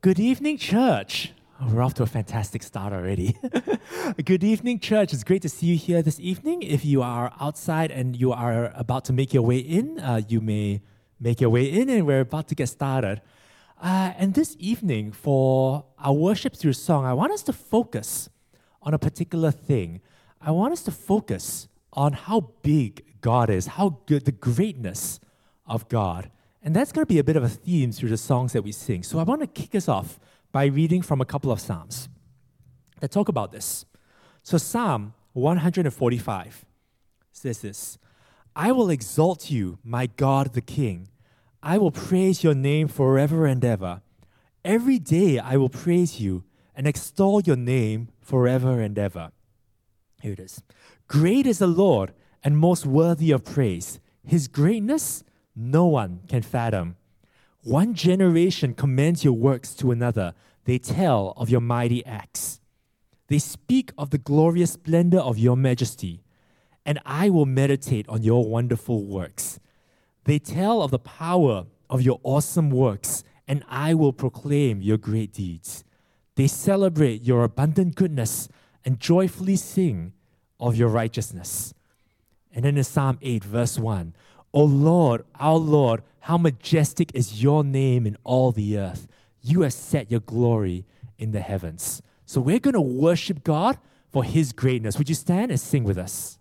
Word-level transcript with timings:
Good 0.00 0.20
evening, 0.20 0.58
church. 0.58 1.32
Oh, 1.60 1.74
we're 1.74 1.82
off 1.82 1.94
to 1.94 2.04
a 2.04 2.06
fantastic 2.06 2.62
start 2.62 2.92
already. 2.92 3.36
Good 4.24 4.44
evening, 4.44 4.78
church. 4.78 5.12
It's 5.12 5.24
great 5.24 5.42
to 5.42 5.48
see 5.48 5.66
you 5.66 5.76
here 5.76 6.02
this 6.02 6.20
evening. 6.20 6.62
If 6.62 6.84
you 6.84 7.02
are 7.02 7.32
outside 7.40 7.90
and 7.90 8.14
you 8.14 8.30
are 8.30 8.70
about 8.76 9.04
to 9.06 9.12
make 9.12 9.34
your 9.34 9.42
way 9.42 9.58
in, 9.58 9.98
uh, 9.98 10.20
you 10.28 10.40
may 10.40 10.82
make 11.18 11.40
your 11.40 11.50
way 11.50 11.64
in, 11.64 11.88
and 11.88 12.06
we're 12.06 12.20
about 12.20 12.46
to 12.46 12.54
get 12.54 12.68
started. 12.68 13.22
Uh, 13.82 14.12
and 14.16 14.34
this 14.34 14.54
evening, 14.60 15.10
for 15.10 15.84
our 15.98 16.12
worship 16.12 16.54
through 16.54 16.74
song, 16.74 17.04
I 17.04 17.12
want 17.12 17.32
us 17.32 17.42
to 17.42 17.52
focus 17.52 18.28
on 18.82 18.94
a 18.94 19.00
particular 19.00 19.50
thing. 19.50 20.00
I 20.40 20.52
want 20.52 20.74
us 20.74 20.84
to 20.84 20.92
focus 20.92 21.66
on 21.92 22.12
how 22.12 22.52
big 22.62 23.04
God 23.20 23.50
is, 23.50 23.66
how 23.66 23.98
good 24.06 24.26
the 24.26 24.32
greatness 24.32 25.18
of 25.66 25.88
God. 25.88 26.30
And 26.68 26.76
that's 26.76 26.92
going 26.92 27.00
to 27.00 27.06
be 27.06 27.18
a 27.18 27.24
bit 27.24 27.36
of 27.36 27.42
a 27.42 27.48
theme 27.48 27.92
through 27.92 28.10
the 28.10 28.18
songs 28.18 28.52
that 28.52 28.60
we 28.60 28.72
sing. 28.72 29.02
So 29.02 29.18
I 29.18 29.22
want 29.22 29.40
to 29.40 29.46
kick 29.46 29.74
us 29.74 29.88
off 29.88 30.20
by 30.52 30.66
reading 30.66 31.00
from 31.00 31.18
a 31.18 31.24
couple 31.24 31.50
of 31.50 31.60
Psalms 31.60 32.10
that 33.00 33.10
talk 33.10 33.30
about 33.30 33.52
this. 33.52 33.86
So 34.42 34.58
Psalm 34.58 35.14
145 35.32 36.66
says 37.32 37.62
this 37.62 37.96
I 38.54 38.72
will 38.72 38.90
exalt 38.90 39.50
you, 39.50 39.78
my 39.82 40.08
God 40.08 40.52
the 40.52 40.60
King. 40.60 41.08
I 41.62 41.78
will 41.78 41.90
praise 41.90 42.44
your 42.44 42.54
name 42.54 42.86
forever 42.86 43.46
and 43.46 43.64
ever. 43.64 44.02
Every 44.62 44.98
day 44.98 45.38
I 45.38 45.56
will 45.56 45.70
praise 45.70 46.20
you 46.20 46.44
and 46.76 46.86
extol 46.86 47.40
your 47.40 47.56
name 47.56 48.10
forever 48.20 48.78
and 48.82 48.98
ever. 48.98 49.30
Here 50.20 50.34
it 50.34 50.40
is. 50.40 50.62
Great 51.06 51.46
is 51.46 51.60
the 51.60 51.66
Lord 51.66 52.12
and 52.44 52.58
most 52.58 52.84
worthy 52.84 53.30
of 53.30 53.42
praise. 53.42 54.00
His 54.22 54.48
greatness 54.48 55.24
no 55.58 55.86
one 55.86 56.20
can 56.28 56.42
fathom. 56.42 56.96
One 57.62 57.92
generation 57.94 58.74
commends 58.74 59.24
your 59.24 59.32
works 59.32 59.74
to 59.74 59.90
another. 59.90 60.34
They 60.64 60.78
tell 60.78 61.34
of 61.36 61.50
your 61.50 61.60
mighty 61.60 62.06
acts. 62.06 62.60
They 63.26 63.38
speak 63.38 63.90
of 63.98 64.10
the 64.10 64.18
glorious 64.18 64.72
splendor 64.72 65.18
of 65.18 65.36
your 65.36 65.56
majesty, 65.56 66.22
and 66.86 67.00
I 67.04 67.28
will 67.28 67.44
meditate 67.44 68.08
on 68.08 68.22
your 68.22 68.48
wonderful 68.48 69.04
works. 69.04 69.58
They 70.24 70.38
tell 70.38 70.80
of 70.80 70.90
the 70.90 70.98
power 70.98 71.66
of 71.90 72.02
your 72.02 72.20
awesome 72.22 72.70
works, 72.70 73.24
and 73.46 73.64
I 73.68 73.94
will 73.94 74.12
proclaim 74.12 74.80
your 74.80 74.96
great 74.96 75.32
deeds. 75.32 75.84
They 76.36 76.46
celebrate 76.46 77.22
your 77.22 77.42
abundant 77.42 77.96
goodness 77.96 78.48
and 78.84 79.00
joyfully 79.00 79.56
sing 79.56 80.12
of 80.60 80.76
your 80.76 80.88
righteousness. 80.88 81.74
And 82.54 82.64
then 82.64 82.76
in 82.76 82.84
Psalm 82.84 83.18
8, 83.20 83.44
verse 83.44 83.78
1, 83.78 84.14
O 84.54 84.64
Lord, 84.64 85.24
our 85.38 85.56
Lord, 85.56 86.02
how 86.20 86.38
majestic 86.38 87.14
is 87.14 87.42
your 87.42 87.62
name 87.62 88.06
in 88.06 88.16
all 88.24 88.50
the 88.50 88.78
earth. 88.78 89.06
You 89.42 89.62
have 89.62 89.74
set 89.74 90.10
your 90.10 90.20
glory 90.20 90.86
in 91.18 91.32
the 91.32 91.40
heavens. 91.40 92.02
So 92.24 92.40
we're 92.40 92.58
going 92.58 92.74
to 92.74 92.80
worship 92.80 93.44
God 93.44 93.78
for 94.10 94.24
his 94.24 94.52
greatness. 94.52 94.96
Would 94.98 95.08
you 95.08 95.14
stand 95.14 95.50
and 95.50 95.60
sing 95.60 95.84
with 95.84 95.98
us? 95.98 96.38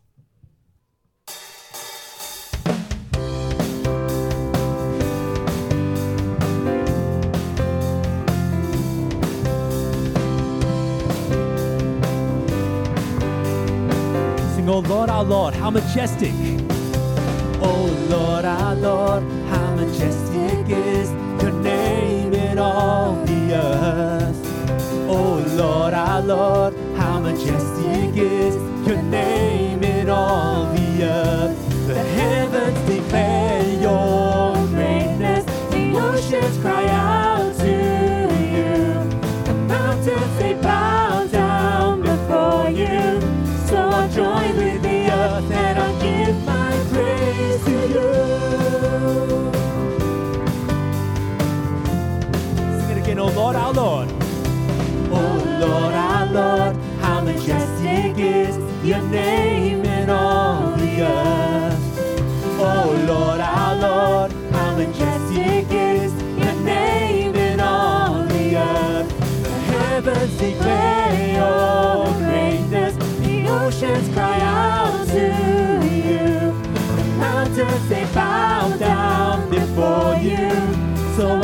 Sing, 14.56 14.70
Oh 14.70 14.84
Lord, 14.88 15.10
our 15.10 15.24
Lord, 15.24 15.54
how 15.54 15.70
majestic. 15.70 16.34
Oh 17.62 17.86
Lord, 18.10 18.46
our 18.46 18.76
Lord, 18.76 19.24
how 19.50 19.76
majestic 19.76 20.70
is 20.70 21.10
your 21.42 21.52
name 21.52 22.34
in 22.34 22.58
all 22.58 23.24
the 23.26 23.54
earth. 23.54 24.38
Oh 25.10 25.44
Lord, 25.56 25.94
our 25.94 26.22
Lord, 26.22 26.74
how 26.96 27.20
majestic 27.20 28.16
is 28.16 28.56
your 28.88 29.02
name 29.02 29.84
in 29.84 30.10
all 30.10 30.72
the 30.74 31.04
earth. 31.04 31.88
The 31.88 31.96
heavens 31.96 32.80
declare 32.90 33.64
your 33.82 34.56
greatness, 34.68 35.46
the 35.72 35.98
oceans 35.98 36.58
cry 36.60 36.86
out 36.90 37.07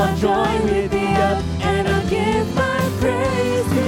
The 0.04 1.16
earth 1.18 1.44
and 1.62 1.88
I'll 1.88 2.10
give 2.10 2.56
my 2.56 2.80
praise 3.00 3.66
to 3.72 3.84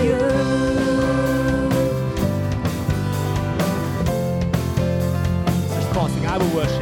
I 6.25 6.37
will 6.37 6.55
worship. 6.55 6.74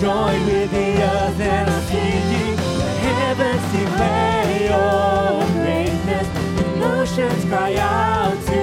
Join 0.00 0.44
with 0.44 0.70
the 0.72 1.02
earth 1.02 1.40
and 1.40 1.70
I'll 1.70 1.82
sing 1.82 2.24
you. 2.34 2.56
The 2.56 2.92
heavens 3.06 3.64
declare 3.72 4.46
your 4.68 5.46
greatness. 5.56 6.28
The 6.58 6.66
oceans 6.84 7.44
cry 7.46 7.74
out 7.76 8.36
to 8.46 8.62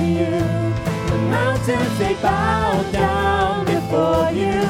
you. 0.00 0.30
The 1.10 1.18
mountains 1.28 1.98
they 1.98 2.14
bow 2.22 2.82
down 2.92 3.64
before 3.64 4.30
you. 4.30 4.62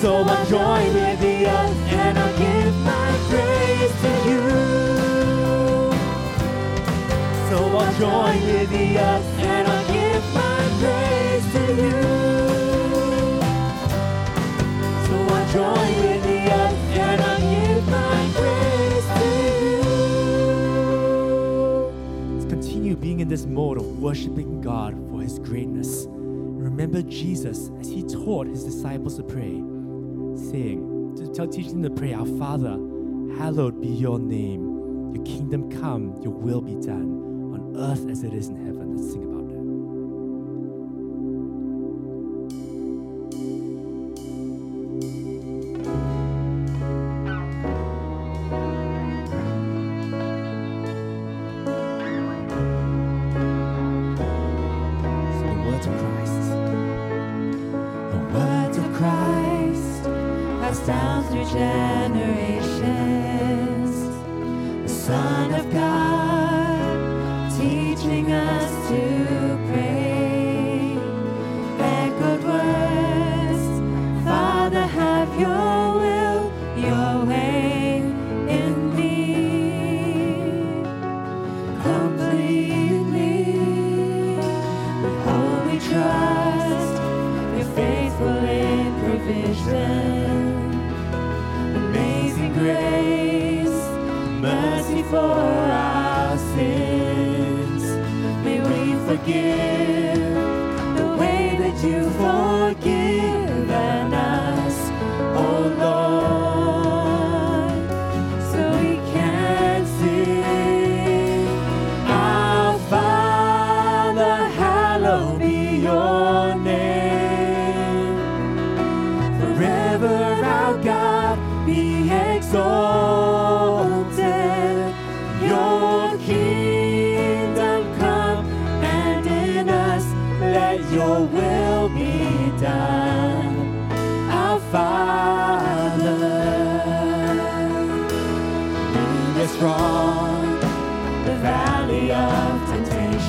So 0.00 0.24
I'll 0.24 0.46
join 0.46 0.94
with 0.94 1.20
the 1.20 1.46
earth 1.46 1.92
and 1.92 2.18
I'll 2.18 2.38
give 2.38 2.74
my 2.90 3.10
praise 3.28 3.94
to 4.04 4.12
you. 4.28 4.44
So 7.50 7.76
I'll 7.76 7.94
join 7.98 8.40
with 8.46 8.70
the 8.70 8.98
earth 8.98 9.38
and 9.40 9.68
I'll 9.68 9.86
give 9.92 10.24
my 10.34 10.60
praise 10.80 11.52
to 11.52 11.82
you. 11.82 12.23
This 23.34 23.46
mode 23.46 23.78
of 23.78 23.98
worshiping 23.98 24.60
God 24.60 24.94
for 25.10 25.20
His 25.20 25.40
greatness. 25.40 26.06
Remember 26.08 27.02
Jesus 27.02 27.68
as 27.80 27.88
He 27.88 28.04
taught 28.04 28.46
His 28.46 28.62
disciples 28.62 29.16
to 29.16 29.24
pray, 29.24 29.54
saying, 30.52 31.16
to 31.16 31.26
tell 31.34 31.48
teaching 31.48 31.82
them 31.82 31.92
to 31.92 32.00
pray, 32.00 32.14
Our 32.14 32.26
Father, 32.38 32.78
hallowed 33.36 33.80
be 33.80 33.88
your 33.88 34.20
name. 34.20 35.12
Your 35.16 35.24
kingdom 35.24 35.68
come, 35.68 36.16
your 36.22 36.32
will 36.32 36.60
be 36.60 36.74
done, 36.74 37.54
on 37.54 37.76
earth 37.76 38.08
as 38.08 38.22
it 38.22 38.32
is 38.32 38.46
in 38.46 38.54
heaven. 38.54 38.73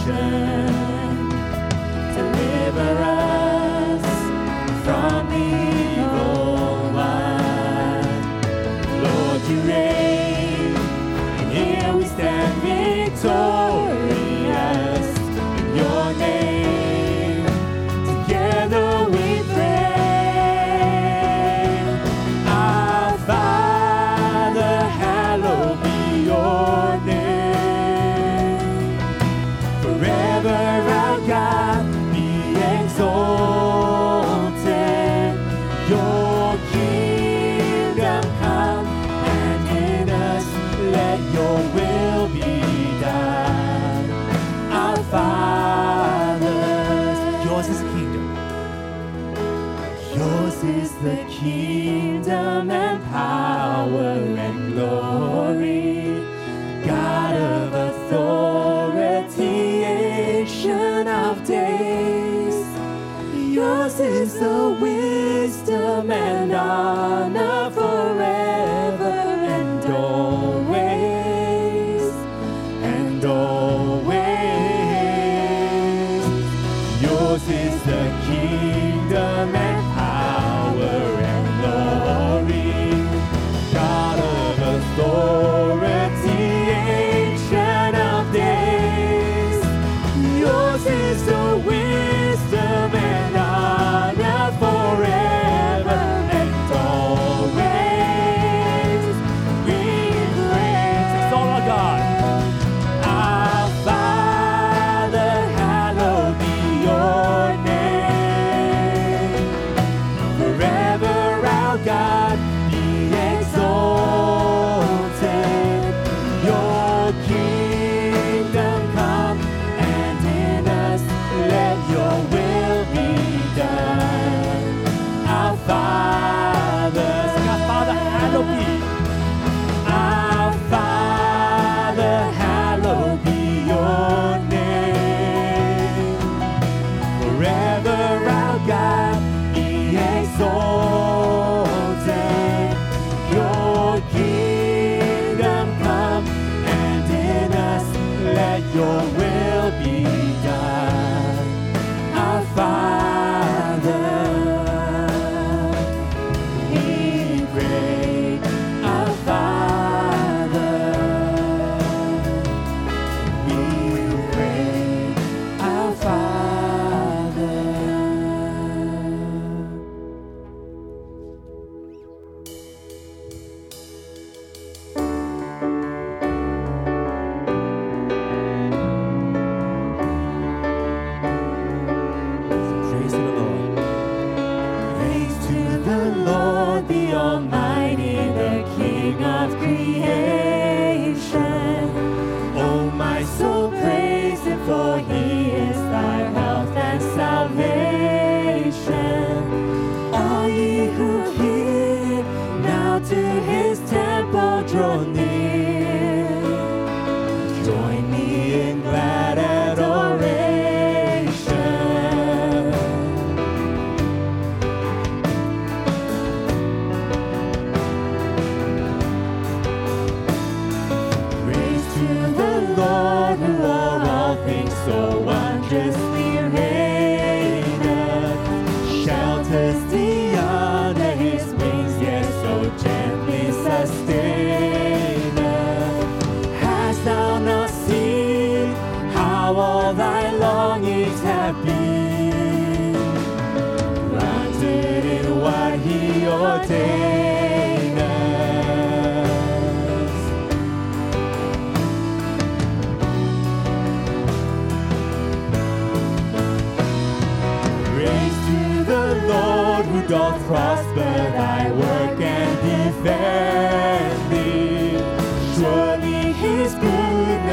Temptation. 0.05 1.29
Deliver 2.15 3.03
us 3.03 3.14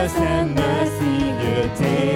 goodness 0.02 0.20
and 0.20 0.54
mercy 0.54 1.24
will 1.32 1.76
daily 1.76 2.11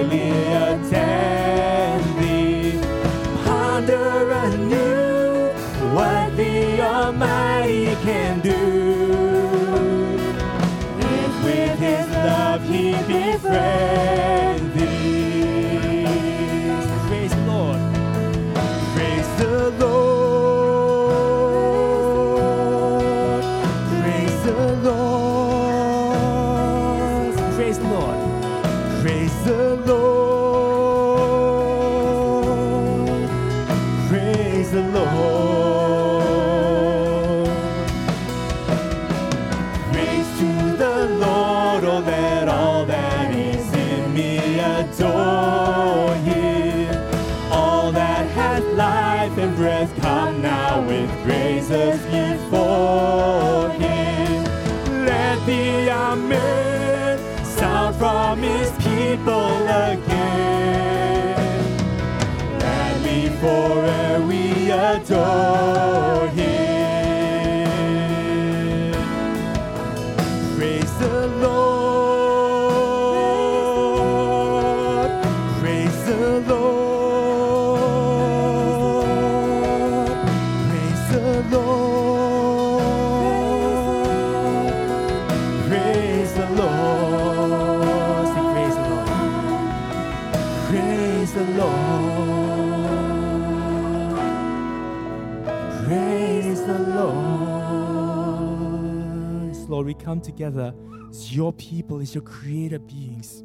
come 100.07 100.21
together 100.21 100.73
as 101.09 101.35
your 101.35 101.51
people, 101.51 101.99
as 101.99 102.15
your 102.15 102.23
creator 102.23 102.79
beings, 102.79 103.43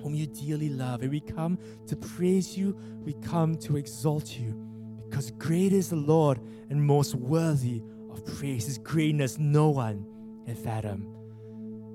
whom 0.00 0.14
you 0.14 0.24
dearly 0.24 0.68
love. 0.68 1.02
And 1.02 1.10
we 1.10 1.18
come 1.18 1.58
to 1.88 1.96
praise 1.96 2.56
you, 2.56 2.78
we 3.04 3.12
come 3.14 3.56
to 3.56 3.76
exalt 3.76 4.38
you, 4.38 4.54
because 5.04 5.32
great 5.32 5.72
is 5.72 5.90
the 5.90 5.96
Lord 5.96 6.38
and 6.70 6.80
most 6.80 7.16
worthy 7.16 7.82
of 8.08 8.24
praise. 8.24 8.66
His 8.66 8.78
greatness 8.78 9.36
no 9.36 9.70
one 9.70 10.06
can 10.44 10.54
fathom. 10.54 11.12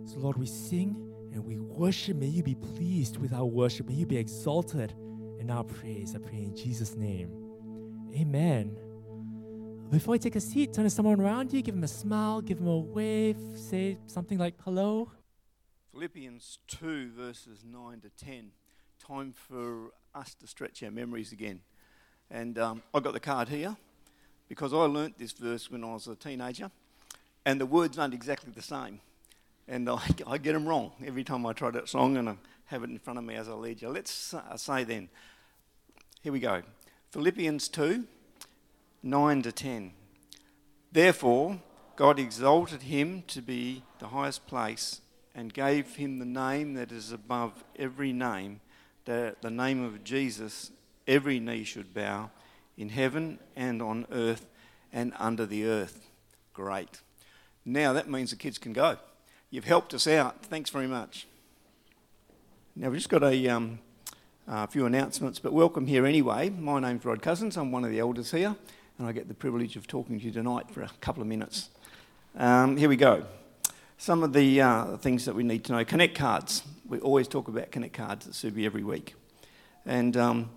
So, 0.04 0.20
Lord, 0.20 0.36
we 0.36 0.46
sing 0.46 0.98
and 1.32 1.46
we 1.46 1.58
worship. 1.60 2.18
May 2.18 2.28
you 2.28 2.44
be 2.44 2.56
pleased 2.56 3.16
with 3.16 3.32
our 3.32 3.46
worship. 3.46 3.88
May 3.88 3.94
you 3.94 4.06
be 4.06 4.18
exalted 4.18 4.94
in 5.40 5.50
our 5.50 5.64
praise. 5.64 6.14
I 6.18 6.20
pray 6.20 6.40
in 6.40 6.54
Jesus' 6.54 6.98
name. 6.98 7.32
Amen. 8.14 8.76
Before 9.92 10.16
you 10.16 10.20
take 10.20 10.38
a 10.38 10.40
seat, 10.40 10.74
turn 10.74 10.86
to 10.86 10.90
someone 10.90 11.20
around 11.20 11.52
you, 11.52 11.62
give 11.62 11.76
them 11.76 11.84
a 11.84 11.88
smile, 11.88 12.40
give 12.40 12.60
them 12.60 12.68
a 12.68 12.78
wave, 12.78 13.36
say 13.56 13.98
something 14.08 14.38
like 14.38 14.54
hello. 14.64 15.12
Philippians 15.92 16.60
2, 16.68 17.12
verses 17.12 17.66
9 17.70 18.00
to 18.00 18.10
10. 18.26 18.52
Time 19.06 19.34
for 19.34 19.92
us 20.16 20.34
to 20.36 20.48
stretch 20.48 20.82
our 20.82 20.92
memories 20.92 21.34
again. 21.34 21.60
And 22.30 22.58
um, 22.58 22.82
I 22.94 23.02
got 23.02 23.12
the 23.12 23.20
card 23.20 23.50
here 23.50 23.76
because 24.48 24.74
I 24.74 24.78
learnt 24.78 25.18
this 25.18 25.34
verse 25.34 25.70
when 25.70 25.84
I 25.84 25.88
was 25.88 26.08
a 26.08 26.16
teenager, 26.16 26.72
and 27.46 27.60
the 27.60 27.66
words 27.66 28.00
aren't 28.00 28.14
exactly 28.14 28.54
the 28.56 28.62
same. 28.62 29.02
And 29.68 29.90
I, 29.90 30.00
I 30.26 30.38
get 30.38 30.54
them 30.54 30.66
wrong 30.66 30.94
every 31.06 31.26
time 31.26 31.46
I 31.46 31.52
try 31.52 31.70
that 31.70 31.90
song, 31.90 32.16
and 32.16 32.30
I 32.30 32.38
have 32.68 32.86
it 32.86 32.90
in 32.90 32.98
front 32.98 33.20
of 33.20 33.26
me 33.26 33.36
as 33.36 33.50
I 33.50 33.54
lead 33.56 33.82
you. 33.82 33.90
Let's 33.90 34.34
uh, 34.34 34.56
say 34.56 34.86
then, 34.86 35.10
here 36.22 36.32
we 36.32 36.40
go 36.40 36.62
Philippians 37.12 37.68
2, 37.68 38.06
9 39.04 39.42
to 39.44 39.52
10. 39.52 39.94
Therefore, 40.92 41.60
God 41.96 42.20
exalted 42.20 42.84
him 42.84 43.24
to 43.28 43.42
be 43.42 43.84
the 44.00 44.08
highest 44.08 44.48
place 44.48 45.02
and 45.34 45.54
gave 45.54 45.96
him 45.96 46.20
the 46.20 46.26
name 46.26 46.74
that 46.74 46.92
is 46.92 47.12
above 47.12 47.64
every 47.78 48.12
name, 48.12 48.60
that 49.06 49.26
at 49.26 49.42
the 49.42 49.50
name 49.50 49.84
of 49.84 50.04
Jesus 50.04 50.72
every 51.08 51.40
knee 51.40 51.64
should 51.64 51.94
bow 51.94 52.30
in 52.78 52.90
heaven 52.90 53.40
and 53.56 53.82
on 53.82 54.06
earth 54.12 54.48
and 54.92 55.14
under 55.20 55.46
the 55.46 55.66
earth. 55.66 56.10
Great. 56.54 57.02
Now 57.66 57.94
that 57.94 58.10
means 58.10 58.32
the 58.32 58.36
kids 58.36 58.58
can 58.58 58.74
go. 58.74 58.98
You've 59.50 59.66
helped 59.66 59.94
us 59.94 60.08
out. 60.08 60.46
Thanks 60.46 60.70
very 60.70 60.88
much. 60.88 61.28
Now 62.76 62.90
we've 62.90 62.98
just 62.98 63.10
got 63.10 63.24
a, 63.24 63.48
um, 63.50 63.80
a 64.48 64.68
few 64.68 64.86
announcements, 64.86 65.40
but 65.40 65.54
welcome 65.54 65.88
here 65.88 66.06
anyway. 66.06 66.50
My 66.50 66.80
name's 66.80 67.06
Rod 67.06 67.22
Cousins. 67.22 67.58
I'm 67.58 67.72
one 67.72 67.84
of 67.84 67.92
the 67.92 68.00
elders 68.00 68.32
here, 68.32 68.56
and 69.02 69.10
I 69.10 69.14
get 69.14 69.28
the 69.28 69.34
privilege 69.34 69.76
of 69.78 69.88
talking 69.88 70.20
to 70.20 70.26
you 70.26 70.32
tonight 70.32 70.70
for 70.70 70.84
a 70.84 70.90
couple 71.02 71.24
of 71.24 71.28
minutes. 71.28 71.70
Um, 72.38 72.78
here 72.78 72.88
we 72.88 72.98
go. 72.98 73.26
Some 73.98 74.22
of 74.22 74.32
the 74.32 74.62
uh, 74.62 74.98
things 74.98 75.26
that 75.26 75.34
we 75.34 75.42
need 75.42 75.64
to 75.66 75.72
know. 75.72 75.84
Connect 75.84 76.14
cards. 76.14 76.62
We 76.88 77.00
always 77.00 77.28
talk 77.28 77.48
about 77.48 77.72
Connect 77.72 77.96
cards 77.96 78.28
at 78.28 78.34
Subi 78.34 78.64
every 78.64 78.84
week. 78.84 79.16
And 79.88 80.16
um, 80.18 80.52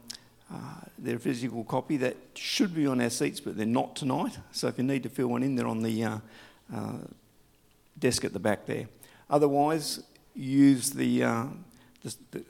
uh, 0.53 0.57
they're 0.99 1.17
a 1.17 1.21
physical 1.21 1.65
copy 1.65 1.97
that 1.97 2.19
should 2.35 2.75
be 2.75 2.87
on 2.87 3.01
our 3.01 3.09
seats, 3.09 3.41
but 3.41 3.57
they're 3.57 3.65
not 3.65 3.97
tonight. 3.97 4.37
So 4.53 4.69
if 4.69 4.77
you 4.77 4.85
need 4.85 5.05
to 5.05 5.09
fill 5.09 5.29
one 5.29 5.43
in, 5.43 5.57
they're 5.57 5.67
on 5.67 5.83
the 5.83 6.05
uh, 6.05 6.19
uh, 6.71 6.93
desk 7.99 8.27
at 8.27 8.35
the 8.35 8.41
back 8.41 8.67
there. 8.67 8.89
Otherwise, 9.31 10.03
use 10.35 10.91
the, 10.91 11.25
uh, 11.25 11.45
the, 12.03 12.15
the 12.33 12.45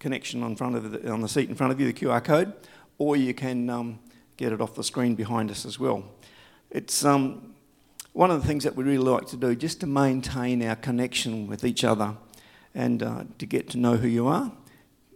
connection 0.00 0.42
on, 0.42 0.56
front 0.56 0.74
of 0.74 0.90
the, 0.90 1.12
on 1.12 1.20
the 1.20 1.28
seat 1.28 1.48
in 1.48 1.54
front 1.54 1.72
of 1.72 1.78
you, 1.78 1.86
the 1.86 1.92
QR 1.92 2.24
code, 2.24 2.52
or 2.98 3.14
you 3.14 3.32
can 3.34 3.70
um, 3.70 4.00
get 4.40 4.54
it 4.54 4.60
off 4.62 4.74
the 4.74 4.82
screen 4.82 5.14
behind 5.14 5.50
us 5.50 5.66
as 5.66 5.78
well. 5.78 6.02
It's 6.70 7.04
um, 7.04 7.54
one 8.14 8.30
of 8.30 8.40
the 8.40 8.48
things 8.48 8.64
that 8.64 8.74
we 8.74 8.84
really 8.84 8.96
like 8.96 9.26
to 9.26 9.36
do, 9.36 9.54
just 9.54 9.80
to 9.80 9.86
maintain 9.86 10.62
our 10.62 10.76
connection 10.76 11.46
with 11.46 11.62
each 11.62 11.84
other 11.84 12.16
and 12.74 13.02
uh, 13.02 13.24
to 13.38 13.44
get 13.44 13.68
to 13.68 13.78
know 13.78 13.96
who 13.96 14.08
you 14.08 14.26
are. 14.28 14.50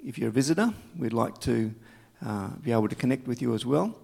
If 0.04 0.18
you're 0.18 0.28
a 0.28 0.32
visitor, 0.32 0.74
we'd 0.98 1.14
like 1.14 1.40
to 1.40 1.74
uh, 2.22 2.48
be 2.62 2.70
able 2.70 2.86
to 2.88 2.94
connect 2.94 3.26
with 3.26 3.40
you 3.40 3.54
as 3.54 3.64
well. 3.64 3.96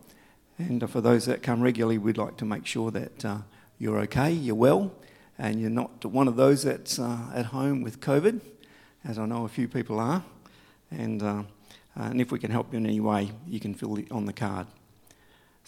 And 0.57 0.89
for 0.89 1.03
those 1.03 1.27
that 1.27 1.43
come 1.43 1.61
regularly, 1.61 1.99
we'd 1.99 2.17
like 2.17 2.39
to 2.39 2.47
make 2.47 2.65
sure 2.65 2.91
that 2.91 3.23
uh, 3.23 3.39
you're 3.79 3.99
okay, 3.99 4.33
you're 4.33 4.55
well, 4.55 4.91
and 5.39 5.61
you're 5.61 5.69
not 5.69 6.03
one 6.07 6.29
of 6.29 6.37
those 6.37 6.62
that's 6.62 6.99
uh, 6.99 7.19
at 7.35 7.47
home 7.47 7.83
with 7.83 8.00
COVID, 8.00 8.41
as 9.05 9.19
I 9.19 9.27
know 9.27 9.45
a 9.45 9.49
few 9.49 9.69
people 9.69 10.00
are. 10.00 10.25
And, 10.91 11.23
uh, 11.23 11.43
and 11.95 12.23
if 12.23 12.33
we 12.33 12.39
can 12.39 12.50
help 12.50 12.73
you 12.73 12.79
in 12.79 12.87
any 12.87 13.00
way, 13.00 13.33
you 13.47 13.61
can 13.61 13.75
fill 13.75 13.99
it 13.99 14.11
on 14.11 14.25
the 14.25 14.33
card 14.33 14.67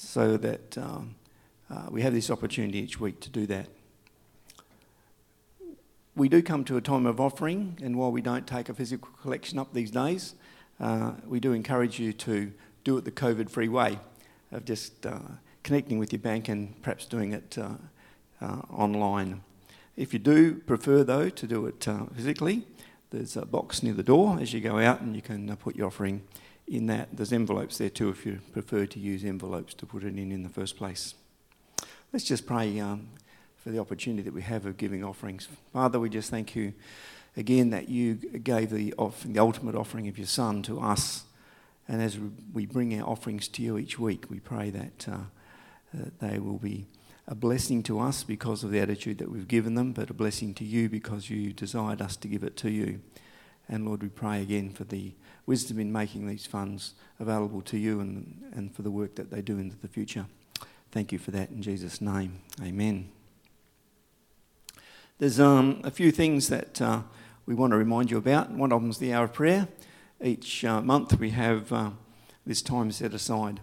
so 0.02 0.36
that 0.36 0.76
um, 0.76 1.14
uh, 1.70 1.86
we 1.90 2.02
have 2.02 2.12
this 2.12 2.30
opportunity 2.30 2.78
each 2.78 3.00
week 3.00 3.20
to 3.20 3.30
do 3.30 3.46
that. 3.46 3.68
We 6.14 6.28
do 6.28 6.42
come 6.42 6.64
to 6.64 6.76
a 6.76 6.80
time 6.80 7.06
of 7.06 7.20
offering, 7.20 7.78
and 7.82 7.96
while 7.96 8.12
we 8.12 8.20
don't 8.20 8.46
take 8.46 8.68
a 8.68 8.74
physical 8.74 9.08
collection 9.22 9.58
up 9.58 9.72
these 9.72 9.90
days, 9.90 10.34
uh, 10.80 11.12
we 11.26 11.40
do 11.40 11.52
encourage 11.52 11.98
you 11.98 12.12
to 12.14 12.52
do 12.84 12.98
it 12.98 13.04
the 13.04 13.12
COVID 13.12 13.48
free 13.48 13.68
way 13.68 13.98
of 14.50 14.64
just 14.64 15.06
uh, 15.06 15.18
connecting 15.62 15.98
with 15.98 16.12
your 16.12 16.20
bank 16.20 16.48
and 16.48 16.80
perhaps 16.82 17.06
doing 17.06 17.32
it 17.32 17.56
uh, 17.56 17.74
uh, 18.42 18.60
online. 18.70 19.42
If 19.96 20.12
you 20.12 20.18
do 20.18 20.56
prefer, 20.56 21.04
though, 21.04 21.30
to 21.30 21.46
do 21.46 21.66
it 21.66 21.86
uh, 21.88 22.06
physically, 22.14 22.66
there's 23.10 23.36
a 23.36 23.46
box 23.46 23.82
near 23.82 23.94
the 23.94 24.02
door 24.02 24.38
as 24.40 24.52
you 24.52 24.60
go 24.60 24.78
out, 24.78 25.00
and 25.00 25.14
you 25.14 25.22
can 25.22 25.56
put 25.56 25.76
your 25.76 25.86
offering 25.86 26.22
in 26.66 26.86
that. 26.86 27.08
There's 27.12 27.32
envelopes 27.32 27.78
there 27.78 27.90
too 27.90 28.08
if 28.08 28.24
you 28.26 28.40
prefer 28.52 28.86
to 28.86 28.98
use 28.98 29.24
envelopes 29.24 29.74
to 29.74 29.86
put 29.86 30.04
it 30.04 30.08
in 30.08 30.32
in 30.32 30.42
the 30.42 30.48
first 30.48 30.76
place. 30.76 31.14
Let's 32.12 32.24
just 32.24 32.46
pray 32.46 32.78
um, 32.80 33.08
for 33.56 33.70
the 33.70 33.78
opportunity 33.78 34.22
that 34.22 34.34
we 34.34 34.42
have 34.42 34.66
of 34.66 34.76
giving 34.76 35.04
offerings. 35.04 35.48
Father, 35.72 35.98
we 35.98 36.10
just 36.10 36.30
thank 36.30 36.54
you 36.54 36.74
again 37.36 37.70
that 37.70 37.88
you 37.88 38.14
gave 38.14 38.70
the, 38.70 38.92
off, 38.94 39.22
the 39.22 39.38
ultimate 39.38 39.74
offering 39.74 40.08
of 40.08 40.18
your 40.18 40.26
Son 40.26 40.62
to 40.62 40.80
us. 40.80 41.24
And 41.88 42.02
as 42.02 42.18
we 42.52 42.66
bring 42.66 42.98
our 43.00 43.08
offerings 43.08 43.48
to 43.48 43.62
you 43.62 43.78
each 43.78 43.98
week, 43.98 44.26
we 44.28 44.40
pray 44.40 44.70
that, 44.70 45.08
uh, 45.08 45.16
that 45.94 46.20
they 46.20 46.38
will 46.38 46.58
be 46.58 46.86
a 47.26 47.34
blessing 47.34 47.82
to 47.84 48.00
us 48.00 48.24
because 48.24 48.64
of 48.64 48.70
the 48.70 48.80
attitude 48.80 49.18
that 49.18 49.30
we've 49.30 49.48
given 49.48 49.74
them, 49.74 49.92
but 49.92 50.10
a 50.10 50.14
blessing 50.14 50.54
to 50.54 50.64
you 50.64 50.88
because 50.88 51.30
you 51.30 51.52
desired 51.52 52.02
us 52.02 52.16
to 52.16 52.28
give 52.28 52.42
it 52.42 52.56
to 52.58 52.70
you. 52.70 53.00
And 53.68 53.86
Lord, 53.86 54.02
we 54.02 54.08
pray 54.08 54.42
again 54.42 54.70
for 54.70 54.84
the 54.84 55.12
wisdom 55.46 55.78
in 55.78 55.92
making 55.92 56.26
these 56.26 56.46
funds 56.46 56.94
available 57.18 57.62
to 57.62 57.78
you 57.78 58.00
and, 58.00 58.42
and 58.54 58.74
for 58.74 58.82
the 58.82 58.90
work 58.90 59.14
that 59.16 59.30
they 59.30 59.42
do 59.42 59.58
into 59.58 59.76
the 59.76 59.88
future. 59.88 60.26
Thank 60.90 61.10
you 61.10 61.18
for 61.18 61.30
that 61.30 61.50
in 61.50 61.62
Jesus' 61.62 62.00
name. 62.00 62.40
Amen. 62.62 63.08
There's 65.18 65.40
um, 65.40 65.80
a 65.84 65.90
few 65.90 66.10
things 66.10 66.48
that 66.48 66.82
uh, 66.82 67.02
we 67.46 67.54
want 67.54 67.72
to 67.72 67.76
remind 67.76 68.10
you 68.10 68.18
about. 68.18 68.50
One 68.50 68.72
of 68.72 68.82
them 68.82 68.90
is 68.90 68.98
the 68.98 69.12
hour 69.12 69.24
of 69.24 69.32
prayer. 69.32 69.68
Each 70.22 70.64
uh, 70.64 70.80
month 70.80 71.18
we 71.18 71.30
have 71.30 71.72
uh, 71.72 71.90
this 72.44 72.62
time 72.62 72.92
set 72.92 73.14
aside. 73.14 73.60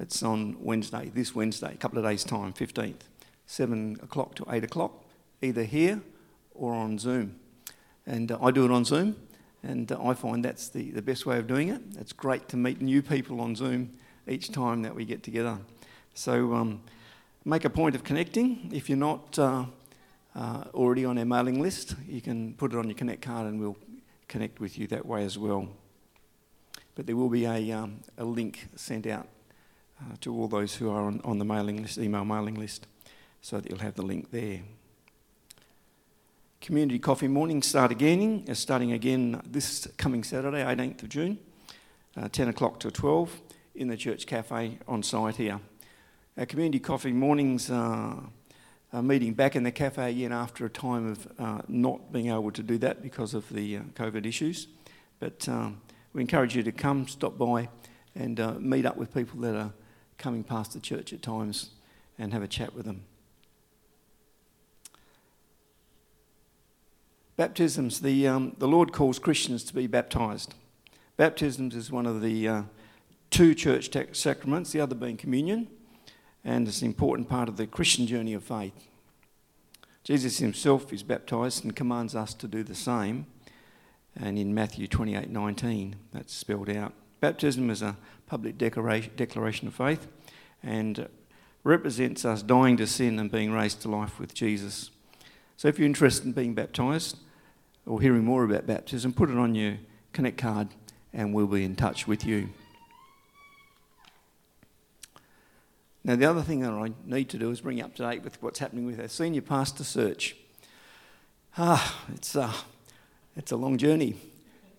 It's 0.00 0.22
on 0.22 0.56
Wednesday, 0.60 1.10
this 1.14 1.34
Wednesday, 1.34 1.72
a 1.72 1.76
couple 1.76 1.98
of 1.98 2.04
days' 2.04 2.24
time, 2.24 2.52
15th, 2.52 3.00
7 3.46 3.98
o'clock 4.02 4.34
to 4.36 4.46
8 4.48 4.64
o'clock, 4.64 5.04
either 5.42 5.64
here 5.64 6.00
or 6.54 6.74
on 6.74 6.98
Zoom. 6.98 7.36
And 8.08 8.32
uh, 8.32 8.38
I 8.40 8.50
do 8.50 8.64
it 8.64 8.70
on 8.70 8.86
Zoom, 8.86 9.16
and 9.62 9.92
uh, 9.92 10.02
I 10.02 10.14
find 10.14 10.42
that's 10.42 10.70
the, 10.70 10.90
the 10.92 11.02
best 11.02 11.26
way 11.26 11.38
of 11.38 11.46
doing 11.46 11.68
it. 11.68 11.82
It's 12.00 12.14
great 12.14 12.48
to 12.48 12.56
meet 12.56 12.80
new 12.80 13.02
people 13.02 13.42
on 13.42 13.54
Zoom 13.54 13.90
each 14.26 14.50
time 14.50 14.80
that 14.82 14.94
we 14.94 15.04
get 15.04 15.22
together. 15.22 15.58
So 16.14 16.54
um, 16.54 16.80
make 17.44 17.66
a 17.66 17.70
point 17.70 17.94
of 17.94 18.04
connecting. 18.04 18.70
If 18.72 18.88
you're 18.88 18.96
not 18.96 19.38
uh, 19.38 19.66
uh 20.34 20.64
already 20.72 21.04
on 21.04 21.18
our 21.18 21.26
mailing 21.26 21.60
list, 21.60 21.96
you 22.08 22.22
can 22.22 22.54
put 22.54 22.72
it 22.72 22.78
on 22.78 22.88
your 22.88 22.96
Connect 22.96 23.20
card 23.20 23.46
and 23.46 23.60
we'll 23.60 23.76
connect 24.26 24.58
with 24.58 24.78
you 24.78 24.86
that 24.86 25.04
way 25.04 25.24
as 25.24 25.36
well. 25.36 25.68
But 26.94 27.06
there 27.06 27.16
will 27.16 27.28
be 27.28 27.44
a, 27.44 27.72
um, 27.72 28.00
a 28.16 28.24
link 28.24 28.68
sent 28.74 29.06
out 29.06 29.28
uh, 30.00 30.16
to 30.22 30.34
all 30.34 30.48
those 30.48 30.74
who 30.76 30.90
are 30.90 31.02
on, 31.02 31.20
on 31.24 31.38
the 31.38 31.44
mailing 31.44 31.82
list, 31.82 31.98
email 31.98 32.24
mailing 32.24 32.54
list, 32.54 32.86
so 33.42 33.60
that 33.60 33.68
you'll 33.68 33.80
have 33.80 33.96
the 33.96 34.02
link 34.02 34.30
there. 34.30 34.62
Community 36.60 36.98
coffee 36.98 37.28
mornings 37.28 37.66
start 37.66 37.92
again, 37.92 38.44
uh, 38.48 38.52
starting 38.52 38.92
again 38.92 39.40
this 39.48 39.86
coming 39.96 40.24
Saturday, 40.24 40.62
18th 40.64 41.04
of 41.04 41.08
June, 41.08 41.38
uh, 42.16 42.28
10 42.28 42.48
o'clock 42.48 42.80
to 42.80 42.90
12 42.90 43.40
in 43.76 43.86
the 43.86 43.96
church 43.96 44.26
cafe 44.26 44.76
on 44.88 45.02
site 45.04 45.36
here. 45.36 45.60
Our 46.36 46.46
community 46.46 46.80
coffee 46.80 47.12
mornings 47.12 47.70
uh, 47.70 48.16
are 48.92 49.02
meeting 49.02 49.34
back 49.34 49.54
in 49.54 49.62
the 49.62 49.70
cafe 49.70 50.10
again 50.10 50.32
after 50.32 50.66
a 50.66 50.68
time 50.68 51.12
of 51.12 51.28
uh, 51.38 51.62
not 51.68 52.12
being 52.12 52.26
able 52.26 52.50
to 52.50 52.62
do 52.62 52.76
that 52.78 53.02
because 53.02 53.34
of 53.34 53.48
the 53.50 53.76
uh, 53.76 53.82
COVID 53.94 54.26
issues. 54.26 54.66
But 55.20 55.48
um, 55.48 55.80
we 56.12 56.22
encourage 56.22 56.56
you 56.56 56.64
to 56.64 56.72
come, 56.72 57.06
stop 57.06 57.38
by, 57.38 57.68
and 58.16 58.40
uh, 58.40 58.54
meet 58.58 58.84
up 58.84 58.96
with 58.96 59.14
people 59.14 59.40
that 59.42 59.54
are 59.54 59.72
coming 60.18 60.42
past 60.42 60.72
the 60.72 60.80
church 60.80 61.12
at 61.12 61.22
times 61.22 61.70
and 62.18 62.32
have 62.32 62.42
a 62.42 62.48
chat 62.48 62.74
with 62.74 62.84
them. 62.84 63.04
Baptisms, 67.38 68.00
the, 68.00 68.26
um, 68.26 68.56
the 68.58 68.66
Lord 68.66 68.92
calls 68.92 69.20
Christians 69.20 69.62
to 69.62 69.72
be 69.72 69.86
baptized. 69.86 70.54
Baptisms 71.16 71.76
is 71.76 71.88
one 71.88 72.04
of 72.04 72.20
the 72.20 72.48
uh, 72.48 72.62
two 73.30 73.54
church 73.54 73.96
sacraments, 74.10 74.72
the 74.72 74.80
other 74.80 74.96
being 74.96 75.16
communion, 75.16 75.68
and 76.44 76.66
it's 76.66 76.82
an 76.82 76.88
important 76.88 77.28
part 77.28 77.48
of 77.48 77.56
the 77.56 77.68
Christian 77.68 78.08
journey 78.08 78.34
of 78.34 78.42
faith. 78.42 78.88
Jesus 80.02 80.38
himself 80.38 80.92
is 80.92 81.04
baptized 81.04 81.62
and 81.62 81.76
commands 81.76 82.16
us 82.16 82.34
to 82.34 82.48
do 82.48 82.64
the 82.64 82.74
same. 82.74 83.26
And 84.20 84.36
in 84.36 84.52
Matthew 84.52 84.88
28 84.88 85.30
19, 85.30 85.94
that's 86.10 86.34
spelled 86.34 86.68
out. 86.70 86.92
Baptism 87.20 87.70
is 87.70 87.82
a 87.82 87.96
public 88.26 88.58
declaration 88.58 89.68
of 89.68 89.74
faith 89.74 90.08
and 90.60 91.08
represents 91.62 92.24
us 92.24 92.42
dying 92.42 92.76
to 92.78 92.86
sin 92.88 93.16
and 93.20 93.30
being 93.30 93.52
raised 93.52 93.80
to 93.82 93.88
life 93.88 94.18
with 94.18 94.34
Jesus. 94.34 94.90
So 95.56 95.68
if 95.68 95.78
you're 95.78 95.86
interested 95.86 96.26
in 96.26 96.32
being 96.32 96.54
baptized, 96.54 97.16
or 97.88 98.00
hearing 98.00 98.24
more 98.24 98.44
about 98.44 98.66
baptism, 98.66 99.12
put 99.12 99.30
it 99.30 99.38
on 99.38 99.54
your 99.54 99.78
Connect 100.12 100.36
card 100.36 100.68
and 101.12 101.32
we'll 101.32 101.46
be 101.46 101.64
in 101.64 101.74
touch 101.74 102.06
with 102.06 102.24
you. 102.24 102.50
Now, 106.04 106.16
the 106.16 106.26
other 106.26 106.42
thing 106.42 106.60
that 106.60 106.70
I 106.70 106.92
need 107.04 107.28
to 107.30 107.38
do 107.38 107.50
is 107.50 107.60
bring 107.60 107.78
you 107.78 107.84
up 107.84 107.94
to 107.96 108.02
date 108.02 108.22
with 108.22 108.42
what's 108.42 108.58
happening 108.58 108.86
with 108.86 109.00
our 109.00 109.08
senior 109.08 109.42
pastor 109.42 109.84
search. 109.84 110.36
Ah, 111.56 112.04
it's 112.14 112.34
a, 112.34 112.52
it's 113.36 113.52
a 113.52 113.56
long 113.56 113.78
journey. 113.78 114.14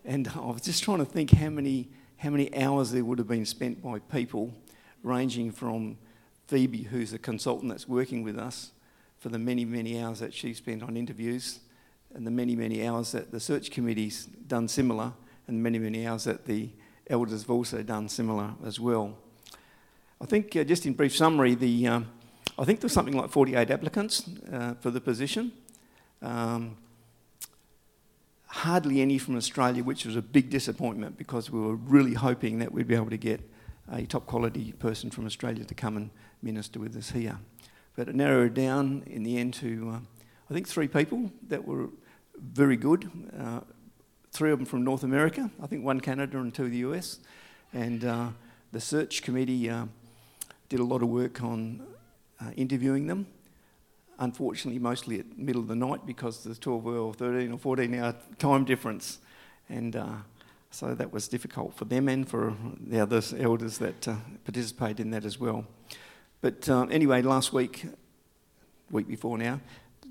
And 0.06 0.28
I 0.28 0.48
was 0.48 0.62
just 0.62 0.84
trying 0.84 1.00
to 1.00 1.06
think 1.06 1.32
how 1.32 1.50
many, 1.50 1.90
how 2.18 2.30
many 2.30 2.56
hours 2.56 2.92
there 2.92 3.04
would 3.04 3.18
have 3.18 3.28
been 3.28 3.46
spent 3.46 3.84
by 3.84 4.00
people, 4.00 4.54
ranging 5.04 5.52
from 5.52 5.98
Phoebe, 6.48 6.84
who's 6.84 7.14
a 7.14 7.20
consultant 7.20 7.72
that's 7.72 7.88
working 7.88 8.24
with 8.24 8.38
us, 8.38 8.72
for 9.20 9.30
the 9.30 9.40
many, 9.40 9.66
many 9.66 10.00
hours 10.02 10.20
that 10.20 10.34
she 10.34 10.54
spent 10.54 10.82
on 10.82 10.96
interviews, 10.96 11.60
and 12.14 12.26
the 12.26 12.32
many, 12.32 12.56
many 12.56 12.86
hours 12.86 13.12
that 13.12 13.32
the 13.32 13.40
search 13.40 13.72
committee's 13.72 14.26
done 14.26 14.68
similar, 14.68 15.14
and 15.48 15.62
many, 15.62 15.80
many 15.80 16.08
hours 16.08 16.24
that 16.26 16.46
the 16.46 16.70
elders 17.10 17.42
have 17.42 17.50
also 17.50 17.82
done 17.82 18.08
similar 18.08 18.54
as 18.66 18.80
well. 18.80 19.18
I 20.22 20.26
think, 20.26 20.56
uh, 20.56 20.64
just 20.64 20.86
in 20.86 20.94
brief 20.94 21.16
summary, 21.16 21.56
the, 21.56 21.88
um, 21.88 22.08
I 22.58 22.66
think 22.66 22.82
there's 22.82 22.94
something 22.94 23.16
like 23.16 23.30
48 23.30 23.72
applicants 23.72 24.30
uh, 24.52 24.74
for 24.76 24.92
the 24.92 25.02
position. 25.02 25.52
Um, 26.22 26.78
hardly 28.50 29.02
any 29.02 29.18
from 29.18 29.38
Australia, 29.38 29.84
which 29.84 30.06
was 30.06 30.16
a 30.16 30.22
big 30.22 30.50
disappointment 30.50 31.18
because 31.18 31.50
we 31.50 31.60
were 31.60 31.76
really 31.76 32.16
hoping 32.16 32.60
that 32.60 32.72
we'd 32.72 32.88
be 32.88 32.96
able 32.96 33.10
to 33.10 33.18
get 33.18 33.40
a 33.92 34.06
top 34.06 34.26
quality 34.26 34.72
person 34.74 35.10
from 35.10 35.26
Australia 35.26 35.64
to 35.64 35.74
come 35.74 35.98
and 35.98 36.10
minister 36.42 36.80
with 36.80 36.96
us 36.98 37.12
here. 37.12 37.40
But 37.96 38.10
it 38.10 38.16
narrowed 38.16 38.54
down 38.54 39.04
in 39.06 39.24
the 39.24 39.38
end 39.38 39.54
to 39.56 39.92
uh, 39.96 40.00
I 40.50 40.54
think, 40.56 40.68
three 40.68 40.88
people 40.88 41.32
that 41.50 41.64
were 41.64 41.90
very 42.36 42.76
good. 42.76 43.12
Uh, 43.40 43.60
three 44.32 44.52
of 44.52 44.58
them 44.58 44.66
from 44.66 44.84
North 44.84 45.04
America, 45.04 45.52
I 45.62 45.68
think 45.68 45.86
one 45.86 46.00
Canada 46.00 46.40
and 46.40 46.52
two 46.52 46.70
the 46.70 46.78
US. 46.78 47.20
And 47.72 48.04
uh, 48.04 48.30
the 48.72 48.80
search 48.80 49.22
committee 49.22 49.70
uh, 49.70 49.86
did 50.68 50.80
a 50.80 50.84
lot 50.84 51.04
of 51.04 51.10
work 51.10 51.44
on 51.44 51.86
uh, 52.42 52.50
interviewing 52.56 53.06
them. 53.06 53.28
Unfortunately, 54.18 54.80
mostly 54.80 55.20
at 55.20 55.38
middle 55.38 55.62
of 55.62 55.68
the 55.68 55.76
night 55.76 56.08
because 56.08 56.44
there's 56.44 56.58
12 56.58 56.88
or 56.88 57.14
13 57.14 57.52
or 57.52 57.60
14 57.60 57.94
hour 57.94 58.16
time 58.40 58.66
difference. 58.66 59.20
And 59.70 59.96
uh, 59.96 60.16
so 60.72 60.96
that 60.96 61.14
was 61.14 61.28
difficult 61.28 61.76
for 61.76 61.86
them 61.86 62.10
and 62.10 62.28
for 62.28 62.56
the 62.80 63.00
other 63.00 63.22
elders 63.38 63.78
that 63.78 64.08
uh, 64.08 64.16
participated 64.46 65.02
in 65.02 65.12
that 65.12 65.26
as 65.26 65.40
well. 65.40 65.66
But 66.42 66.68
anyway, 66.70 67.22
last 67.22 67.54
week, 67.54 67.86
week 68.90 69.08
before 69.08 69.38
now, 69.38 69.60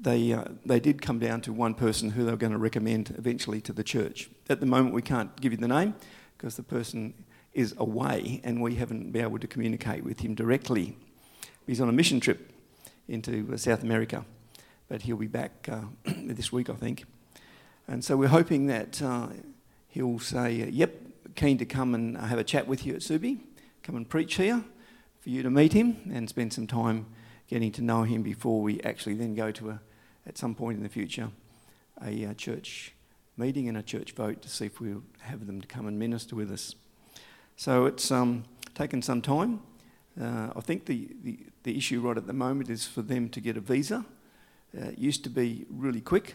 they, 0.01 0.33
uh, 0.33 0.45
they 0.65 0.81
did 0.81 1.03
come 1.03 1.19
down 1.19 1.41
to 1.43 1.53
one 1.53 1.75
person 1.75 2.11
who 2.11 2.25
they 2.25 2.31
were 2.31 2.37
going 2.37 2.53
to 2.53 2.59
recommend 2.59 3.15
eventually 3.19 3.61
to 3.63 3.73
the 3.73 3.83
church. 3.83 4.31
At 4.49 4.61
the 4.61 4.67
moment, 4.67 4.95
we 4.95 5.03
can't 5.03 5.35
give 5.41 5.53
you 5.53 5.59
the 5.59 5.69
name 5.69 5.95
because 6.37 6.57
the 6.57 6.63
person 6.63 7.15
is 7.53 7.75
away 7.79 8.41
and 8.45 8.63
we 8.63 8.77
haven't 8.77 9.11
been 9.11 9.23
able 9.23 9.39
to 9.39 9.47
communicate 9.47 10.05
with 10.05 10.21
him 10.21 10.35
directly. 10.35 10.97
He's 11.67 11.81
on 11.81 11.89
a 11.89 11.93
mission 11.93 12.21
trip 12.21 12.53
into 13.09 13.49
uh, 13.53 13.57
South 13.57 13.83
America, 13.83 14.25
but 14.89 15.03
he'll 15.03 15.17
be 15.17 15.27
back 15.27 15.69
uh, 15.71 15.81
this 16.05 16.53
week, 16.53 16.71
I 16.71 16.75
think. 16.75 17.05
And 17.89 18.05
so 18.05 18.17
we're 18.17 18.29
hoping 18.29 18.67
that 18.67 19.03
uh, 19.03 19.29
he'll 19.89 20.19
say, 20.19 20.69
Yep, 20.71 20.95
keen 21.35 21.59
to 21.59 21.65
come 21.65 21.95
and 21.95 22.17
have 22.17 22.39
a 22.39 22.45
chat 22.45 22.67
with 22.67 22.87
you 22.87 22.95
at 22.95 23.01
Subi, 23.01 23.41
come 23.83 23.97
and 23.97 24.09
preach 24.09 24.35
here 24.37 24.63
for 25.21 25.31
you 25.31 25.43
to 25.43 25.51
meet 25.51 25.73
him 25.73 26.11
and 26.13 26.29
spend 26.29 26.53
some 26.53 26.67
time 26.67 27.07
getting 27.49 27.73
to 27.73 27.83
know 27.83 28.03
him 28.03 28.23
before 28.23 28.61
we 28.61 28.81
actually 28.83 29.15
then 29.15 29.35
go 29.35 29.51
to 29.51 29.71
a 29.71 29.81
at 30.29 30.39
some 30.39 30.55
point 30.55 30.77
in 30.77 30.83
the 30.83 30.89
future 30.89 31.31
a 32.05 32.27
uh, 32.27 32.35
church 32.35 32.93
meeting 33.37 33.69
and 33.69 33.79
a 33.79 33.83
church 33.83 34.13
vote 34.13 34.43
to 34.43 34.49
see 34.49 34.67
if 34.67 34.81
we'll 34.81 35.03
have 35.21 35.47
them 35.47 35.61
to 35.61 35.67
come 35.67 35.87
and 35.87 35.99
minister 35.99 36.37
with 36.37 36.53
us. 36.53 36.75
So 37.57 37.87
it's 37.87 38.11
um, 38.11 38.45
taken 38.75 39.03
some 39.03 39.23
time. 39.23 39.61
Uh, 40.21 40.51
I 40.55 40.61
think 40.61 40.87
the, 40.87 41.09
the, 41.23 41.39
the, 41.63 41.77
issue 41.77 42.01
right 42.01 42.17
at 42.17 42.27
the 42.27 42.33
moment 42.33 42.71
is 42.71 42.87
for 42.87 43.03
them 43.03 43.29
to 43.31 43.41
get 43.41 43.57
a 43.57 43.61
visa. 43.61 44.05
Uh, 44.77 44.87
it 44.87 44.99
used 44.99 45.23
to 45.25 45.31
be 45.31 45.65
really 45.71 46.01
quick. 46.01 46.35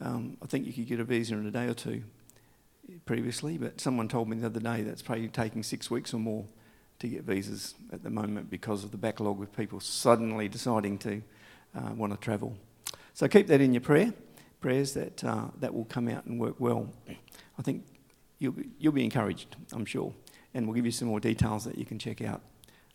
Um, 0.00 0.36
I 0.42 0.46
think 0.46 0.66
you 0.66 0.72
could 0.72 0.86
get 0.86 1.00
a 1.00 1.04
visa 1.04 1.34
in 1.34 1.46
a 1.46 1.50
day 1.50 1.66
or 1.66 1.74
two 1.74 2.02
previously, 3.06 3.56
but 3.56 3.80
someone 3.80 4.08
told 4.08 4.28
me 4.28 4.36
the 4.36 4.46
other 4.46 4.60
day 4.60 4.82
that's 4.82 5.02
probably 5.02 5.28
taking 5.28 5.62
six 5.62 5.90
weeks 5.90 6.12
or 6.12 6.18
more 6.18 6.44
to 6.98 7.08
get 7.08 7.22
visas 7.22 7.74
at 7.92 8.02
the 8.02 8.10
moment 8.10 8.50
because 8.50 8.84
of 8.84 8.90
the 8.90 8.96
backlog 8.96 9.38
with 9.38 9.54
people 9.56 9.80
suddenly 9.80 10.48
deciding 10.48 10.98
to 10.98 11.22
uh, 11.76 11.92
want 11.94 12.12
to 12.12 12.18
travel. 12.18 12.56
So 13.14 13.28
keep 13.28 13.46
that 13.46 13.60
in 13.60 13.72
your 13.72 13.80
prayer, 13.80 14.12
prayers 14.60 14.92
that 14.94 15.24
uh, 15.24 15.46
that 15.60 15.72
will 15.72 15.84
come 15.84 16.08
out 16.08 16.26
and 16.26 16.38
work 16.38 16.56
well. 16.58 16.88
I 17.58 17.62
think 17.62 17.84
you'll 18.40 18.52
be, 18.52 18.68
you'll 18.78 18.92
be 18.92 19.04
encouraged, 19.04 19.56
I'm 19.72 19.84
sure. 19.84 20.12
and 20.54 20.66
we'll 20.66 20.74
give 20.74 20.86
you 20.86 20.92
some 20.92 21.08
more 21.08 21.20
details 21.20 21.64
that 21.64 21.76
you 21.76 21.84
can 21.84 21.98
check 21.98 22.22
out 22.22 22.40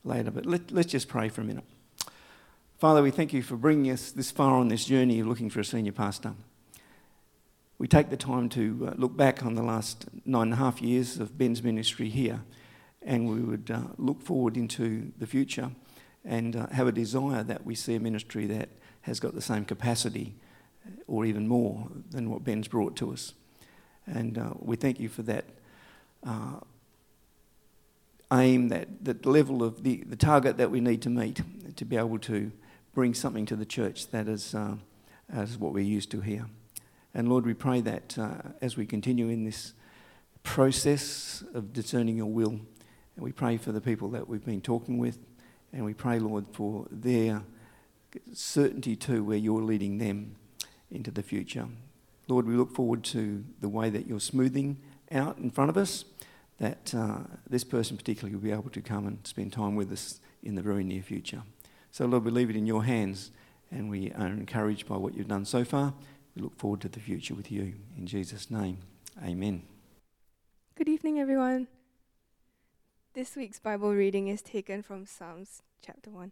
later. 0.04 0.32
But 0.32 0.46
let, 0.46 0.72
let's 0.72 0.92
just 0.92 1.08
pray 1.08 1.30
for 1.30 1.42
a 1.42 1.44
minute. 1.44 1.66
Father, 2.78 3.04
we 3.04 3.12
thank 3.12 3.34
you 3.34 3.44
for 3.44 3.58
bringing 3.58 3.92
us 3.92 4.12
this 4.12 4.32
far 4.32 4.56
on 4.56 4.70
this 4.70 4.86
journey 4.86 5.20
of 5.20 5.28
looking 5.28 5.50
for 5.50 5.60
a 5.60 5.66
senior 5.66 5.92
pastor. 5.92 6.34
We 7.78 7.88
take 7.88 8.10
the 8.10 8.18
time 8.18 8.50
to 8.50 8.90
uh, 8.92 8.94
look 8.98 9.16
back 9.16 9.46
on 9.46 9.56
the 9.56 9.64
last 9.64 10.06
nine 10.26 10.44
and 10.44 10.54
a 10.54 10.58
half 10.58 10.82
years 10.82 11.18
of 11.18 11.38
Ben's 11.38 11.62
ministry 11.62 12.10
here, 12.10 12.42
and 13.02 13.30
we 13.30 13.42
would 13.42 13.70
uh, 13.72 13.82
look 13.98 14.22
forward 14.22 14.56
into 14.56 15.12
the 15.18 15.28
future 15.28 15.72
and 16.26 16.56
uh, 16.56 16.68
have 16.68 16.88
a 16.88 16.92
desire 16.92 17.44
that 17.44 17.66
we 17.66 17.76
see 17.76 17.96
a 17.96 18.00
ministry 18.00 18.46
that 18.48 18.70
has 19.02 19.20
got 19.20 19.34
the 19.34 19.42
same 19.42 19.66
capacity 19.66 20.36
or 21.08 21.26
even 21.26 21.48
more 21.48 21.88
than 22.12 22.30
what 22.30 22.44
Ben's 22.44 22.68
brought 22.68 22.96
to 22.98 23.12
us. 23.12 23.34
And 24.06 24.38
uh, 24.38 24.54
we 24.60 24.76
thank 24.76 25.00
you 25.00 25.10
for 25.10 25.22
that 25.24 25.46
uh, 26.26 26.60
aim, 28.34 28.70
that, 28.70 29.04
that 29.04 29.26
level 29.26 29.64
of 29.64 29.84
the, 29.84 30.04
the 30.08 30.16
target 30.16 30.58
that 30.58 30.72
we 30.72 30.80
need 30.80 31.02
to 31.04 31.10
meet 31.10 31.42
to 31.76 31.86
be 31.86 31.98
able 31.98 32.20
to 32.20 32.52
bring 32.94 33.14
something 33.14 33.46
to 33.46 33.56
the 33.56 33.66
church 33.66 34.08
that 34.12 34.28
is, 34.28 34.56
uh, 34.56 34.76
is 35.34 35.58
what 35.58 35.74
we're 35.74 35.84
used 35.84 36.12
to 36.12 36.22
here. 36.22 36.46
And 37.14 37.30
Lord, 37.30 37.46
we 37.46 37.54
pray 37.54 37.82
that 37.82 38.18
uh, 38.18 38.34
as 38.62 38.78
we 38.78 38.86
continue 38.86 39.30
in 39.30 39.46
this 39.46 39.74
process 40.44 41.44
of 41.54 41.74
discerning 41.74 42.18
your 42.18 42.32
will, 42.32 42.60
we 43.18 43.32
pray 43.32 43.58
for 43.58 43.72
the 43.72 43.82
people 43.82 44.10
that 44.10 44.28
we've 44.28 44.46
been 44.46 44.62
talking 44.62 44.98
with, 44.98 45.18
and 45.74 45.84
we 45.84 45.94
pray, 45.94 46.20
Lord, 46.20 46.46
for 46.52 46.88
their 46.90 47.42
certainty 48.34 48.96
too, 48.96 49.24
where 49.24 49.38
you're 49.38 49.62
leading 49.62 49.98
them 49.98 50.36
into 50.92 51.12
the 51.12 51.24
future. 51.24 51.68
Lord, 52.28 52.48
we 52.48 52.56
look 52.56 52.74
forward 52.74 53.04
to 53.06 53.44
the 53.60 53.70
way 53.70 53.90
that 53.90 54.08
you're 54.08 54.20
smoothing 54.20 54.78
out 55.12 55.38
in 55.38 55.50
front 55.50 55.70
of 55.70 55.78
us, 55.78 56.06
that 56.60 56.94
uh, 56.96 57.20
this 57.50 57.64
person 57.64 57.98
particularly 57.98 58.36
will 58.36 58.44
be 58.44 58.52
able 58.52 58.70
to 58.70 58.82
come 58.82 59.08
and 59.08 59.26
spend 59.26 59.54
time 59.54 59.76
with 59.76 59.92
us 59.92 60.20
in 60.44 60.56
the 60.56 60.62
very 60.62 60.84
near 60.84 61.02
future. 61.02 61.44
So, 61.92 62.06
Lord, 62.06 62.24
we 62.24 62.32
leave 62.32 62.50
it 62.50 62.56
in 62.56 62.68
your 62.68 62.84
hands 62.84 63.32
and 63.72 63.90
we 63.90 64.12
are 64.12 64.28
encouraged 64.28 64.88
by 64.88 64.98
what 64.98 65.16
you've 65.16 65.28
done 65.28 65.46
so 65.46 65.64
far. 65.64 65.94
We 66.36 66.42
look 66.42 66.58
forward 66.58 66.82
to 66.82 66.90
the 66.90 67.00
future 67.00 67.34
with 67.34 67.52
you. 67.52 67.74
In 67.98 68.06
Jesus' 68.06 68.52
name, 68.52 68.80
amen. 69.24 69.64
Good 70.76 70.90
evening, 70.90 71.20
everyone. 71.20 71.68
This 73.14 73.36
week's 73.36 73.60
Bible 73.60 73.94
reading 73.94 74.28
is 74.28 74.42
taken 74.42 74.82
from 74.84 75.06
Psalms 75.06 75.62
chapter 75.82 76.10
1. 76.10 76.32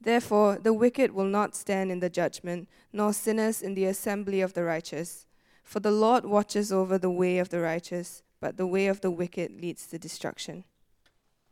Therefore, 0.00 0.58
the 0.58 0.72
wicked 0.72 1.12
will 1.12 1.24
not 1.24 1.56
stand 1.56 1.90
in 1.90 2.00
the 2.00 2.10
judgment, 2.10 2.68
nor 2.92 3.12
sinners 3.12 3.62
in 3.62 3.74
the 3.74 3.86
assembly 3.86 4.40
of 4.40 4.54
the 4.54 4.64
righteous. 4.64 5.26
For 5.62 5.80
the 5.80 5.90
Lord 5.90 6.24
watches 6.24 6.72
over 6.72 6.98
the 6.98 7.10
way 7.10 7.38
of 7.38 7.48
the 7.48 7.60
righteous, 7.60 8.22
but 8.40 8.56
the 8.56 8.66
way 8.66 8.86
of 8.86 9.00
the 9.00 9.10
wicked 9.10 9.60
leads 9.60 9.86
to 9.88 9.98
destruction. 9.98 10.64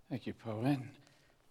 Thank 0.08 0.26
you, 0.26 0.34
Poen. 0.34 0.82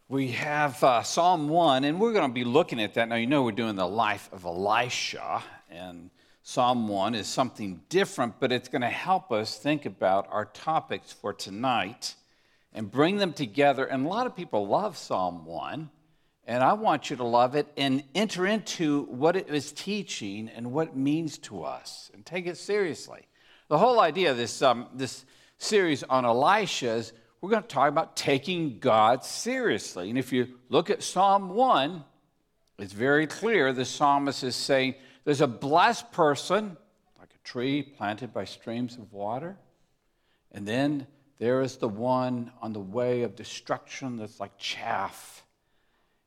We 0.07 0.31
have 0.31 0.81
uh, 0.83 1.01
Psalm 1.01 1.49
1, 1.49 1.83
and 1.83 1.99
we're 1.99 2.13
going 2.13 2.29
to 2.29 2.33
be 2.33 2.43
looking 2.43 2.81
at 2.81 2.93
that. 2.93 3.09
Now, 3.09 3.15
you 3.15 3.25
know, 3.25 3.43
we're 3.43 3.51
doing 3.51 3.75
the 3.75 3.87
life 3.87 4.29
of 4.31 4.45
Elisha, 4.45 5.41
and 5.69 6.11
Psalm 6.43 6.87
1 6.87 7.15
is 7.15 7.27
something 7.27 7.81
different, 7.89 8.39
but 8.39 8.51
it's 8.51 8.67
going 8.67 8.81
to 8.81 8.89
help 8.89 9.31
us 9.31 9.57
think 9.57 9.85
about 9.85 10.27
our 10.29 10.45
topics 10.45 11.11
for 11.11 11.33
tonight 11.33 12.15
and 12.73 12.91
bring 12.91 13.17
them 13.17 13.33
together. 13.33 13.85
And 13.85 14.05
a 14.05 14.09
lot 14.09 14.27
of 14.27 14.35
people 14.35 14.67
love 14.67 14.97
Psalm 14.97 15.45
1. 15.45 15.89
And 16.45 16.61
I 16.61 16.73
want 16.73 17.09
you 17.09 17.15
to 17.17 17.23
love 17.23 17.55
it 17.55 17.67
and 17.77 18.03
enter 18.13 18.45
into 18.45 19.03
what 19.03 19.35
it 19.35 19.47
is 19.47 19.71
teaching 19.71 20.49
and 20.49 20.73
what 20.73 20.89
it 20.89 20.95
means 20.95 21.37
to 21.39 21.63
us 21.63 22.11
and 22.13 22.25
take 22.25 22.47
it 22.47 22.57
seriously. 22.57 23.27
The 23.69 23.77
whole 23.77 24.01
idea 24.01 24.31
of 24.31 24.37
this, 24.37 24.61
um, 24.61 24.87
this 24.93 25.25
series 25.57 26.03
on 26.03 26.25
Elisha 26.25 26.95
is 26.95 27.13
we're 27.39 27.49
going 27.49 27.61
to 27.61 27.67
talk 27.67 27.89
about 27.89 28.15
taking 28.15 28.79
God 28.79 29.23
seriously. 29.23 30.09
And 30.09 30.17
if 30.17 30.33
you 30.33 30.47
look 30.69 30.89
at 30.89 31.01
Psalm 31.01 31.49
1, 31.49 32.03
it's 32.79 32.93
very 32.93 33.27
clear 33.27 33.71
the 33.71 33.85
psalmist 33.85 34.43
is 34.43 34.55
saying 34.55 34.95
there's 35.23 35.41
a 35.41 35.47
blessed 35.47 36.11
person, 36.11 36.77
like 37.19 37.29
a 37.33 37.47
tree 37.47 37.81
planted 37.83 38.33
by 38.33 38.43
streams 38.45 38.97
of 38.97 39.13
water. 39.13 39.57
And 40.51 40.67
then 40.67 41.07
there 41.39 41.61
is 41.61 41.77
the 41.77 41.87
one 41.87 42.51
on 42.61 42.73
the 42.73 42.79
way 42.79 43.23
of 43.23 43.35
destruction 43.35 44.17
that's 44.17 44.39
like 44.39 44.57
chaff 44.57 45.42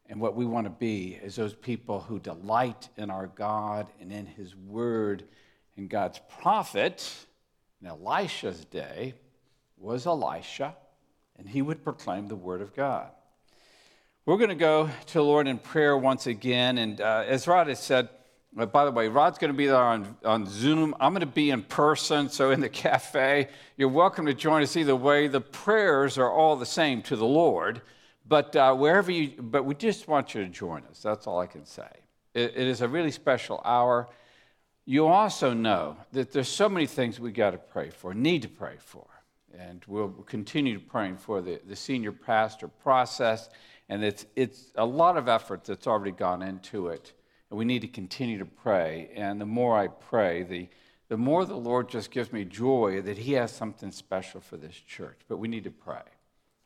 and 0.08 0.20
what 0.20 0.36
we 0.36 0.46
want 0.46 0.66
to 0.66 0.70
be 0.70 1.18
is 1.22 1.36
those 1.36 1.54
people 1.54 2.00
who 2.00 2.18
delight 2.18 2.88
in 2.96 3.10
our 3.10 3.26
God 3.26 3.88
and 4.00 4.12
in 4.12 4.26
His 4.26 4.54
Word. 4.54 5.24
And 5.76 5.90
God's 5.90 6.20
prophet 6.40 7.12
in 7.80 7.86
Elisha's 7.86 8.64
day 8.64 9.14
was 9.76 10.06
Elisha, 10.06 10.74
and 11.38 11.48
he 11.48 11.60
would 11.60 11.84
proclaim 11.84 12.28
the 12.28 12.36
Word 12.36 12.62
of 12.62 12.74
God. 12.74 13.08
We're 14.24 14.38
going 14.38 14.48
to 14.48 14.54
go 14.54 14.88
to 15.06 15.12
the 15.12 15.22
Lord 15.22 15.46
in 15.46 15.58
prayer 15.58 15.96
once 15.96 16.26
again. 16.26 16.78
And 16.78 17.00
uh, 17.00 17.24
as 17.26 17.46
Rod 17.46 17.68
has 17.68 17.80
said, 17.80 18.08
uh, 18.58 18.66
by 18.66 18.84
the 18.84 18.90
way, 18.90 19.08
Rod's 19.08 19.38
going 19.38 19.52
to 19.52 19.56
be 19.56 19.66
there 19.66 19.76
on, 19.76 20.16
on 20.24 20.46
Zoom. 20.46 20.94
I'm 20.98 21.12
going 21.12 21.20
to 21.20 21.26
be 21.26 21.50
in 21.50 21.62
person, 21.62 22.28
so 22.28 22.50
in 22.50 22.60
the 22.60 22.68
cafe. 22.70 23.48
You're 23.76 23.88
welcome 23.88 24.26
to 24.26 24.34
join 24.34 24.62
us 24.62 24.76
either 24.76 24.96
way. 24.96 25.28
The 25.28 25.40
prayers 25.40 26.16
are 26.16 26.30
all 26.30 26.56
the 26.56 26.66
same 26.66 27.02
to 27.02 27.16
the 27.16 27.26
Lord. 27.26 27.82
But 28.28 28.56
uh, 28.56 28.74
wherever 28.74 29.10
you, 29.10 29.40
but 29.40 29.64
we 29.64 29.74
just 29.74 30.08
want 30.08 30.34
you 30.34 30.42
to 30.42 30.48
join 30.50 30.82
us. 30.90 31.00
That's 31.00 31.26
all 31.26 31.38
I 31.40 31.46
can 31.46 31.64
say. 31.64 31.88
it, 32.36 32.52
it 32.54 32.66
is 32.66 32.82
a 32.82 32.88
really 32.88 33.10
special 33.10 33.60
hour. 33.64 34.08
You 34.84 35.06
also 35.08 35.52
know 35.52 35.96
that 36.12 36.30
there's 36.30 36.48
so 36.48 36.68
many 36.68 36.86
things 36.86 37.18
we 37.18 37.32
got 37.32 37.50
to 37.50 37.58
pray 37.58 37.90
for, 37.90 38.14
need 38.14 38.42
to 38.42 38.48
pray 38.48 38.76
for. 38.78 39.06
And 39.58 39.82
we'll 39.86 40.10
continue 40.10 40.78
praying 40.78 41.16
for 41.16 41.40
the, 41.40 41.60
the 41.66 41.74
senior 41.74 42.12
pastor 42.12 42.68
process. 42.68 43.48
And 43.88 44.04
it's, 44.04 44.26
it's 44.36 44.70
a 44.74 44.84
lot 44.84 45.16
of 45.16 45.28
effort 45.28 45.64
that's 45.64 45.86
already 45.86 46.10
gone 46.10 46.42
into 46.42 46.88
it. 46.88 47.14
And 47.50 47.58
we 47.58 47.64
need 47.64 47.80
to 47.80 47.88
continue 47.88 48.38
to 48.38 48.44
pray. 48.44 49.10
And 49.14 49.40
the 49.40 49.46
more 49.46 49.76
I 49.76 49.88
pray, 49.88 50.42
the, 50.42 50.68
the 51.08 51.16
more 51.16 51.44
the 51.46 51.56
Lord 51.56 51.88
just 51.88 52.10
gives 52.10 52.32
me 52.32 52.44
joy 52.44 53.00
that 53.02 53.16
He 53.16 53.32
has 53.32 53.50
something 53.50 53.90
special 53.90 54.40
for 54.40 54.56
this 54.56 54.74
church. 54.74 55.20
But 55.26 55.38
we 55.38 55.48
need 55.48 55.64
to 55.64 55.70
pray. 55.70 56.02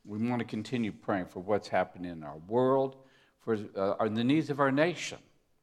We 0.04 0.18
want 0.18 0.40
to 0.40 0.44
continue 0.44 0.92
praying 0.92 1.26
for 1.26 1.40
what's 1.40 1.68
happening 1.68 2.10
in 2.10 2.22
our 2.22 2.38
world, 2.48 2.96
for 3.40 3.58
uh, 3.76 4.08
the 4.08 4.24
needs 4.24 4.50
of 4.50 4.60
our 4.60 4.72
nation, 4.72 5.18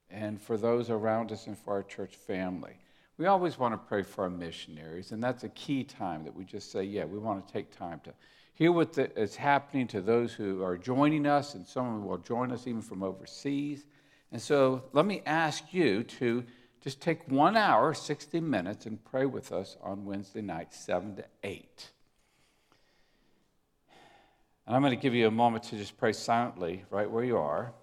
and 0.10 0.42
for 0.42 0.58
those 0.58 0.90
around 0.90 1.32
us 1.32 1.48
and 1.48 1.58
for 1.58 1.74
our 1.74 1.84
church 1.84 2.16
family. 2.16 2.78
We 3.18 3.26
always 3.26 3.58
want 3.58 3.74
to 3.74 3.78
pray 3.78 4.04
for 4.04 4.26
our 4.26 4.30
missionaries, 4.30 5.12
and 5.12 5.24
that's 5.24 5.44
a 5.44 5.50
key 5.50 5.84
time 5.84 6.24
that 6.24 6.36
we 6.36 6.46
just 6.46 6.72
say, 6.72 6.84
yeah, 6.84 7.06
we 7.06 7.18
want 7.18 7.46
to 7.46 7.54
take 7.54 7.76
time 7.76 8.00
to 8.04 8.14
hear 8.54 8.72
what 8.72 8.94
the, 8.94 9.20
is 9.20 9.36
happening 9.36 9.88
to 9.88 10.02
those 10.02 10.34
who 10.34 10.64
are 10.64 10.78
joining 10.78 11.26
us, 11.26 11.56
and 11.56 11.66
some 11.66 12.06
will 12.06 12.20
join 12.20 12.52
us 12.52 12.68
even 12.68 12.82
from 12.82 13.02
overseas. 13.02 13.86
And 14.32 14.42
so 14.42 14.84
let 14.94 15.06
me 15.06 15.24
ask 15.26 15.74
you 15.74 16.04
to 16.04 16.44
just 16.82 17.02
take 17.02 17.28
one 17.28 17.58
hour, 17.58 17.94
60 17.94 18.40
minutes, 18.40 18.86
and 18.86 19.04
pray 19.04 19.26
with 19.26 19.52
us 19.52 19.78
on 19.82 20.06
Wednesday 20.06 20.42
night, 20.42 20.74
7 20.74 21.16
to 21.16 21.26
8. 21.44 21.92
And 24.68 24.76
I'm 24.76 24.82
going 24.82 24.92
to 24.92 25.02
give 25.02 25.16
you 25.16 25.28
a 25.28 25.32
moment 25.32 25.64
to 25.66 25.78
just 25.78 25.98
pray 25.98 26.12
silently 26.12 26.84
right 26.90 27.10
where 27.10 27.24
you 27.24 27.38
are. 27.38 27.74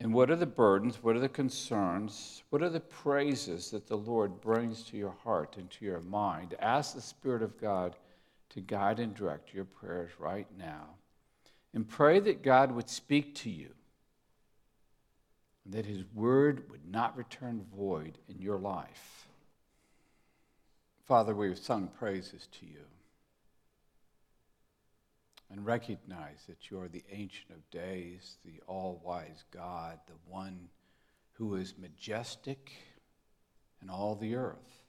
And 0.00 0.12
what 0.12 0.28
are 0.30 0.36
the 0.36 0.46
burdens? 0.46 1.02
What 1.02 1.14
are 1.14 1.20
the 1.20 1.28
concerns? 1.28 2.42
What 2.50 2.62
are 2.62 2.68
the 2.68 2.80
praises 2.80 3.70
that 3.70 3.86
the 3.86 3.96
Lord 3.96 4.40
brings 4.40 4.82
to 4.84 4.96
your 4.96 5.14
heart 5.22 5.56
and 5.56 5.70
to 5.70 5.84
your 5.84 6.00
mind? 6.00 6.56
Ask 6.58 6.94
the 6.94 7.00
Spirit 7.00 7.42
of 7.42 7.60
God 7.60 7.94
to 8.48 8.60
guide 8.60 8.98
and 8.98 9.14
direct 9.14 9.54
your 9.54 9.66
prayers 9.66 10.10
right 10.18 10.48
now. 10.58 10.86
And 11.72 11.88
pray 11.88 12.18
that 12.18 12.42
God 12.42 12.72
would 12.72 12.90
speak 12.90 13.36
to 13.36 13.50
you, 13.50 13.68
and 15.64 15.74
that 15.74 15.86
His 15.86 16.02
word 16.12 16.64
would 16.70 16.90
not 16.90 17.16
return 17.16 17.64
void 17.72 18.18
in 18.28 18.42
your 18.42 18.58
life. 18.58 19.28
Father, 21.06 21.36
we've 21.36 21.58
sung 21.58 21.86
praises 21.86 22.48
to 22.58 22.66
you 22.66 22.89
and 25.50 25.66
recognize 25.66 26.44
that 26.48 26.70
you 26.70 26.80
are 26.80 26.88
the 26.88 27.04
Ancient 27.10 27.50
of 27.50 27.70
Days, 27.70 28.36
the 28.44 28.60
all 28.66 29.00
wise 29.04 29.44
God, 29.50 29.98
the 30.06 30.32
one 30.32 30.68
who 31.32 31.56
is 31.56 31.74
majestic 31.78 32.70
in 33.82 33.90
all 33.90 34.14
the 34.14 34.36
earth. 34.36 34.84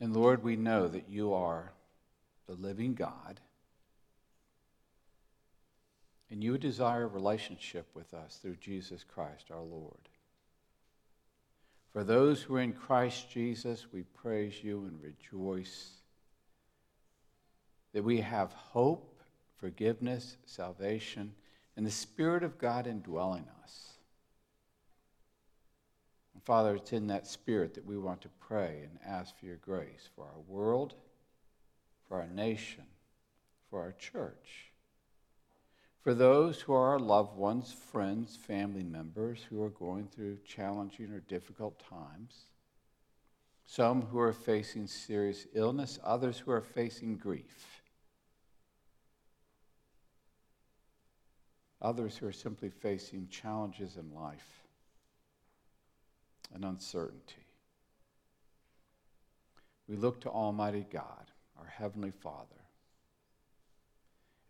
And 0.00 0.14
Lord, 0.14 0.42
we 0.42 0.56
know 0.56 0.88
that 0.88 1.08
you 1.08 1.32
are 1.32 1.72
the 2.46 2.54
living 2.54 2.94
God. 2.94 3.40
And 6.30 6.42
you 6.42 6.58
desire 6.58 7.04
a 7.04 7.06
relationship 7.06 7.86
with 7.94 8.12
us 8.12 8.38
through 8.42 8.56
Jesus 8.56 9.04
Christ 9.04 9.50
our 9.50 9.62
Lord. 9.62 10.08
For 11.92 12.04
those 12.04 12.42
who 12.42 12.56
are 12.56 12.60
in 12.60 12.72
Christ 12.72 13.30
Jesus, 13.30 13.86
we 13.92 14.02
praise 14.02 14.64
you 14.64 14.86
and 14.86 15.00
rejoice 15.02 16.01
that 17.92 18.04
we 18.04 18.20
have 18.20 18.52
hope, 18.52 19.20
forgiveness, 19.56 20.36
salvation, 20.46 21.34
and 21.76 21.86
the 21.86 21.90
Spirit 21.90 22.42
of 22.42 22.58
God 22.58 22.86
indwelling 22.86 23.46
us. 23.62 23.92
And 26.34 26.42
Father, 26.42 26.76
it's 26.76 26.92
in 26.92 27.06
that 27.08 27.26
Spirit 27.26 27.74
that 27.74 27.86
we 27.86 27.98
want 27.98 28.22
to 28.22 28.28
pray 28.40 28.82
and 28.82 28.98
ask 29.06 29.38
for 29.38 29.46
your 29.46 29.56
grace 29.56 30.08
for 30.14 30.24
our 30.24 30.40
world, 30.48 30.94
for 32.08 32.20
our 32.20 32.28
nation, 32.28 32.84
for 33.70 33.80
our 33.80 33.92
church 33.92 34.72
for 36.02 36.14
those 36.14 36.60
who 36.60 36.72
are 36.72 36.90
our 36.90 36.98
loved 36.98 37.36
ones, 37.36 37.72
friends, 37.72 38.36
family 38.36 38.82
members 38.82 39.46
who 39.48 39.62
are 39.62 39.70
going 39.70 40.08
through 40.08 40.38
challenging 40.44 41.12
or 41.12 41.20
difficult 41.20 41.80
times, 41.88 42.46
some 43.64 44.02
who 44.02 44.18
are 44.18 44.32
facing 44.32 44.88
serious 44.88 45.46
illness, 45.54 46.00
others 46.02 46.40
who 46.40 46.50
are 46.50 46.60
facing 46.60 47.16
grief, 47.16 47.71
others 51.82 52.16
who 52.16 52.26
are 52.26 52.32
simply 52.32 52.70
facing 52.70 53.28
challenges 53.28 53.96
in 53.96 54.14
life 54.14 54.62
and 56.54 56.64
uncertainty. 56.64 57.46
We 59.88 59.96
look 59.96 60.20
to 60.22 60.30
Almighty 60.30 60.86
God, 60.90 61.30
our 61.58 61.66
Heavenly 61.66 62.12
Father 62.12 62.62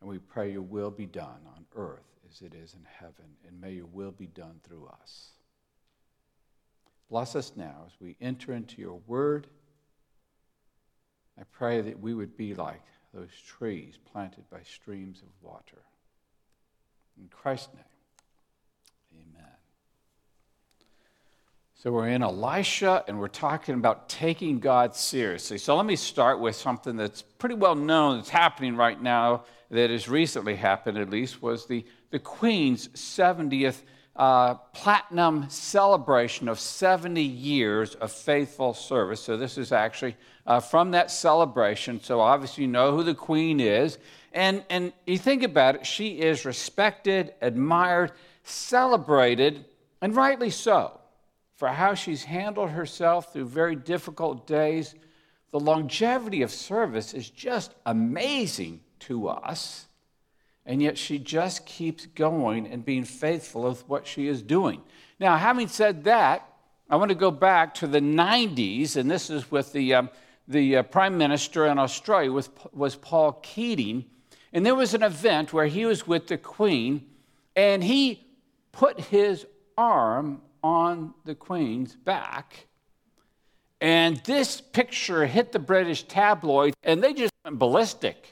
and 0.03 0.11
we 0.11 0.19
pray 0.19 0.51
your 0.51 0.63
will 0.63 0.91
be 0.91 1.07
done 1.07 1.47
on 1.57 1.65
earth 1.77 2.19
as 2.29 2.43
it 2.43 2.55
is 2.55 2.75
in 2.75 2.85
heaven, 2.99 3.37
and 3.47 3.61
may 3.61 3.73
your 3.75 3.87
will 3.87 4.11
be 4.11 4.27
done 4.27 4.59
through 4.65 4.91
us. 5.01 5.29
Bless 7.09 7.37
us 7.37 7.53
now 7.55 7.85
as 7.87 7.93
we 8.01 8.17
enter 8.21 8.53
into 8.53 8.81
your 8.81 9.01
word. 9.07 9.47
I 11.39 11.45
pray 11.53 11.81
that 11.83 12.01
we 12.01 12.15
would 12.15 12.37
be 12.37 12.53
like 12.55 12.83
those 13.15 13.31
trees 13.47 13.97
planted 14.11 14.51
by 14.51 14.63
streams 14.65 15.23
of 15.23 15.29
water. 15.41 15.83
In 17.19 17.29
Christ's 17.29 17.69
name, 17.75 17.85
amen. 19.13 19.51
So 21.75 21.93
we're 21.93 22.09
in 22.09 22.23
Elisha 22.23 23.05
and 23.09 23.19
we're 23.19 23.29
talking 23.29 23.75
about 23.75 24.09
taking 24.09 24.61
God 24.61 24.95
seriously. 24.95 25.59
So 25.59 25.77
let 25.77 25.87
me 25.87 25.97
start 25.97 26.41
with 26.41 26.57
something 26.57 26.97
that's 26.97 27.23
pretty 27.23 27.55
well 27.55 27.75
known 27.75 28.19
that's 28.19 28.29
happening 28.31 28.77
right 28.77 29.01
now 29.01 29.45
that 29.71 29.91
has 29.91 30.09
recently 30.09 30.55
happened, 30.55 30.99
at 30.99 31.11
least, 31.11 31.43
was 31.43 31.67
the, 31.67 31.85
the 32.11 32.19
Queen's 32.19 32.89
70th 32.89 33.83
uh, 34.15 34.55
platinum 34.55 35.49
celebration 35.49 36.49
of 36.49 36.61
70 36.61 37.23
years 37.23 37.95
of 37.97 38.13
faithful 38.13 38.75
service. 38.75 39.23
So, 39.23 39.37
this 39.37 39.57
is 39.57 39.73
actually 39.73 40.17
uh, 40.47 40.61
from 40.61 40.91
that 40.91 41.11
celebration. 41.11 42.03
So, 42.03 42.21
obviously, 42.21 42.65
you 42.65 42.71
know 42.71 42.95
who 42.95 43.03
the 43.03 43.15
Queen 43.15 43.61
is. 43.61 43.99
And, 44.33 44.65
and 44.71 44.93
you 45.07 45.19
think 45.19 45.43
about 45.43 45.77
it, 45.77 45.87
she 45.87 46.21
is 46.21 46.45
respected, 46.45 47.35
admired, 47.41 48.13
celebrated, 48.45 49.65
and 50.01 50.17
rightly 50.17 50.51
so 50.51 50.99
for 51.63 51.69
how 51.69 51.95
she's 51.95 52.25
handled 52.25 52.71
herself 52.71 53.33
through 53.33 53.47
very 53.47 53.77
difficult 53.77 54.49
days. 54.49 54.97
The 55.53 55.61
longevity 55.61 56.43
of 56.43 56.51
service 56.51 57.15
is 57.15 57.31
just 57.31 57.73
amazing 57.87 58.81
to 59.01 59.29
us, 59.29 59.87
and 60.65 60.83
yet 60.83 60.97
she 60.97 61.19
just 61.19 61.67
keeps 61.67 62.07
going 62.07 62.67
and 62.67 62.85
being 62.85 63.05
faithful 63.05 63.63
with 63.63 63.89
what 63.89 64.07
she 64.07 64.29
is 64.29 64.43
doing. 64.43 64.83
Now, 65.19 65.37
having 65.37 65.69
said 65.69 66.05
that, 66.05 66.49
I 66.89 66.97
want 66.97 67.09
to 67.09 67.15
go 67.15 67.31
back 67.31 67.75
to 67.75 67.87
the 67.87 68.01
90s, 68.01 68.97
and 68.97 69.11
this 69.11 69.31
is 69.31 69.51
with 69.51 69.73
the, 69.73 69.95
um, 69.95 70.11
the 70.47 70.79
uh, 70.79 70.83
Prime 70.83 71.17
Minister 71.17 71.67
in 71.67 71.79
Australia, 71.79 72.33
with, 72.33 72.51
was 72.73 72.97
Paul 72.97 73.33
Keating. 73.43 74.05
And 74.53 74.67
there 74.67 74.75
was 74.75 74.93
an 74.93 75.03
event 75.03 75.53
where 75.53 75.67
he 75.67 75.87
was 75.87 76.07
with 76.07 76.27
the 76.27 76.37
Queen, 76.37 77.07
and 77.57 77.83
he 77.83 78.27
put 78.73 79.01
his 79.01 79.47
arm 79.79 80.43
on 80.63 81.15
the 81.25 81.35
Queen's 81.35 81.97
back. 81.97 82.67
And 83.81 84.19
this 84.25 84.61
picture 84.61 85.27
hit 85.27 85.53
the 85.53 85.59
British 85.59 86.05
tabloids, 86.05 86.77
and 86.83 87.03
they 87.03 87.15
just 87.15 87.33
went 87.45 87.59
ballistic. 87.59 88.32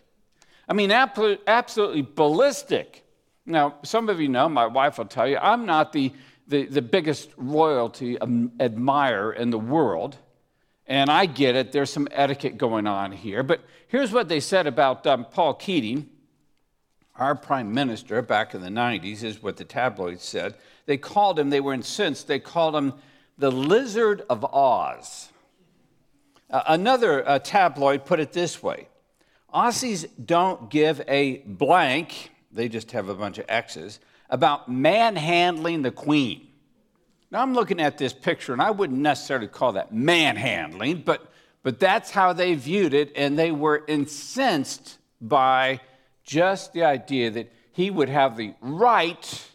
I 0.70 0.72
mean, 0.72 0.92
absolutely 0.92 2.02
ballistic. 2.02 3.04
Now, 3.44 3.74
some 3.83 4.09
of 4.09 4.20
you 4.20 4.28
know, 4.28 4.48
my 4.48 4.66
wife 4.66 4.98
will 4.98 5.06
tell 5.06 5.26
you, 5.26 5.37
I'm 5.37 5.66
not 5.66 5.92
the, 5.92 6.12
the, 6.46 6.66
the 6.66 6.80
biggest 6.80 7.30
royalty 7.37 8.16
admirer 8.20 9.33
in 9.33 9.50
the 9.50 9.59
world. 9.59 10.16
And 10.87 11.11
I 11.11 11.26
get 11.26 11.56
it, 11.56 11.72
there's 11.72 11.92
some 11.92 12.06
etiquette 12.12 12.56
going 12.56 12.87
on 12.87 13.11
here. 13.11 13.42
But 13.42 13.62
here's 13.88 14.12
what 14.12 14.28
they 14.28 14.38
said 14.38 14.68
about 14.68 15.04
um, 15.09 15.26
Paul 15.28 15.54
Keating, 15.54 16.09
our 17.16 17.35
prime 17.35 17.74
minister 17.74 18.22
back 18.22 18.54
in 18.54 18.62
the 18.62 18.68
90s, 18.68 19.24
is 19.24 19.42
what 19.42 19.56
the 19.56 19.64
tabloids 19.64 20.22
said. 20.22 20.54
They 20.87 20.96
called 20.96 21.37
him, 21.37 21.50
they 21.50 21.61
were 21.61 21.74
incensed, 21.74 22.28
they 22.28 22.38
called 22.38 22.76
him 22.76 22.94
the 23.37 23.50
Lizard 23.50 24.22
of 24.30 24.44
Oz. 24.44 25.30
Uh, 26.48 26.62
another 26.68 27.28
uh, 27.28 27.40
tabloid 27.40 28.04
put 28.04 28.20
it 28.20 28.33
this 28.33 28.62
way 28.62 28.87
Aussies 29.55 30.09
don't 30.25 30.71
give 30.71 31.01
a 31.09 31.39
blank, 31.39 32.31
they 32.53 32.69
just 32.69 32.93
have 32.93 33.09
a 33.09 33.15
bunch 33.15 33.39
of 33.39 33.47
X's, 33.49 33.99
about 34.29 34.71
manhandling 34.71 35.83
the 35.83 35.91
queen. 35.91 36.47
Now 37.31 37.43
I'm 37.43 37.55
looking 37.55 37.81
at 37.81 37.99
this 37.99 38.13
picture, 38.13 38.53
and 38.53 38.63
I 38.63 38.71
wouldn't 38.71 39.01
necessarily 39.01 39.49
call 39.49 39.73
that 39.73 39.93
manhandling, 39.93 41.03
but, 41.05 41.33
but 41.63 41.81
that's 41.81 42.11
how 42.11 42.33
they 42.33 42.55
viewed 42.55 42.95
it, 42.95 43.13
and 43.17 43.39
they 43.39 43.51
were 43.51 43.85
incensed 43.87 44.99
by 45.21 45.81
just 46.23 46.73
the 46.73 46.85
idea 46.85 47.31
that 47.31 47.53
he 47.73 47.91
would 47.91 48.09
have 48.09 48.37
the 48.37 48.55
right 48.61 49.49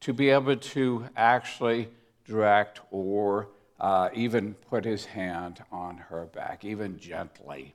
to 0.00 0.12
be 0.12 0.30
able 0.30 0.56
to 0.56 1.06
actually 1.16 1.88
direct 2.24 2.80
or 2.90 3.48
uh, 3.80 4.08
even 4.14 4.54
put 4.54 4.84
his 4.84 5.04
hand 5.04 5.62
on 5.72 5.96
her 5.96 6.26
back, 6.26 6.64
even 6.64 6.98
gently 6.98 7.74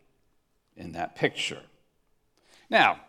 in 0.78 0.94
that 0.94 1.16
picture. 1.16 1.62
Now, 2.70 3.00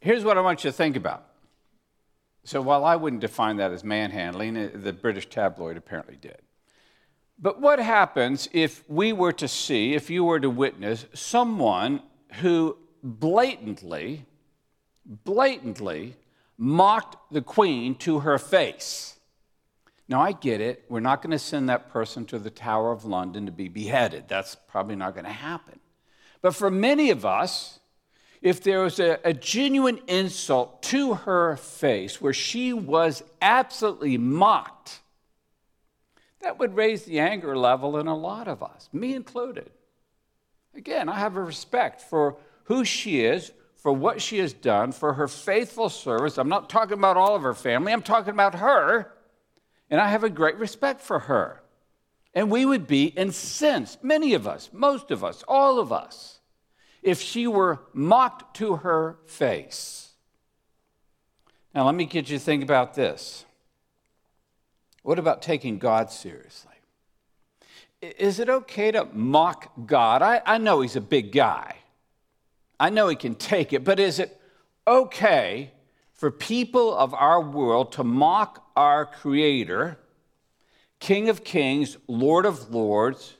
here's 0.00 0.24
what 0.24 0.38
I 0.38 0.40
want 0.40 0.64
you 0.64 0.70
to 0.70 0.76
think 0.76 0.96
about. 0.96 1.26
So, 2.44 2.62
while 2.62 2.84
I 2.84 2.96
wouldn't 2.96 3.20
define 3.20 3.56
that 3.56 3.70
as 3.70 3.84
manhandling, 3.84 4.56
uh, 4.56 4.70
the 4.74 4.92
British 4.92 5.28
tabloid 5.28 5.76
apparently 5.76 6.16
did. 6.16 6.38
But 7.38 7.60
what 7.60 7.78
happens 7.78 8.48
if 8.52 8.84
we 8.88 9.12
were 9.12 9.32
to 9.32 9.48
see, 9.48 9.94
if 9.94 10.10
you 10.10 10.24
were 10.24 10.40
to 10.40 10.50
witness 10.50 11.06
someone 11.14 12.02
who 12.40 12.76
blatantly, 13.02 14.26
blatantly 15.06 16.16
mocked 16.58 17.16
the 17.32 17.42
queen 17.42 17.94
to 17.96 18.20
her 18.20 18.38
face? 18.38 19.18
Now, 20.08 20.20
I 20.20 20.32
get 20.32 20.60
it. 20.60 20.84
We're 20.88 21.00
not 21.00 21.22
going 21.22 21.30
to 21.30 21.38
send 21.38 21.68
that 21.68 21.90
person 21.90 22.24
to 22.26 22.38
the 22.38 22.50
Tower 22.50 22.90
of 22.90 23.04
London 23.04 23.46
to 23.46 23.52
be 23.52 23.68
beheaded. 23.68 24.28
That's 24.28 24.54
probably 24.54 24.96
not 24.96 25.14
going 25.14 25.24
to 25.24 25.32
happen. 25.32 25.79
But 26.42 26.54
for 26.54 26.70
many 26.70 27.10
of 27.10 27.24
us, 27.24 27.80
if 28.42 28.62
there 28.62 28.80
was 28.80 28.98
a, 28.98 29.18
a, 29.24 29.34
genuine 29.34 30.00
insult 30.06 30.82
to 30.84 31.14
her 31.14 31.56
face 31.56 32.20
where 32.20 32.32
she 32.32 32.72
was 32.72 33.22
absolutely 33.42 34.16
mocked, 34.16 35.00
that 36.40 36.58
would 36.58 36.74
raise 36.74 37.04
the 37.04 37.20
anger 37.20 37.56
level 37.56 37.98
in 37.98 38.06
a 38.06 38.16
lot 38.16 38.48
of 38.48 38.62
us, 38.62 38.88
me 38.92 39.14
included. 39.14 39.70
Again, 40.74 41.08
I 41.08 41.18
have 41.18 41.36
a 41.36 41.42
respect 41.42 42.00
for 42.00 42.36
who 42.64 42.84
she 42.84 43.24
is, 43.24 43.52
for 43.74 43.92
what 43.92 44.22
she 44.22 44.38
has 44.38 44.52
done, 44.54 44.92
for 44.92 45.14
her 45.14 45.28
faithful 45.28 45.90
service. 45.90 46.38
I'm 46.38 46.48
not 46.48 46.70
talking 46.70 46.96
about 46.96 47.16
all 47.18 47.34
of 47.34 47.42
her 47.42 47.54
family, 47.54 47.92
I'm 47.92 48.02
talking 48.02 48.32
about 48.32 48.54
her. 48.54 49.12
And 49.90 50.00
I 50.00 50.08
have 50.08 50.22
a 50.22 50.30
great 50.30 50.56
respect 50.56 51.00
for 51.00 51.18
her. 51.18 51.59
And 52.34 52.50
we 52.50 52.64
would 52.64 52.86
be 52.86 53.06
incensed, 53.06 54.04
many 54.04 54.34
of 54.34 54.46
us, 54.46 54.70
most 54.72 55.10
of 55.10 55.24
us, 55.24 55.42
all 55.48 55.80
of 55.80 55.92
us, 55.92 56.38
if 57.02 57.20
she 57.20 57.46
were 57.46 57.80
mocked 57.92 58.56
to 58.58 58.76
her 58.76 59.18
face. 59.26 60.10
Now, 61.74 61.86
let 61.86 61.94
me 61.94 62.04
get 62.04 62.30
you 62.30 62.38
to 62.38 62.44
think 62.44 62.62
about 62.62 62.94
this. 62.94 63.44
What 65.02 65.18
about 65.18 65.42
taking 65.42 65.78
God 65.78 66.10
seriously? 66.10 66.70
Is 68.00 68.38
it 68.38 68.48
okay 68.48 68.90
to 68.92 69.06
mock 69.12 69.72
God? 69.86 70.22
I, 70.22 70.40
I 70.46 70.58
know 70.58 70.80
he's 70.80 70.96
a 70.96 71.00
big 71.00 71.32
guy. 71.32 71.76
I 72.78 72.90
know 72.90 73.08
he 73.08 73.16
can 73.16 73.34
take 73.34 73.72
it, 73.72 73.84
but 73.84 74.00
is 74.00 74.18
it 74.18 74.40
okay 74.86 75.72
for 76.12 76.30
people 76.30 76.96
of 76.96 77.12
our 77.14 77.40
world 77.40 77.92
to 77.92 78.04
mock 78.04 78.70
our 78.76 79.04
Creator, 79.04 79.98
King 81.00 81.28
of 81.28 81.42
Kings, 81.42 81.96
Lord 82.06 82.46
of 82.46 82.72
Lords, 82.72 83.36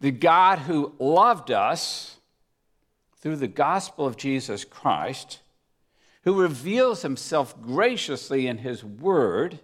The 0.00 0.10
God 0.10 0.60
who 0.60 0.94
loved 0.98 1.50
us 1.50 2.16
through 3.20 3.36
the 3.36 3.48
gospel 3.48 4.06
of 4.06 4.16
Jesus 4.16 4.64
Christ, 4.64 5.40
who 6.22 6.40
reveals 6.40 7.02
himself 7.02 7.60
graciously 7.60 8.46
in 8.46 8.58
his 8.58 8.82
word, 8.82 9.60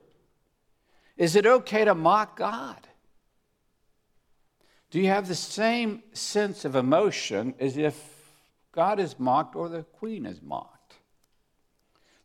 is 1.16 1.34
it 1.37 1.46
okay 1.46 1.84
to 1.84 1.94
mock 1.94 2.37
God? 2.37 2.88
Do 4.90 5.00
you 5.00 5.08
have 5.08 5.26
the 5.26 5.34
same 5.34 6.02
sense 6.12 6.64
of 6.64 6.76
emotion 6.76 7.54
as 7.58 7.76
if 7.76 7.96
God 8.70 9.00
is 9.00 9.18
mocked 9.18 9.56
or 9.56 9.68
the 9.68 9.82
queen 9.82 10.26
is 10.26 10.42
mocked? 10.42 10.94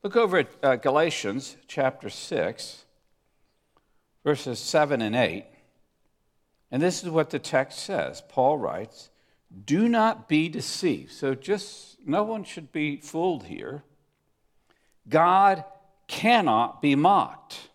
Look 0.04 0.16
over 0.16 0.40
at 0.40 0.50
uh, 0.64 0.76
Galatians 0.76 1.58
chapter 1.68 2.10
6, 2.10 2.86
verses 4.30 4.60
7 4.60 5.02
and 5.02 5.16
8. 5.16 5.44
And 6.70 6.84
this 6.84 7.04
is 7.04 7.10
what 7.10 7.32
the 7.32 7.40
text 7.40 7.80
says. 7.80 8.22
Paul 8.30 8.60
writes, 8.60 9.10
Do 9.66 9.90
not 9.90 10.28
be 10.28 10.50
deceived. 10.50 11.14
So 11.14 11.34
just 11.34 11.98
no 12.06 12.22
one 12.22 12.44
should 12.44 12.72
be 12.72 12.98
fooled 12.98 13.46
here. 13.46 13.82
God 15.08 15.64
cannot 16.06 16.80
be 16.80 16.94
mocked. 16.94 17.70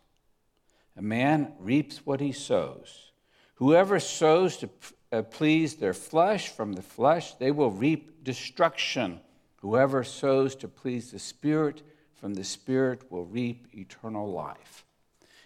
A 0.97 1.03
man 1.03 1.55
reaps 1.59 2.07
what 2.07 2.21
he 2.21 2.31
sows. 2.31 3.11
Whoever 3.57 3.99
sows 3.99 4.57
to 4.59 4.71
uh, 5.11 5.23
please 5.23 5.75
their 5.75 5.93
flesh 5.93 6.51
from 6.51 6.75
the 6.75 6.83
flesh, 6.83 7.35
they 7.35 7.51
will 7.51 7.73
reap 7.73 8.23
destruction. 8.23 9.19
Whoever 9.57 10.05
sows 10.05 10.55
to 10.57 10.69
please 10.69 11.11
the 11.11 11.19
Spirit 11.19 11.83
from 12.15 12.35
the 12.35 12.45
Spirit 12.45 13.11
will 13.11 13.25
reap 13.25 13.67
eternal 13.73 14.31
life. 14.31 14.84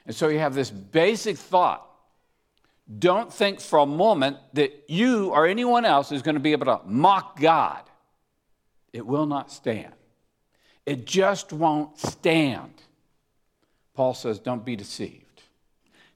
And 0.09 0.17
so 0.17 0.29
you 0.29 0.39
have 0.39 0.55
this 0.55 0.71
basic 0.71 1.37
thought. 1.37 1.85
Don't 2.99 3.31
think 3.31 3.61
for 3.61 3.81
a 3.81 3.87
moment 3.87 4.39
that 4.55 4.85
you 4.89 5.29
or 5.29 5.47
anyone 5.47 5.85
else 5.85 6.11
is 6.11 6.23
going 6.23 6.35
to 6.37 6.41
be 6.41 6.53
able 6.53 6.65
to 6.65 6.81
mock 6.87 7.39
God. 7.39 7.83
It 8.95 9.07
will 9.07 9.27
not 9.27 9.53
stand. 9.53 9.93
It 10.87 11.05
just 11.05 11.53
won't 11.53 11.99
stand. 11.99 12.73
Paul 13.93 14.15
says, 14.15 14.39
don't 14.39 14.65
be 14.65 14.77
deceived. 14.77 15.43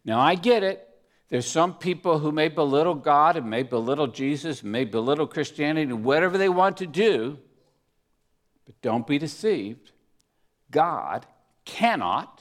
Now, 0.06 0.18
I 0.18 0.36
get 0.36 0.62
it. 0.62 0.88
There's 1.28 1.46
some 1.46 1.74
people 1.74 2.18
who 2.18 2.32
may 2.32 2.48
belittle 2.48 2.94
God 2.94 3.36
and 3.36 3.50
may 3.50 3.62
belittle 3.62 4.06
Jesus 4.06 4.62
and 4.62 4.72
may 4.72 4.84
belittle 4.84 5.26
Christianity 5.26 5.90
and 5.90 6.02
whatever 6.02 6.38
they 6.38 6.48
want 6.48 6.78
to 6.78 6.86
do, 6.86 7.38
but 8.64 8.80
don't 8.80 9.06
be 9.06 9.18
deceived. 9.18 9.92
God 10.70 11.26
cannot 11.66 12.40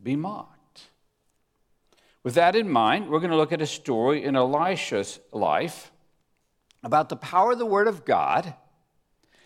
be 0.00 0.14
mocked. 0.14 0.55
With 2.26 2.34
that 2.34 2.56
in 2.56 2.68
mind, 2.68 3.08
we're 3.08 3.20
going 3.20 3.30
to 3.30 3.36
look 3.36 3.52
at 3.52 3.62
a 3.62 3.68
story 3.68 4.24
in 4.24 4.34
Elisha's 4.34 5.20
life 5.30 5.92
about 6.82 7.08
the 7.08 7.14
power 7.14 7.52
of 7.52 7.58
the 7.60 7.64
Word 7.64 7.86
of 7.86 8.04
God 8.04 8.52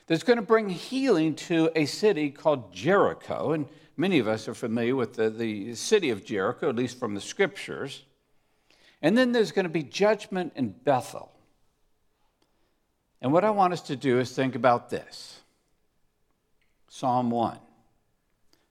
that's 0.07 0.23
going 0.23 0.39
to 0.39 0.43
bring 0.43 0.71
healing 0.71 1.35
to 1.35 1.71
a 1.77 1.85
city 1.85 2.31
called 2.31 2.73
Jericho. 2.73 3.53
And 3.53 3.69
many 3.99 4.19
of 4.19 4.27
us 4.27 4.49
are 4.49 4.55
familiar 4.55 4.97
with 4.97 5.13
the, 5.13 5.29
the 5.29 5.75
city 5.75 6.09
of 6.09 6.25
Jericho, 6.25 6.71
at 6.71 6.77
least 6.77 6.99
from 6.99 7.15
the 7.15 7.21
scriptures. 7.21 8.05
And 9.03 9.15
then 9.15 9.33
there's 9.33 9.53
going 9.53 9.65
to 9.65 9.69
be 9.69 9.83
judgment 9.83 10.55
in 10.57 10.71
Bethel. 10.71 11.31
And 13.21 13.31
what 13.31 13.45
I 13.45 13.51
want 13.51 13.75
us 13.75 13.83
to 13.83 13.95
do 13.95 14.21
is 14.21 14.33
think 14.33 14.55
about 14.55 14.89
this 14.89 15.41
Psalm 16.89 17.31
1 17.31 17.59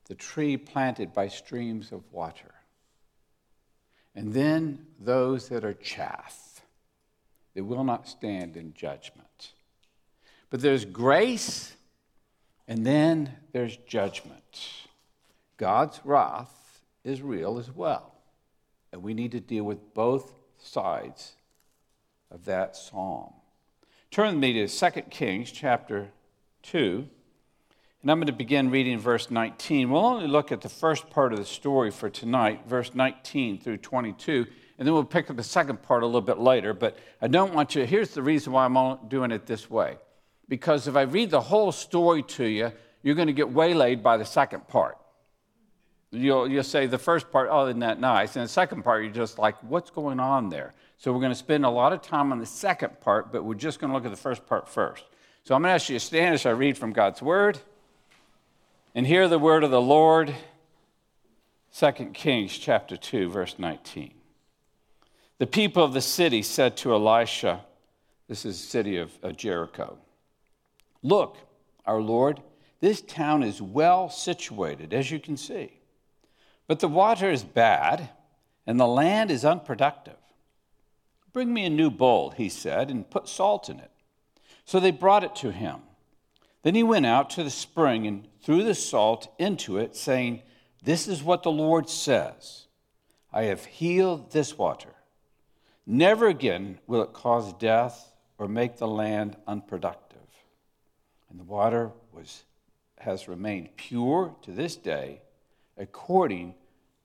the 0.08 0.16
tree 0.16 0.58
planted 0.58 1.14
by 1.14 1.28
streams 1.28 1.92
of 1.92 2.02
water 2.12 2.56
and 4.20 4.34
then 4.34 4.86
those 5.00 5.48
that 5.48 5.64
are 5.64 5.74
chaff, 5.74 6.60
they 7.54 7.62
will 7.62 7.86
not 7.86 8.06
stand 8.06 8.58
in 8.58 8.74
judgment. 8.74 9.54
But 10.50 10.60
there's 10.60 10.84
grace, 10.84 11.74
and 12.68 12.86
then 12.86 13.32
there's 13.54 13.78
judgment. 13.88 14.88
God's 15.56 16.02
wrath 16.04 16.82
is 17.06 17.22
real 17.22 17.60
as 17.60 17.72
well. 17.72 18.14
And 18.92 19.04
we 19.04 19.14
need 19.14 19.32
to 19.32 19.40
deal 19.40 19.64
with 19.64 19.94
both 19.94 20.34
sides 20.58 21.38
of 22.30 22.44
that 22.44 22.76
psalm. 22.76 23.32
Turn 24.12 24.34
with 24.34 24.42
me 24.42 24.52
to 24.52 24.68
2 24.68 25.02
Kings 25.04 25.50
chapter 25.50 26.10
2. 26.64 27.08
And 28.02 28.10
I'm 28.10 28.18
going 28.20 28.28
to 28.28 28.34
begin 28.34 28.70
reading 28.70 28.98
verse 28.98 29.30
19. 29.30 29.90
We'll 29.90 30.06
only 30.06 30.28
look 30.28 30.54
at 30.54 30.62
the 30.62 30.70
first 30.70 31.10
part 31.10 31.34
of 31.34 31.40
the 31.40 31.44
story 31.44 31.92
for 31.92 32.10
tonight, 32.10 32.62
verse 32.66 32.96
19 32.96 33.60
through 33.60 33.78
22, 33.78 34.46
and 34.78 34.88
then 34.88 34.94
we'll 34.94 35.04
pick 35.04 35.30
up 35.30 35.36
the 35.36 35.44
second 35.44 35.82
part 35.82 36.04
a 36.04 36.06
little 36.06 36.22
bit 36.22 36.40
later. 36.40 36.74
But 36.74 36.98
I 37.22 37.28
don't 37.28 37.54
want 37.54 37.76
you, 37.76 37.86
here's 37.86 38.12
the 38.12 38.24
reason 38.24 38.54
why 38.54 38.64
I'm 38.64 39.08
doing 39.10 39.32
it 39.32 39.46
this 39.46 39.70
way. 39.70 39.98
Because 40.48 40.88
if 40.88 40.96
I 40.96 41.02
read 41.02 41.30
the 41.30 41.42
whole 41.42 41.74
story 41.74 42.24
to 42.24 42.46
you, 42.46 42.72
you're 43.04 43.16
going 43.16 43.28
to 43.28 43.34
get 43.34 43.52
waylaid 43.52 44.02
by 44.02 44.16
the 44.16 44.26
second 44.26 44.70
part. 44.70 44.98
You'll, 46.12 46.50
you'll 46.50 46.64
say 46.64 46.88
the 46.88 46.98
first 46.98 47.30
part, 47.30 47.50
oh, 47.52 47.68
isn't 47.68 47.80
that 47.82 48.00
nice? 48.00 48.38
And 48.38 48.46
the 48.46 48.50
second 48.50 48.84
part, 48.84 49.04
you're 49.04 49.12
just 49.12 49.38
like, 49.38 49.62
what's 49.62 49.90
going 49.90 50.22
on 50.22 50.48
there? 50.48 50.74
So 50.98 51.12
we're 51.12 51.20
going 51.20 51.34
to 51.34 51.36
spend 51.36 51.66
a 51.66 51.70
lot 51.70 51.92
of 51.92 52.02
time 52.02 52.32
on 52.32 52.40
the 52.40 52.46
second 52.46 53.02
part, 53.02 53.34
but 53.34 53.44
we're 53.44 53.56
just 53.56 53.82
going 53.82 53.92
to 53.92 53.96
look 53.96 54.06
at 54.06 54.12
the 54.12 54.18
first 54.18 54.48
part 54.48 54.70
first. 54.70 55.04
So 55.44 55.54
I'm 55.54 55.62
going 55.62 55.70
to 55.72 55.76
ask 55.76 55.90
you 55.90 56.00
to 56.00 56.06
stand 56.06 56.36
as 56.36 56.46
I 56.46 56.52
read 56.52 56.78
from 56.78 56.94
God's 56.94 57.22
Word. 57.22 57.60
And 58.96 59.06
hear 59.06 59.28
the 59.28 59.38
word 59.38 59.64
of 59.64 59.70
the 59.70 59.82
Lord, 59.82 60.36
2 61.78 61.92
Kings 62.14 62.58
chapter 62.58 62.98
2, 62.98 63.30
verse 63.30 63.56
19. 63.60 64.14
The 65.38 65.48
people 65.48 65.84
of 65.84 65.94
the 65.94 66.02
city 66.02 66.42
said 66.42 66.76
to 66.78 66.94
Elisha, 66.94 67.66
this 68.28 68.46
is 68.46 68.60
the 68.60 68.68
city 68.68 68.98
of 68.98 69.38
Jericho, 69.38 70.00
Look, 71.04 71.38
our 71.86 72.02
Lord, 72.02 72.42
this 72.80 73.02
town 73.02 73.44
is 73.44 73.62
well 73.62 74.10
situated, 74.10 74.94
as 74.94 75.12
you 75.12 75.20
can 75.20 75.38
see. 75.38 75.72
But 76.68 76.80
the 76.80 76.88
water 76.88 77.30
is 77.30 77.44
bad, 77.44 78.10
and 78.66 78.80
the 78.80 78.88
land 78.88 79.32
is 79.32 79.46
unproductive. 79.46 80.18
Bring 81.32 81.54
me 81.54 81.66
a 81.66 81.70
new 81.70 81.92
bowl, 81.92 82.32
he 82.32 82.50
said, 82.50 82.90
and 82.90 83.10
put 83.10 83.28
salt 83.28 83.70
in 83.70 83.80
it. 83.80 83.92
So 84.66 84.80
they 84.80 84.92
brought 84.92 85.24
it 85.24 85.36
to 85.38 85.52
him. 85.52 85.78
Then 86.62 86.76
he 86.76 86.84
went 86.84 87.06
out 87.06 87.30
to 87.32 87.44
the 87.44 87.50
spring 87.50 88.06
and 88.06 88.28
threw 88.42 88.64
the 88.64 88.76
salt 88.76 89.34
into 89.40 89.78
it, 89.78 89.96
saying, 89.96 90.42
This 90.84 91.08
is 91.08 91.24
what 91.24 91.44
the 91.44 91.52
Lord 91.52 91.90
says 91.90 92.68
I 93.32 93.44
have 93.44 93.66
healed 93.66 94.32
this 94.32 94.58
water. 94.58 94.94
Never 95.86 96.28
again 96.28 96.80
will 96.88 97.02
it 97.02 97.14
cause 97.14 97.54
death 97.54 98.14
or 98.38 98.48
make 98.48 98.78
the 98.78 98.88
land 98.88 99.36
unproductive. 99.48 100.20
And 101.30 101.40
the 101.40 101.44
water 101.44 101.92
was, 102.14 102.44
has 103.00 103.28
remained 103.28 103.76
pure 103.76 104.36
to 104.44 104.52
this 104.52 104.76
day, 104.76 105.22
according 105.78 106.56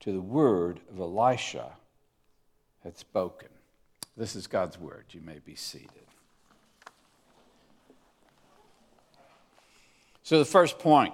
to 0.01 0.11
the 0.11 0.21
word 0.21 0.81
of 0.91 0.99
Elisha 0.99 1.71
had 2.83 2.97
spoken. 2.97 3.49
This 4.15 4.35
is 4.35 4.47
God's 4.47 4.79
word. 4.79 5.05
You 5.09 5.21
may 5.21 5.39
be 5.39 5.55
seated. 5.55 6.04
So, 10.25 10.39
the 10.39 10.45
first 10.45 10.79
point 10.79 11.13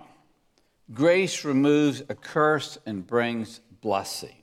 grace 0.94 1.44
removes 1.44 2.02
a 2.08 2.16
curse 2.16 2.78
and 2.86 3.06
brings 3.06 3.60
blessing. 3.82 4.38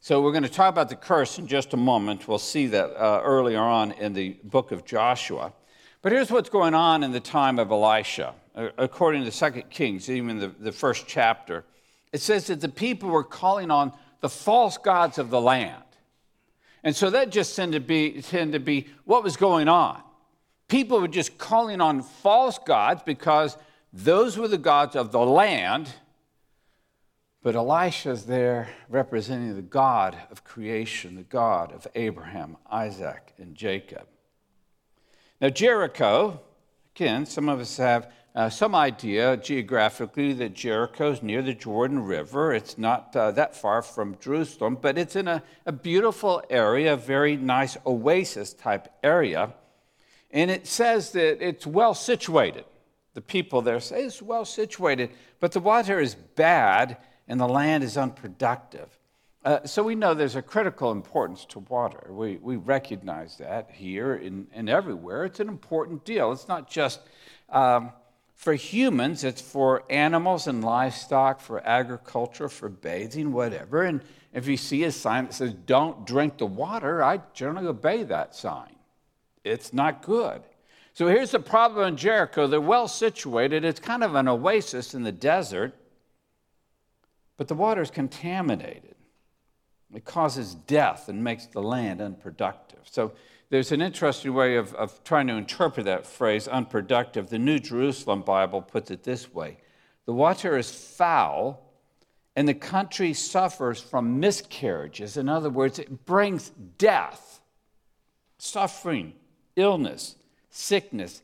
So, 0.00 0.20
we're 0.20 0.32
going 0.32 0.42
to 0.42 0.50
talk 0.50 0.68
about 0.68 0.90
the 0.90 0.96
curse 0.96 1.38
in 1.38 1.46
just 1.46 1.72
a 1.72 1.78
moment. 1.78 2.28
We'll 2.28 2.38
see 2.38 2.66
that 2.66 2.90
uh, 3.02 3.22
earlier 3.24 3.60
on 3.60 3.92
in 3.92 4.12
the 4.12 4.36
book 4.44 4.72
of 4.72 4.84
Joshua. 4.84 5.54
But 6.02 6.12
here's 6.12 6.30
what's 6.30 6.50
going 6.50 6.74
on 6.74 7.02
in 7.02 7.12
the 7.12 7.20
time 7.20 7.58
of 7.58 7.70
Elisha. 7.70 8.34
According 8.54 9.24
to 9.24 9.30
2 9.30 9.62
Kings, 9.70 10.10
even 10.10 10.38
the, 10.38 10.48
the 10.48 10.72
first 10.72 11.06
chapter, 11.06 11.64
it 12.12 12.20
says 12.20 12.48
that 12.48 12.60
the 12.60 12.68
people 12.68 13.08
were 13.08 13.24
calling 13.24 13.70
on 13.70 13.90
the 14.20 14.28
false 14.28 14.76
gods 14.76 15.16
of 15.16 15.30
the 15.30 15.40
land. 15.40 15.82
And 16.84 16.94
so 16.94 17.08
that 17.08 17.30
just 17.30 17.56
tended 17.56 17.80
to 17.84 17.88
be, 17.88 18.20
tended 18.20 18.52
to 18.52 18.60
be 18.60 18.88
what 19.06 19.24
was 19.24 19.38
going 19.38 19.68
on. 19.68 20.02
People 20.68 21.00
were 21.00 21.08
just 21.08 21.38
calling 21.38 21.80
on 21.80 22.02
false 22.02 22.58
gods 22.58 23.00
because 23.06 23.56
those 23.92 24.38
were 24.38 24.48
the 24.48 24.58
gods 24.58 24.94
of 24.94 25.10
the 25.10 25.20
land, 25.20 25.92
but 27.42 27.56
Elisha's 27.56 28.26
there 28.26 28.68
representing 28.88 29.56
the 29.56 29.62
God 29.62 30.16
of 30.30 30.44
creation, 30.44 31.16
the 31.16 31.22
God 31.22 31.72
of 31.72 31.86
Abraham, 31.94 32.56
Isaac, 32.70 33.34
and 33.38 33.54
Jacob. 33.54 34.06
Now, 35.40 35.48
Jericho, 35.48 36.40
again, 36.94 37.26
some 37.26 37.48
of 37.48 37.58
us 37.60 37.78
have 37.78 38.12
uh, 38.34 38.48
some 38.48 38.76
idea 38.76 39.36
geographically 39.36 40.32
that 40.34 40.54
Jericho 40.54 41.10
is 41.10 41.22
near 41.22 41.42
the 41.42 41.54
Jordan 41.54 42.04
River. 42.04 42.52
It's 42.52 42.78
not 42.78 43.16
uh, 43.16 43.32
that 43.32 43.56
far 43.56 43.82
from 43.82 44.18
Jerusalem, 44.20 44.78
but 44.80 44.96
it's 44.96 45.16
in 45.16 45.26
a, 45.26 45.42
a 45.66 45.72
beautiful 45.72 46.42
area, 46.48 46.92
a 46.92 46.96
very 46.96 47.36
nice 47.36 47.76
oasis 47.84 48.52
type 48.52 48.92
area. 49.02 49.52
And 50.30 50.48
it 50.48 50.68
says 50.68 51.10
that 51.12 51.44
it's 51.44 51.66
well 51.66 51.94
situated 51.94 52.64
the 53.20 53.26
people 53.26 53.60
there 53.60 53.80
say 53.80 54.04
it's 54.04 54.22
well 54.22 54.46
situated, 54.46 55.10
but 55.40 55.52
the 55.52 55.60
water 55.60 56.00
is 56.00 56.14
bad 56.14 56.96
and 57.28 57.38
the 57.38 57.46
land 57.46 57.84
is 57.84 57.98
unproductive. 57.98 58.98
Uh, 59.44 59.62
so 59.66 59.82
we 59.82 59.94
know 59.94 60.14
there's 60.14 60.36
a 60.36 60.42
critical 60.42 60.90
importance 60.90 61.44
to 61.44 61.58
water. 61.58 62.06
We, 62.08 62.36
we 62.36 62.56
recognize 62.56 63.36
that 63.36 63.70
here 63.70 64.14
and, 64.14 64.70
everywhere. 64.70 65.26
It's 65.26 65.38
an 65.38 65.48
important 65.48 66.06
deal. 66.06 66.32
It's 66.32 66.48
not 66.48 66.70
just 66.70 67.00
um, 67.50 67.92
for 68.34 68.54
humans, 68.54 69.22
it's 69.22 69.42
for 69.42 69.82
animals 69.90 70.46
and 70.46 70.64
livestock, 70.64 71.40
for 71.40 71.66
agriculture, 71.66 72.48
for 72.48 72.70
bathing, 72.70 73.32
whatever. 73.32 73.82
And 73.82 74.00
if 74.32 74.48
you 74.48 74.56
see 74.56 74.84
a 74.84 74.92
sign 74.92 75.26
that 75.26 75.34
says, 75.34 75.52
don't 75.66 76.06
drink 76.06 76.38
the 76.38 76.46
water, 76.46 77.02
I 77.02 77.20
generally 77.34 77.68
obey 77.68 78.02
that 78.04 78.34
sign. 78.34 78.76
It's 79.44 79.74
not 79.74 80.02
good. 80.02 80.40
So 81.00 81.06
here's 81.06 81.30
the 81.30 81.40
problem 81.40 81.88
in 81.88 81.96
Jericho. 81.96 82.46
They're 82.46 82.60
well 82.60 82.86
situated, 82.86 83.64
it's 83.64 83.80
kind 83.80 84.04
of 84.04 84.14
an 84.16 84.28
oasis 84.28 84.92
in 84.92 85.02
the 85.02 85.10
desert, 85.10 85.72
but 87.38 87.48
the 87.48 87.54
water 87.54 87.80
is 87.80 87.90
contaminated. 87.90 88.96
It 89.94 90.04
causes 90.04 90.54
death 90.54 91.08
and 91.08 91.24
makes 91.24 91.46
the 91.46 91.62
land 91.62 92.02
unproductive. 92.02 92.80
So 92.82 93.12
there's 93.48 93.72
an 93.72 93.80
interesting 93.80 94.34
way 94.34 94.56
of, 94.56 94.74
of 94.74 95.02
trying 95.02 95.28
to 95.28 95.36
interpret 95.36 95.86
that 95.86 96.06
phrase, 96.06 96.46
unproductive. 96.46 97.30
The 97.30 97.38
New 97.38 97.60
Jerusalem 97.60 98.20
Bible 98.20 98.60
puts 98.60 98.90
it 98.90 99.02
this 99.02 99.32
way 99.32 99.56
The 100.04 100.12
water 100.12 100.58
is 100.58 100.70
foul, 100.70 101.72
and 102.36 102.46
the 102.46 102.52
country 102.52 103.14
suffers 103.14 103.80
from 103.80 104.20
miscarriages. 104.20 105.16
In 105.16 105.30
other 105.30 105.48
words, 105.48 105.78
it 105.78 106.04
brings 106.04 106.50
death, 106.76 107.40
suffering, 108.36 109.14
illness, 109.56 110.16
sickness, 110.50 111.22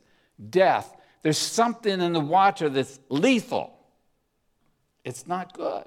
death. 0.49 0.95
There's 1.21 1.37
something 1.37 2.01
in 2.01 2.13
the 2.13 2.19
water 2.19 2.69
that's 2.69 2.99
lethal. 3.09 3.77
It's 5.03 5.27
not 5.27 5.53
good. 5.53 5.85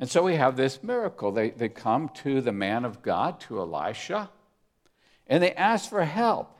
And 0.00 0.08
so 0.08 0.22
we 0.22 0.36
have 0.36 0.56
this 0.56 0.82
miracle. 0.82 1.32
They, 1.32 1.50
they 1.50 1.68
come 1.68 2.08
to 2.22 2.40
the 2.40 2.52
man 2.52 2.84
of 2.84 3.02
God, 3.02 3.40
to 3.42 3.58
Elisha, 3.58 4.30
and 5.26 5.42
they 5.42 5.52
ask 5.52 5.90
for 5.90 6.04
help. 6.04 6.56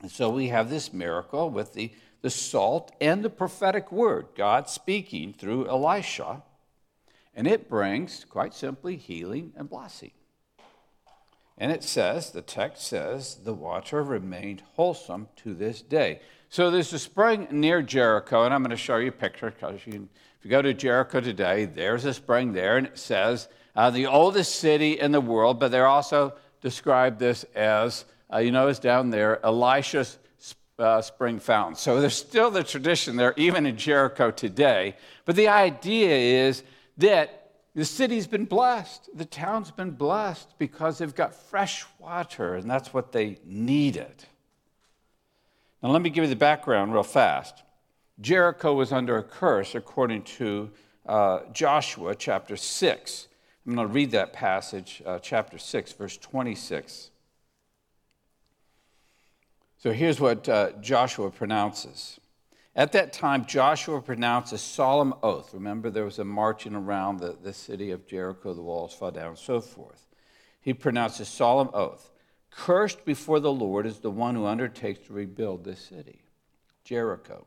And 0.00 0.10
so 0.10 0.28
we 0.28 0.48
have 0.48 0.68
this 0.68 0.92
miracle 0.92 1.50
with 1.50 1.72
the, 1.72 1.92
the 2.20 2.30
salt 2.30 2.92
and 3.00 3.24
the 3.24 3.30
prophetic 3.30 3.90
word, 3.90 4.26
God 4.36 4.68
speaking 4.68 5.32
through 5.32 5.68
Elisha. 5.68 6.42
And 7.34 7.46
it 7.46 7.68
brings, 7.68 8.24
quite 8.24 8.54
simply, 8.54 8.96
healing 8.96 9.52
and 9.56 9.68
blessing. 9.68 10.12
And 11.58 11.72
it 11.72 11.82
says, 11.82 12.30
the 12.30 12.42
text 12.42 12.86
says, 12.86 13.38
the 13.42 13.54
water 13.54 14.02
remained 14.02 14.62
wholesome 14.74 15.28
to 15.36 15.54
this 15.54 15.80
day. 15.80 16.20
So 16.50 16.70
there's 16.70 16.92
a 16.92 16.98
spring 16.98 17.48
near 17.50 17.82
Jericho, 17.82 18.44
and 18.44 18.52
I'm 18.52 18.62
going 18.62 18.70
to 18.70 18.76
show 18.76 18.98
you 18.98 19.08
a 19.08 19.12
picture 19.12 19.50
because 19.50 19.86
you 19.86 19.92
can 19.92 20.08
you 20.46 20.50
go 20.50 20.62
to 20.62 20.74
Jericho 20.74 21.20
today, 21.20 21.64
there's 21.64 22.04
a 22.04 22.14
spring 22.14 22.52
there, 22.52 22.76
and 22.76 22.86
it 22.86 22.96
says 22.96 23.48
uh, 23.74 23.90
the 23.90 24.06
oldest 24.06 24.54
city 24.54 24.92
in 24.92 25.10
the 25.10 25.20
world, 25.20 25.58
but 25.58 25.72
they're 25.72 25.88
also 25.88 26.34
described 26.60 27.18
this 27.18 27.42
as, 27.56 28.04
uh, 28.32 28.38
you 28.38 28.52
notice 28.52 28.78
down 28.78 29.10
there, 29.10 29.44
Elisha's 29.44 30.18
uh, 30.78 31.02
spring 31.02 31.40
fountain. 31.40 31.74
So 31.74 32.00
there's 32.00 32.14
still 32.14 32.52
the 32.52 32.62
tradition 32.62 33.16
there, 33.16 33.34
even 33.36 33.66
in 33.66 33.76
Jericho 33.76 34.30
today. 34.30 34.94
But 35.24 35.34
the 35.34 35.48
idea 35.48 36.46
is 36.46 36.62
that 36.98 37.45
the 37.76 37.84
city's 37.84 38.26
been 38.26 38.46
blessed, 38.46 39.10
the 39.14 39.26
town's 39.26 39.70
been 39.70 39.90
blessed 39.90 40.58
because 40.58 40.96
they've 40.96 41.14
got 41.14 41.34
fresh 41.34 41.84
water, 41.98 42.54
and 42.54 42.70
that's 42.70 42.94
what 42.94 43.12
they 43.12 43.36
needed. 43.44 44.24
Now, 45.82 45.90
let 45.90 46.00
me 46.00 46.08
give 46.08 46.24
you 46.24 46.30
the 46.30 46.36
background 46.36 46.94
real 46.94 47.02
fast. 47.02 47.62
Jericho 48.18 48.72
was 48.72 48.92
under 48.92 49.18
a 49.18 49.22
curse 49.22 49.74
according 49.74 50.22
to 50.22 50.70
uh, 51.04 51.40
Joshua 51.52 52.14
chapter 52.14 52.56
6. 52.56 53.28
I'm 53.66 53.74
going 53.74 53.86
to 53.86 53.92
read 53.92 54.10
that 54.12 54.32
passage, 54.32 55.02
uh, 55.04 55.18
chapter 55.18 55.58
6, 55.58 55.92
verse 55.92 56.16
26. 56.16 57.10
So 59.76 59.92
here's 59.92 60.18
what 60.18 60.48
uh, 60.48 60.70
Joshua 60.80 61.30
pronounces. 61.30 62.18
At 62.76 62.92
that 62.92 63.14
time, 63.14 63.46
Joshua 63.46 64.02
pronounced 64.02 64.52
a 64.52 64.58
solemn 64.58 65.14
oath. 65.22 65.54
Remember, 65.54 65.90
there 65.90 66.04
was 66.04 66.18
a 66.18 66.24
marching 66.24 66.74
around 66.74 67.18
the, 67.18 67.36
the 67.42 67.54
city 67.54 67.90
of 67.90 68.06
Jericho, 68.06 68.52
the 68.52 68.62
walls 68.62 68.92
fell 68.92 69.10
down, 69.10 69.28
and 69.28 69.38
so 69.38 69.62
forth. 69.62 70.06
He 70.60 70.74
pronounced 70.74 71.18
a 71.20 71.24
solemn 71.24 71.70
oath 71.72 72.10
Cursed 72.56 73.04
before 73.04 73.38
the 73.38 73.52
Lord 73.52 73.84
is 73.84 73.98
the 73.98 74.10
one 74.10 74.34
who 74.34 74.46
undertakes 74.46 75.06
to 75.06 75.12
rebuild 75.12 75.62
this 75.62 75.80
city, 75.80 76.22
Jericho. 76.84 77.46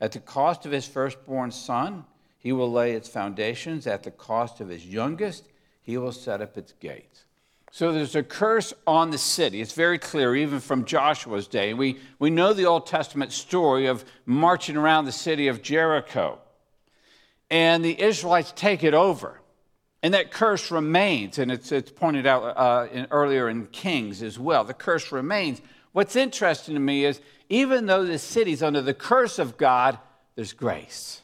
At 0.00 0.12
the 0.12 0.20
cost 0.20 0.64
of 0.64 0.72
his 0.72 0.86
firstborn 0.86 1.50
son, 1.50 2.04
he 2.38 2.52
will 2.52 2.70
lay 2.70 2.92
its 2.92 3.08
foundations. 3.08 3.88
At 3.88 4.04
the 4.04 4.12
cost 4.12 4.60
of 4.60 4.68
his 4.68 4.86
youngest, 4.86 5.48
he 5.82 5.98
will 5.98 6.12
set 6.12 6.40
up 6.40 6.56
its 6.56 6.72
gates. 6.72 7.24
So 7.70 7.92
there's 7.92 8.14
a 8.14 8.22
curse 8.22 8.72
on 8.86 9.10
the 9.10 9.18
city. 9.18 9.60
It's 9.60 9.72
very 9.72 9.98
clear, 9.98 10.34
even 10.34 10.60
from 10.60 10.84
Joshua's 10.84 11.46
day. 11.46 11.74
We, 11.74 11.98
we 12.18 12.30
know 12.30 12.52
the 12.52 12.64
Old 12.64 12.86
Testament 12.86 13.32
story 13.32 13.86
of 13.86 14.04
marching 14.24 14.76
around 14.76 15.04
the 15.04 15.12
city 15.12 15.48
of 15.48 15.62
Jericho. 15.62 16.38
And 17.50 17.84
the 17.84 18.00
Israelites 18.00 18.52
take 18.56 18.82
it 18.82 18.94
over. 18.94 19.40
And 20.02 20.14
that 20.14 20.30
curse 20.30 20.70
remains. 20.70 21.38
And 21.38 21.50
it's, 21.50 21.70
it's 21.70 21.90
pointed 21.90 22.26
out 22.26 22.56
uh, 22.56 22.86
in, 22.90 23.06
earlier 23.10 23.48
in 23.48 23.66
Kings 23.66 24.22
as 24.22 24.38
well. 24.38 24.64
The 24.64 24.74
curse 24.74 25.12
remains. 25.12 25.60
What's 25.92 26.16
interesting 26.16 26.74
to 26.74 26.80
me 26.80 27.04
is 27.04 27.20
even 27.48 27.86
though 27.86 28.04
the 28.04 28.18
city's 28.18 28.62
under 28.62 28.80
the 28.80 28.94
curse 28.94 29.38
of 29.38 29.56
God, 29.56 29.98
there's 30.34 30.52
grace. 30.52 31.22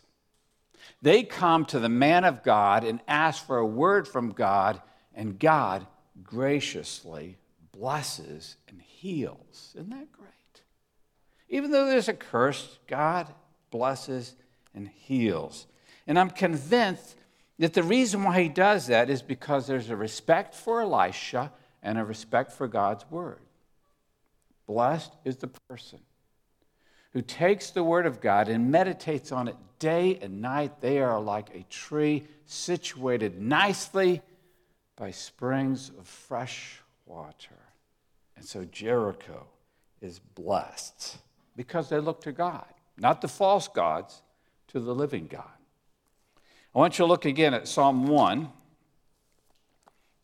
They 1.01 1.25
come 1.25 1.65
to 1.67 1.79
the 1.79 1.89
man 1.89 2.25
of 2.25 2.43
God 2.43 2.85
and 2.85 3.01
ask 3.09 3.45
for 3.45 3.59
a 3.59 3.67
word 3.67 4.07
from 4.07 4.31
God, 4.31 4.81
and 5.15 5.39
God 5.39 5.87
graciously 6.25 7.37
blesses 7.73 8.57
and 8.69 8.81
heals. 8.81 9.73
Isn't 9.75 9.91
that 9.91 10.13
great? 10.13 10.31
Even 11.49 11.71
though 11.71 11.87
there's 11.87 12.09
a 12.09 12.15
curse, 12.15 12.79
God 12.87 13.27
blesses 13.71 14.35
and 14.75 14.89
heals. 14.89 15.67
And 16.07 16.19
I'm 16.19 16.31
convinced 16.31 17.17
that 17.59 17.75
the 17.75 17.83
reason 17.83 18.25
why 18.25 18.43
he 18.43 18.49
does 18.49 18.87
that 18.87 19.11
is 19.11 19.23
because 19.23 19.67
there's 19.67 19.91
a 19.91 19.97
respect 19.97 20.55
for 20.55 20.81
Elisha 20.81 21.53
and 21.83 21.99
a 21.99 22.05
respect 22.05 22.53
for 22.53 22.69
God's 22.69 23.05
word. 23.11 23.41
Blessed 24.67 25.13
is 25.25 25.37
the 25.37 25.49
person 25.69 25.99
who 27.13 27.21
takes 27.21 27.71
the 27.71 27.85
word 27.85 28.07
of 28.07 28.21
God 28.21 28.49
and 28.49 28.71
meditates 28.71 29.33
on 29.33 29.49
it 29.49 29.57
day 29.79 30.19
and 30.23 30.41
night. 30.41 30.81
They 30.81 31.01
are 31.01 31.21
like 31.21 31.55
a 31.55 31.65
tree 31.69 32.27
situated 32.47 33.41
nicely 33.41 34.23
by 34.97 35.11
springs 35.11 35.91
of 35.99 36.07
fresh 36.07 36.81
water. 37.07 37.59
And 38.37 38.45
so 38.45 38.65
Jericho 38.65 39.47
is 40.01 40.19
blessed 40.19 41.19
because 41.57 41.89
they 41.89 41.99
look 41.99 42.21
to 42.23 42.33
God, 42.33 42.67
not 42.99 43.21
the 43.21 43.29
false 43.29 43.69
gods, 43.69 44.23
to 44.69 44.81
the 44.81 44.95
living 44.95 45.27
God. 45.27 45.45
I 46.75 46.79
want 46.79 46.99
you 46.99 47.05
to 47.05 47.09
look 47.09 47.27
again 47.27 47.53
at 47.53 47.69
Psalm 47.69 48.07
1. 48.07 48.49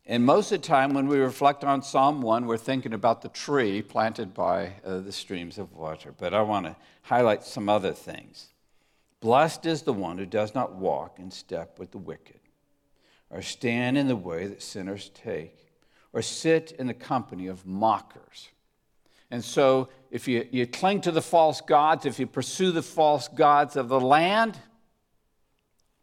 And 0.07 0.25
most 0.25 0.51
of 0.51 0.63
the 0.63 0.67
time, 0.67 0.95
when 0.95 1.07
we 1.07 1.19
reflect 1.19 1.65
on 1.65 1.83
Psalm 1.83 2.23
1, 2.23 2.47
we're 2.47 2.57
thinking 2.57 2.95
about 2.95 3.21
the 3.21 3.29
tree 3.29 3.83
planted 3.83 4.33
by 4.33 4.73
uh, 4.83 5.01
the 5.01 5.13
streams 5.13 5.59
of 5.59 5.75
water. 5.75 6.15
But 6.17 6.33
I 6.33 6.41
want 6.41 6.65
to 6.65 6.77
highlight 7.03 7.45
some 7.45 7.69
other 7.69 7.93
things. 7.93 8.47
Blessed 9.21 9.67
is 9.67 9.83
the 9.83 9.93
one 9.93 10.17
who 10.17 10.25
does 10.25 10.55
not 10.55 10.75
walk 10.75 11.19
in 11.19 11.31
step 11.31 11.79
with 11.79 11.91
the 11.91 11.99
wicked, 11.99 12.38
or 13.31 13.43
stand 13.43 13.99
in 13.99 14.09
the 14.09 14.17
way 14.17 14.47
that 14.47 14.63
sinners 14.63 15.11
take, 15.15 15.73
or 16.13 16.23
sit 16.23 16.73
in 16.73 16.87
the 16.87 16.95
company 16.95 17.47
of 17.47 17.67
mockers. 17.67 18.49
And 19.31 19.45
so, 19.45 19.89
if 20.11 20.27
you, 20.27 20.49
you 20.51 20.67
cling 20.67 21.03
to 21.03 21.11
the 21.11 21.21
false 21.21 21.61
gods, 21.61 22.07
if 22.07 22.19
you 22.19 22.27
pursue 22.27 22.73
the 22.73 22.83
false 22.83 23.29
gods 23.29 23.77
of 23.77 23.89
the 23.89 24.01
land, 24.01 24.59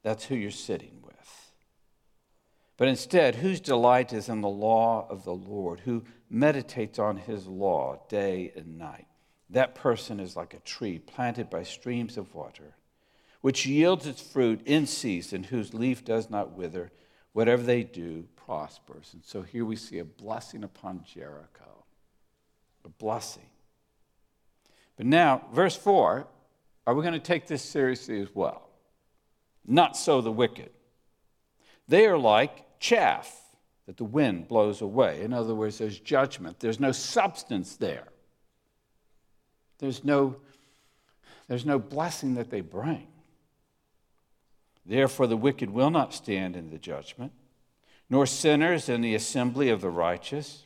that's 0.03 0.26
who 0.26 0.36
you're 0.36 0.51
sitting 0.51 0.99
with. 1.01 1.51
but 2.78 2.88
instead, 2.88 3.36
whose 3.36 3.59
delight 3.59 4.13
is 4.13 4.30
in 4.30 4.41
the 4.41 4.47
law 4.47 5.07
of 5.09 5.23
the 5.23 5.34
Lord, 5.34 5.80
who 5.80 6.03
meditates 6.30 6.99
on 6.99 7.17
his 7.17 7.47
law 7.47 7.99
day 8.07 8.51
and 8.55 8.78
night? 8.78 9.07
That 9.49 9.73
person 9.73 10.19
is 10.19 10.36
like 10.36 10.53
a 10.53 10.59
tree 10.59 10.99
planted 10.99 11.49
by 11.49 11.63
streams 11.63 12.17
of 12.17 12.36
water, 12.36 12.76
which 13.41 13.65
yields 13.65 14.05
its 14.05 14.21
fruit 14.21 14.61
in 14.65 14.86
season, 14.86 15.45
whose 15.45 15.73
leaf 15.73 16.03
does 16.05 16.30
not 16.30 16.51
wither. 16.51 16.91
Whatever 17.36 17.63
they 17.63 17.83
do 17.83 18.23
prospers. 18.45 19.09
And 19.11 19.21
so 19.21 19.41
here 19.41 19.65
we 19.65 19.75
see 19.75 19.99
a 19.99 20.05
blessing 20.05 20.63
upon 20.63 21.03
Jericho. 21.03 21.83
A 22.86 22.88
blessing. 22.88 23.49
But 24.95 25.05
now, 25.05 25.45
verse 25.51 25.75
4, 25.75 26.25
are 26.88 26.95
we 26.95 27.01
going 27.01 27.13
to 27.13 27.19
take 27.19 27.45
this 27.45 27.61
seriously 27.61 28.21
as 28.21 28.29
well? 28.33 28.69
Not 29.67 29.97
so 29.97 30.21
the 30.21 30.31
wicked. 30.31 30.69
They 31.89 32.05
are 32.05 32.17
like 32.17 32.79
chaff 32.79 33.38
that 33.86 33.97
the 33.97 34.05
wind 34.05 34.47
blows 34.47 34.79
away. 34.79 35.21
In 35.21 35.33
other 35.33 35.55
words, 35.55 35.77
there's 35.77 35.99
judgment, 35.99 36.61
there's 36.61 36.79
no 36.79 36.93
substance 36.93 37.75
there. 37.75 38.07
There's 39.79 40.05
no, 40.05 40.38
there's 41.49 41.65
no 41.65 41.79
blessing 41.79 42.36
that 42.36 42.49
they 42.49 42.61
bring. 42.61 43.07
Therefore, 44.86 45.27
the 45.27 45.38
wicked 45.38 45.71
will 45.71 45.89
not 45.89 46.13
stand 46.13 46.55
in 46.55 46.69
the 46.69 46.77
judgment, 46.77 47.31
nor 48.09 48.25
sinners 48.25 48.88
in 48.88 49.01
the 49.01 49.15
assembly 49.15 49.69
of 49.69 49.81
the 49.81 49.89
righteous. 49.89 50.65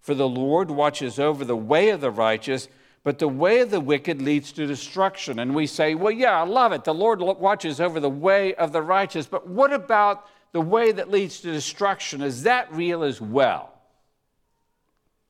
For 0.00 0.14
the 0.14 0.28
Lord 0.28 0.70
watches 0.70 1.18
over 1.18 1.44
the 1.44 1.56
way 1.56 1.90
of 1.90 2.00
the 2.00 2.12
righteous, 2.12 2.68
but 3.02 3.18
the 3.18 3.28
way 3.28 3.60
of 3.60 3.70
the 3.70 3.80
wicked 3.80 4.22
leads 4.22 4.52
to 4.52 4.66
destruction. 4.66 5.40
And 5.40 5.54
we 5.54 5.66
say, 5.66 5.96
well, 5.96 6.12
yeah, 6.12 6.40
I 6.40 6.44
love 6.44 6.72
it. 6.72 6.84
The 6.84 6.94
Lord 6.94 7.20
watches 7.20 7.80
over 7.80 7.98
the 7.98 8.08
way 8.08 8.54
of 8.54 8.72
the 8.72 8.82
righteous, 8.82 9.26
but 9.26 9.48
what 9.48 9.72
about 9.72 10.28
the 10.52 10.60
way 10.60 10.92
that 10.92 11.10
leads 11.10 11.40
to 11.40 11.52
destruction? 11.52 12.22
Is 12.22 12.44
that 12.44 12.72
real 12.72 13.02
as 13.02 13.20
well? 13.20 13.72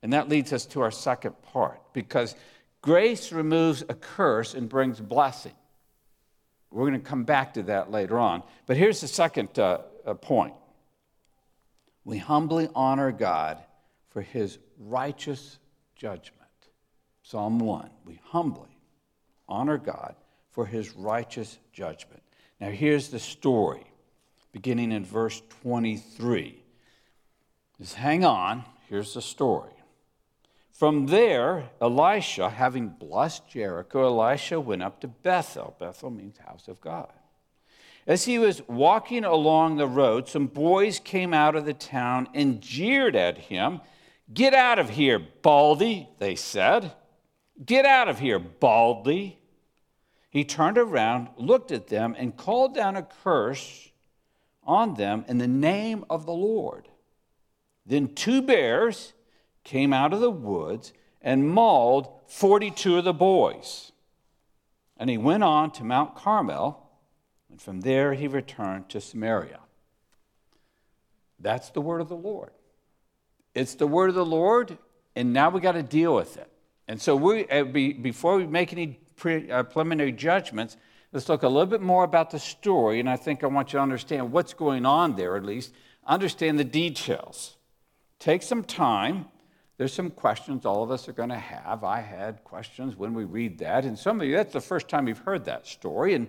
And 0.02 0.12
that 0.12 0.28
leads 0.28 0.52
us 0.52 0.66
to 0.66 0.82
our 0.82 0.90
second 0.90 1.40
part, 1.42 1.80
because 1.94 2.36
grace 2.82 3.32
removes 3.32 3.82
a 3.88 3.94
curse 3.94 4.54
and 4.54 4.68
brings 4.68 5.00
blessing. 5.00 5.54
We're 6.70 6.88
going 6.88 7.00
to 7.00 7.08
come 7.08 7.24
back 7.24 7.54
to 7.54 7.62
that 7.64 7.90
later 7.90 8.18
on. 8.18 8.42
But 8.66 8.76
here's 8.76 9.00
the 9.00 9.08
second 9.08 9.58
uh, 9.58 9.78
uh, 10.04 10.14
point 10.14 10.54
we 12.04 12.18
humbly 12.18 12.68
honor 12.74 13.10
God 13.10 13.58
for 14.10 14.22
his 14.22 14.58
righteous 14.78 15.58
judgment. 15.96 16.32
Psalm 17.22 17.58
1. 17.58 17.90
We 18.04 18.20
humbly 18.24 18.78
honor 19.48 19.78
God 19.78 20.14
for 20.50 20.64
his 20.64 20.94
righteous 20.94 21.58
judgment. 21.72 22.22
Now, 22.60 22.70
here's 22.70 23.08
the 23.08 23.18
story, 23.18 23.84
beginning 24.52 24.92
in 24.92 25.04
verse 25.04 25.42
23. 25.62 26.62
Just 27.78 27.94
hang 27.94 28.24
on. 28.24 28.64
Here's 28.88 29.14
the 29.14 29.22
story. 29.22 29.75
From 30.76 31.06
there, 31.06 31.70
Elisha, 31.80 32.50
having 32.50 32.88
blessed 32.88 33.48
Jericho, 33.48 34.04
Elisha 34.04 34.60
went 34.60 34.82
up 34.82 35.00
to 35.00 35.08
Bethel. 35.08 35.74
Bethel 35.80 36.10
means 36.10 36.36
house 36.36 36.68
of 36.68 36.82
God. 36.82 37.10
As 38.06 38.26
he 38.26 38.38
was 38.38 38.60
walking 38.68 39.24
along 39.24 39.76
the 39.76 39.86
road, 39.86 40.28
some 40.28 40.48
boys 40.48 40.98
came 40.98 41.32
out 41.32 41.56
of 41.56 41.64
the 41.64 41.72
town 41.72 42.28
and 42.34 42.60
jeered 42.60 43.16
at 43.16 43.38
him. 43.38 43.80
Get 44.34 44.52
out 44.52 44.78
of 44.78 44.90
here, 44.90 45.18
Baldy, 45.18 46.10
they 46.18 46.34
said. 46.34 46.92
Get 47.64 47.86
out 47.86 48.08
of 48.08 48.18
here, 48.18 48.38
Baldy. 48.38 49.38
He 50.28 50.44
turned 50.44 50.76
around, 50.76 51.28
looked 51.38 51.72
at 51.72 51.86
them, 51.86 52.14
and 52.18 52.36
called 52.36 52.74
down 52.74 52.96
a 52.96 53.02
curse 53.02 53.88
on 54.62 54.92
them 54.92 55.24
in 55.26 55.38
the 55.38 55.48
name 55.48 56.04
of 56.10 56.26
the 56.26 56.34
Lord. 56.34 56.86
Then 57.86 58.14
two 58.14 58.42
bears 58.42 59.14
came 59.66 59.92
out 59.92 60.14
of 60.14 60.20
the 60.20 60.30
woods 60.30 60.92
and 61.20 61.50
mauled 61.50 62.08
42 62.28 62.98
of 62.98 63.04
the 63.04 63.12
boys. 63.12 63.90
And 64.96 65.10
he 65.10 65.18
went 65.18 65.42
on 65.42 65.72
to 65.72 65.84
Mount 65.84 66.14
Carmel, 66.14 66.88
and 67.50 67.60
from 67.60 67.80
there 67.80 68.14
he 68.14 68.28
returned 68.28 68.88
to 68.90 69.00
Samaria. 69.00 69.58
That's 71.40 71.70
the 71.70 71.80
word 71.80 72.00
of 72.00 72.08
the 72.08 72.16
Lord. 72.16 72.50
It's 73.54 73.74
the 73.74 73.88
word 73.88 74.08
of 74.08 74.14
the 74.14 74.24
Lord, 74.24 74.78
and 75.16 75.32
now 75.32 75.50
we 75.50 75.60
got 75.60 75.72
to 75.72 75.82
deal 75.82 76.14
with 76.14 76.36
it. 76.36 76.50
And 76.88 77.02
so, 77.02 77.16
we, 77.16 77.46
uh, 77.48 77.64
before 77.64 78.36
we 78.36 78.46
make 78.46 78.72
any 78.72 79.00
uh, 79.50 79.64
preliminary 79.64 80.12
judgments, 80.12 80.76
let's 81.12 81.28
look 81.28 81.42
a 81.42 81.48
little 81.48 81.66
bit 81.66 81.82
more 81.82 82.04
about 82.04 82.30
the 82.30 82.38
story. 82.38 83.00
And 83.00 83.10
I 83.10 83.16
think 83.16 83.42
I 83.42 83.48
want 83.48 83.72
you 83.72 83.78
to 83.78 83.82
understand 83.82 84.30
what's 84.30 84.54
going 84.54 84.86
on 84.86 85.16
there, 85.16 85.36
at 85.36 85.44
least. 85.44 85.72
Understand 86.06 86.60
the 86.60 86.64
details. 86.64 87.56
Take 88.20 88.44
some 88.44 88.62
time 88.62 89.26
there's 89.78 89.92
some 89.92 90.10
questions 90.10 90.64
all 90.64 90.82
of 90.82 90.90
us 90.90 91.08
are 91.08 91.12
going 91.12 91.28
to 91.28 91.38
have. 91.38 91.84
I 91.84 92.00
had 92.00 92.42
questions 92.44 92.96
when 92.96 93.12
we 93.12 93.24
read 93.24 93.58
that, 93.58 93.84
and 93.84 93.98
some 93.98 94.20
of 94.20 94.26
you, 94.26 94.36
that's 94.36 94.52
the 94.52 94.60
first 94.60 94.88
time 94.88 95.06
you've 95.06 95.18
heard 95.18 95.44
that 95.44 95.66
story, 95.66 96.14
and 96.14 96.28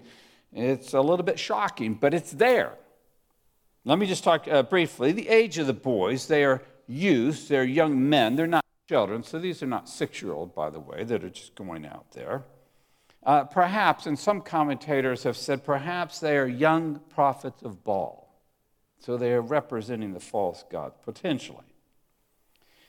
it's 0.51 0.93
a 0.93 1.01
little 1.01 1.23
bit 1.23 1.39
shocking, 1.39 1.93
but 1.93 2.13
it's 2.13 2.31
there. 2.31 2.73
Let 3.85 3.99
me 3.99 4.05
just 4.05 4.23
talk 4.23 4.47
uh, 4.49 4.63
briefly. 4.63 5.13
The 5.13 5.29
age 5.29 5.57
of 5.57 5.67
the 5.67 5.73
boys, 5.73 6.27
they 6.27 6.43
are 6.43 6.61
youths, 6.87 7.47
they're 7.47 7.63
young 7.63 8.09
men, 8.09 8.35
they're 8.35 8.47
not 8.47 8.65
children, 8.89 9.23
so 9.23 9.39
these 9.39 9.63
are 9.63 9.67
not 9.67 9.87
six 9.87 10.21
year 10.21 10.33
old, 10.33 10.53
by 10.53 10.69
the 10.69 10.79
way, 10.79 11.03
that 11.05 11.23
are 11.23 11.29
just 11.29 11.55
going 11.55 11.85
out 11.85 12.11
there. 12.11 12.43
Uh, 13.23 13.43
perhaps, 13.43 14.05
and 14.05 14.17
some 14.17 14.41
commentators 14.41 15.23
have 15.23 15.35
said, 15.35 15.63
perhaps 15.63 16.19
they 16.19 16.37
are 16.37 16.47
young 16.47 16.99
prophets 17.09 17.61
of 17.61 17.83
Baal. 17.83 18.27
So 18.99 19.17
they 19.17 19.33
are 19.33 19.41
representing 19.41 20.13
the 20.13 20.19
false 20.19 20.63
god, 20.69 20.93
potentially. 21.03 21.66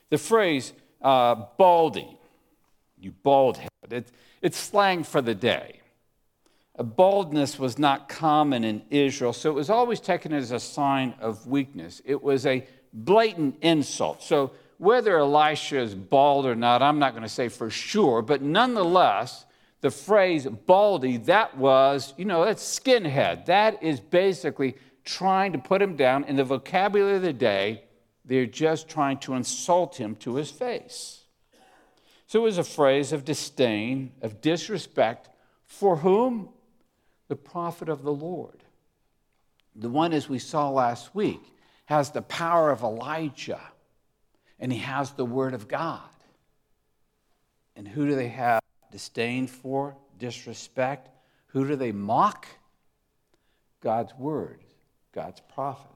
The 0.09 0.17
phrase 0.17 0.73
uh, 1.01 1.35
baldy, 1.57 2.17
you 2.99 3.11
bald 3.23 3.57
head, 3.57 3.69
it, 3.91 4.11
it's 4.41 4.57
slang 4.57 5.03
for 5.03 5.21
the 5.21 5.35
day. 5.35 5.79
A 6.75 6.83
baldness 6.83 7.59
was 7.59 7.77
not 7.77 8.07
common 8.07 8.63
in 8.63 8.81
Israel, 8.89 9.33
so 9.33 9.49
it 9.49 9.53
was 9.53 9.69
always 9.69 9.99
taken 9.99 10.31
as 10.33 10.51
a 10.51 10.59
sign 10.59 11.13
of 11.19 11.45
weakness. 11.45 12.01
It 12.05 12.23
was 12.23 12.45
a 12.45 12.65
blatant 12.93 13.57
insult. 13.61 14.23
So 14.23 14.51
whether 14.77 15.17
Elisha 15.17 15.77
is 15.77 15.93
bald 15.93 16.45
or 16.45 16.55
not, 16.55 16.81
I'm 16.81 16.97
not 16.97 17.11
going 17.11 17.23
to 17.23 17.29
say 17.29 17.49
for 17.49 17.69
sure, 17.69 18.21
but 18.21 18.41
nonetheless, 18.41 19.45
the 19.81 19.91
phrase 19.91 20.45
baldy, 20.45 21.17
that 21.17 21.57
was, 21.57 22.13
you 22.17 22.25
know, 22.25 22.45
that's 22.45 22.79
skinhead. 22.79 23.45
That 23.45 23.83
is 23.83 23.99
basically 23.99 24.75
trying 25.03 25.51
to 25.53 25.57
put 25.57 25.81
him 25.81 25.95
down 25.95 26.23
in 26.25 26.37
the 26.37 26.43
vocabulary 26.43 27.17
of 27.17 27.21
the 27.21 27.33
day 27.33 27.83
they're 28.29 28.45
just 28.45 28.87
trying 28.87 29.17
to 29.17 29.33
insult 29.33 29.99
him 29.99 30.15
to 30.17 30.35
his 30.35 30.51
face. 30.51 31.23
So 32.27 32.41
it 32.41 32.43
was 32.43 32.59
a 32.59 32.63
phrase 32.63 33.11
of 33.11 33.25
disdain, 33.25 34.11
of 34.21 34.39
disrespect 34.39 35.29
for 35.65 35.97
whom? 35.97 36.49
The 37.27 37.35
prophet 37.35 37.89
of 37.89 38.03
the 38.03 38.13
Lord. 38.13 38.63
The 39.75 39.89
one, 39.89 40.13
as 40.13 40.29
we 40.29 40.37
saw 40.37 40.69
last 40.69 41.15
week, 41.15 41.41
has 41.85 42.11
the 42.11 42.21
power 42.21 42.69
of 42.69 42.83
Elijah 42.83 43.61
and 44.59 44.71
he 44.71 44.77
has 44.77 45.11
the 45.13 45.25
word 45.25 45.55
of 45.55 45.67
God. 45.67 46.01
And 47.75 47.87
who 47.87 48.05
do 48.05 48.15
they 48.15 48.27
have 48.27 48.61
disdain 48.91 49.47
for, 49.47 49.97
disrespect? 50.19 51.09
Who 51.47 51.67
do 51.67 51.75
they 51.75 51.91
mock? 51.91 52.45
God's 53.81 54.13
word, 54.19 54.59
God's 55.13 55.41
prophets. 55.51 55.95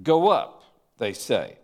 Go 0.00 0.28
up 0.28 0.61
they 1.02 1.12
say. 1.12 1.58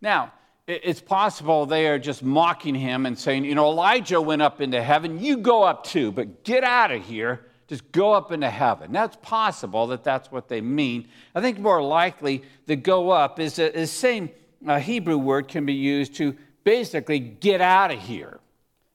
Now, 0.00 0.32
it's 0.66 1.00
possible 1.00 1.64
they 1.64 1.88
are 1.88 1.98
just 1.98 2.22
mocking 2.22 2.74
him 2.74 3.06
and 3.06 3.18
saying, 3.18 3.46
you 3.46 3.54
know, 3.54 3.70
Elijah 3.70 4.20
went 4.20 4.42
up 4.42 4.60
into 4.60 4.82
heaven, 4.82 5.18
you 5.18 5.38
go 5.38 5.62
up 5.62 5.84
too, 5.84 6.12
but 6.12 6.44
get 6.44 6.62
out 6.62 6.90
of 6.90 7.02
here. 7.02 7.46
Just 7.68 7.90
go 7.92 8.12
up 8.12 8.32
into 8.32 8.48
heaven. 8.48 8.92
That's 8.92 9.16
possible 9.20 9.88
that 9.88 10.04
that's 10.04 10.30
what 10.30 10.48
they 10.48 10.60
mean. 10.60 11.08
I 11.34 11.40
think 11.40 11.58
more 11.58 11.82
likely 11.82 12.42
the 12.66 12.76
go 12.76 13.10
up 13.10 13.40
is 13.40 13.56
the 13.56 13.86
same 13.86 14.30
uh, 14.66 14.78
Hebrew 14.78 15.18
word 15.18 15.48
can 15.48 15.66
be 15.66 15.74
used 15.74 16.14
to 16.16 16.36
basically 16.64 17.18
get 17.18 17.60
out 17.60 17.90
of 17.90 17.98
here. 17.98 18.40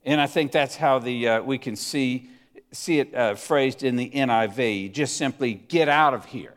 And 0.06 0.20
I 0.20 0.28
think 0.28 0.52
that's 0.52 0.76
how 0.76 1.00
the, 1.00 1.28
uh, 1.28 1.42
we 1.42 1.58
can 1.58 1.76
see, 1.76 2.30
see 2.72 3.00
it 3.00 3.14
uh, 3.14 3.36
phrased 3.36 3.84
in 3.84 3.96
the 3.96 4.10
NIV 4.10 4.92
just 4.92 5.18
simply 5.18 5.54
get 5.54 5.88
out 5.88 6.14
of 6.14 6.26
here. 6.26 6.56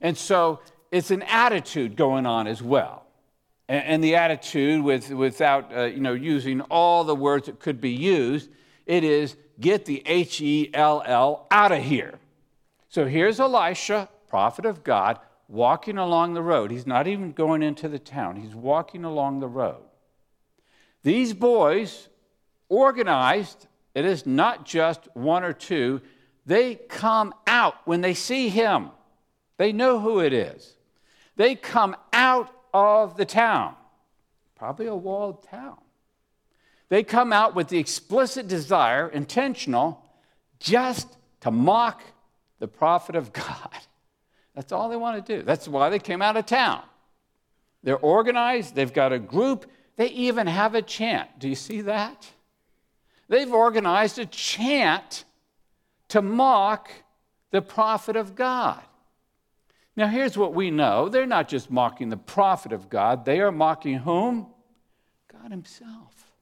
And 0.00 0.16
so 0.16 0.60
it's 0.94 1.10
an 1.10 1.22
attitude 1.22 1.96
going 1.96 2.24
on 2.24 2.46
as 2.46 2.62
well. 2.62 3.04
And, 3.68 3.84
and 3.84 4.04
the 4.04 4.14
attitude, 4.14 4.82
with, 4.84 5.10
without 5.10 5.76
uh, 5.76 5.84
you 5.86 6.00
know, 6.00 6.12
using 6.12 6.60
all 6.62 7.02
the 7.02 7.16
words 7.16 7.46
that 7.46 7.58
could 7.58 7.80
be 7.80 7.90
used, 7.90 8.48
it 8.86 9.02
is 9.02 9.36
get 9.58 9.86
the 9.86 10.02
H 10.06 10.40
E 10.40 10.70
L 10.72 11.02
L 11.04 11.46
out 11.50 11.72
of 11.72 11.82
here. 11.82 12.20
So 12.88 13.06
here's 13.06 13.40
Elisha, 13.40 14.08
prophet 14.28 14.66
of 14.66 14.84
God, 14.84 15.18
walking 15.48 15.98
along 15.98 16.34
the 16.34 16.42
road. 16.42 16.70
He's 16.70 16.86
not 16.86 17.08
even 17.08 17.32
going 17.32 17.62
into 17.62 17.88
the 17.88 17.98
town, 17.98 18.36
he's 18.36 18.54
walking 18.54 19.04
along 19.04 19.40
the 19.40 19.48
road. 19.48 19.82
These 21.02 21.34
boys, 21.34 22.08
organized, 22.68 23.66
it 23.94 24.04
is 24.04 24.26
not 24.26 24.64
just 24.64 25.08
one 25.14 25.42
or 25.42 25.52
two, 25.52 26.02
they 26.46 26.76
come 26.76 27.34
out 27.46 27.74
when 27.84 28.00
they 28.00 28.14
see 28.14 28.48
him. 28.48 28.90
They 29.56 29.72
know 29.72 29.98
who 29.98 30.20
it 30.20 30.32
is. 30.32 30.73
They 31.36 31.54
come 31.54 31.96
out 32.12 32.50
of 32.72 33.16
the 33.16 33.24
town, 33.24 33.74
probably 34.56 34.86
a 34.86 34.94
walled 34.94 35.42
town. 35.44 35.78
They 36.88 37.02
come 37.02 37.32
out 37.32 37.54
with 37.54 37.68
the 37.68 37.78
explicit 37.78 38.46
desire, 38.46 39.08
intentional, 39.08 40.04
just 40.60 41.16
to 41.40 41.50
mock 41.50 42.02
the 42.58 42.68
prophet 42.68 43.16
of 43.16 43.32
God. 43.32 43.70
That's 44.54 44.72
all 44.72 44.88
they 44.88 44.96
want 44.96 45.24
to 45.24 45.36
do. 45.36 45.42
That's 45.42 45.66
why 45.66 45.90
they 45.90 45.98
came 45.98 46.22
out 46.22 46.36
of 46.36 46.46
town. 46.46 46.82
They're 47.82 47.96
organized, 47.96 48.74
they've 48.74 48.92
got 48.92 49.12
a 49.12 49.18
group, 49.18 49.70
they 49.96 50.08
even 50.08 50.46
have 50.46 50.74
a 50.74 50.82
chant. 50.82 51.38
Do 51.38 51.48
you 51.48 51.54
see 51.54 51.82
that? 51.82 52.26
They've 53.28 53.52
organized 53.52 54.18
a 54.18 54.26
chant 54.26 55.24
to 56.08 56.22
mock 56.22 56.90
the 57.50 57.62
prophet 57.62 58.16
of 58.16 58.34
God. 58.34 58.82
Now, 59.96 60.08
here's 60.08 60.36
what 60.36 60.54
we 60.54 60.70
know 60.70 61.08
they're 61.08 61.26
not 61.26 61.48
just 61.48 61.70
mocking 61.70 62.08
the 62.08 62.16
prophet 62.16 62.72
of 62.72 62.88
God, 62.88 63.24
they 63.24 63.40
are 63.40 63.52
mocking 63.52 63.98
whom? 63.98 64.48
God 65.30 65.50
Himself. 65.50 66.32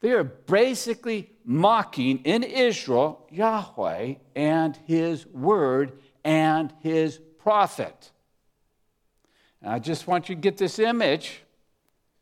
They 0.00 0.12
are 0.12 0.24
basically 0.24 1.30
mocking 1.44 2.18
in 2.24 2.42
Israel 2.42 3.26
Yahweh 3.30 4.16
and 4.34 4.76
His 4.86 5.26
word 5.26 5.98
and 6.24 6.72
His 6.80 7.18
prophet. 7.38 8.12
And 9.62 9.72
I 9.72 9.78
just 9.78 10.06
want 10.06 10.28
you 10.28 10.34
to 10.34 10.40
get 10.40 10.58
this 10.58 10.78
image. 10.78 11.42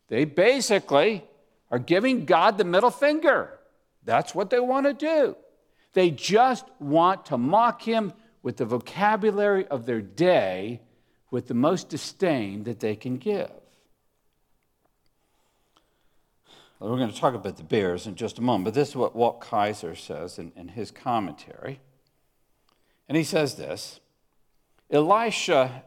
They 0.07 0.25
basically 0.25 1.23
are 1.71 1.79
giving 1.79 2.25
God 2.25 2.57
the 2.57 2.63
middle 2.63 2.91
finger. 2.91 3.59
That's 4.03 4.33
what 4.33 4.49
they 4.49 4.59
want 4.59 4.85
to 4.85 4.93
do. 4.93 5.35
They 5.93 6.11
just 6.11 6.65
want 6.79 7.25
to 7.27 7.37
mock 7.37 7.81
him 7.81 8.13
with 8.45 8.57
the 8.57 8.65
vocabulary 8.65 9.67
of 9.69 9.87
their 9.87 10.01
day 10.01 10.79
with 11.31 11.47
the 11.47 11.53
most 11.55 11.89
disdain 11.89 12.63
that 12.65 12.79
they 12.79 12.95
can 12.95 13.17
give. 13.17 13.49
Well, 16.79 16.91
we're 16.91 16.99
going 16.99 17.11
to 17.11 17.19
talk 17.19 17.33
about 17.33 17.57
the 17.57 17.63
bears 17.63 18.05
in 18.05 18.13
just 18.13 18.37
a 18.37 18.43
moment, 18.43 18.65
but 18.65 18.73
this 18.75 18.89
is 18.89 18.95
what 18.95 19.15
Walt 19.15 19.41
Kaiser 19.41 19.95
says 19.95 20.37
in, 20.37 20.51
in 20.55 20.67
his 20.67 20.91
commentary. 20.91 21.79
And 23.09 23.17
he 23.17 23.23
says 23.23 23.55
this 23.55 23.99
Elisha 24.91 25.83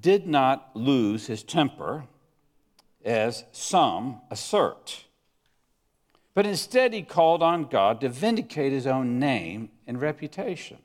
did 0.00 0.26
not 0.26 0.70
lose 0.74 1.26
his 1.26 1.42
temper, 1.42 2.04
as 3.04 3.44
some 3.52 4.22
assert, 4.30 5.04
but 6.32 6.46
instead 6.46 6.94
he 6.94 7.02
called 7.02 7.42
on 7.42 7.64
God 7.64 8.00
to 8.00 8.08
vindicate 8.08 8.72
his 8.72 8.86
own 8.86 9.18
name 9.18 9.68
and 9.86 10.00
reputation. 10.00 10.78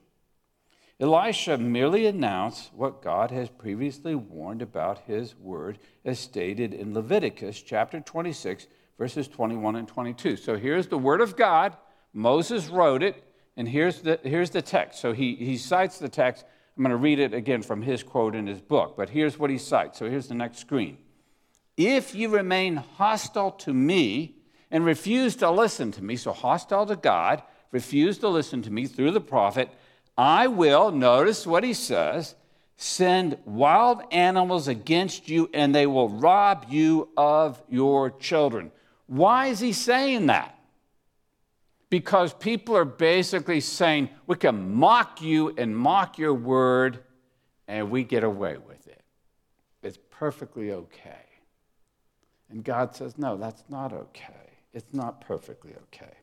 Elisha 1.04 1.58
merely 1.58 2.06
announced 2.06 2.72
what 2.74 3.02
God 3.02 3.30
has 3.30 3.50
previously 3.50 4.16
warned 4.16 4.62
about 4.62 5.00
his 5.00 5.36
word, 5.36 5.78
as 6.06 6.18
stated 6.18 6.74
in 6.74 6.94
Leviticus 6.94 7.62
chapter 7.62 8.00
26, 8.00 8.68
verses 8.98 9.28
21 9.28 9.76
and 9.76 9.86
22. 9.86 10.38
So 10.38 10.56
here's 10.56 10.88
the 10.88 10.98
word 10.98 11.20
of 11.20 11.36
God. 11.36 11.76
Moses 12.14 12.70
wrote 12.70 13.04
it, 13.04 13.22
and 13.58 13.68
here's 13.68 14.00
the, 14.00 14.18
here's 14.24 14.52
the 14.52 14.62
text. 14.62 15.02
So 15.02 15.12
he, 15.12 15.36
he 15.36 15.58
cites 15.58 16.00
the 16.00 16.08
text. 16.08 16.46
I'm 16.78 16.84
going 16.84 16.92
to 16.92 16.96
read 16.96 17.20
it 17.20 17.34
again 17.34 17.64
from 17.64 17.82
his 17.82 18.02
quote 18.02 18.34
in 18.34 18.48
his 18.48 18.62
book, 18.62 18.96
but 18.96 19.10
here's 19.10 19.38
what 19.38 19.50
he 19.50 19.58
cites. 19.58 20.00
So 20.00 20.10
here's 20.10 20.30
the 20.30 20.36
next 20.36 20.60
screen. 20.60 20.98
If 21.76 22.16
you 22.16 22.30
remain 22.30 22.78
hostile 22.78 23.52
to 23.52 23.74
me 23.74 24.38
and 24.72 24.86
refuse 24.86 25.36
to 25.38 25.52
listen 25.52 25.92
to 25.92 26.02
me, 26.02 26.16
so 26.16 26.32
hostile 26.32 26.86
to 26.86 26.96
God, 26.96 27.44
refuse 27.74 28.20
to 28.20 28.30
listen 28.30 28.62
to 28.62 28.72
me 28.72 28.86
through 28.86 29.12
the 29.12 29.20
prophet, 29.20 29.70
I 30.18 30.48
will, 30.48 30.92
notice 30.92 31.48
what 31.48 31.64
he 31.64 31.74
says, 31.74 32.36
send 32.76 33.38
wild 33.46 34.02
animals 34.12 34.68
against 34.68 35.30
you 35.30 35.50
and 35.54 35.74
they 35.74 35.88
will 35.88 36.10
rob 36.10 36.66
you 36.70 37.10
of 37.18 37.62
your 37.70 38.12
children. 38.12 38.72
Why 39.08 39.48
is 39.48 39.60
he 39.60 39.74
saying 39.74 40.28
that? 40.28 40.58
Because 41.90 42.34
people 42.34 42.76
are 42.76 42.86
basically 42.86 43.60
saying, 43.60 44.10
we 44.26 44.36
can 44.36 44.74
mock 44.74 45.22
you 45.22 45.54
and 45.58 45.78
mock 45.78 46.18
your 46.18 46.34
word 46.34 47.04
and 47.68 47.92
we 47.92 48.04
get 48.04 48.24
away 48.24 48.58
with 48.58 48.88
it. 48.88 49.02
It's 49.84 50.00
perfectly 50.10 50.72
okay. 50.72 51.26
And 52.50 52.64
God 52.64 52.96
says, 52.96 53.18
no, 53.18 53.38
that's 53.38 53.64
not 53.70 53.94
okay. 53.94 54.58
It's 54.74 54.94
not 54.94 55.22
perfectly 55.22 55.74
okay. 55.84 56.14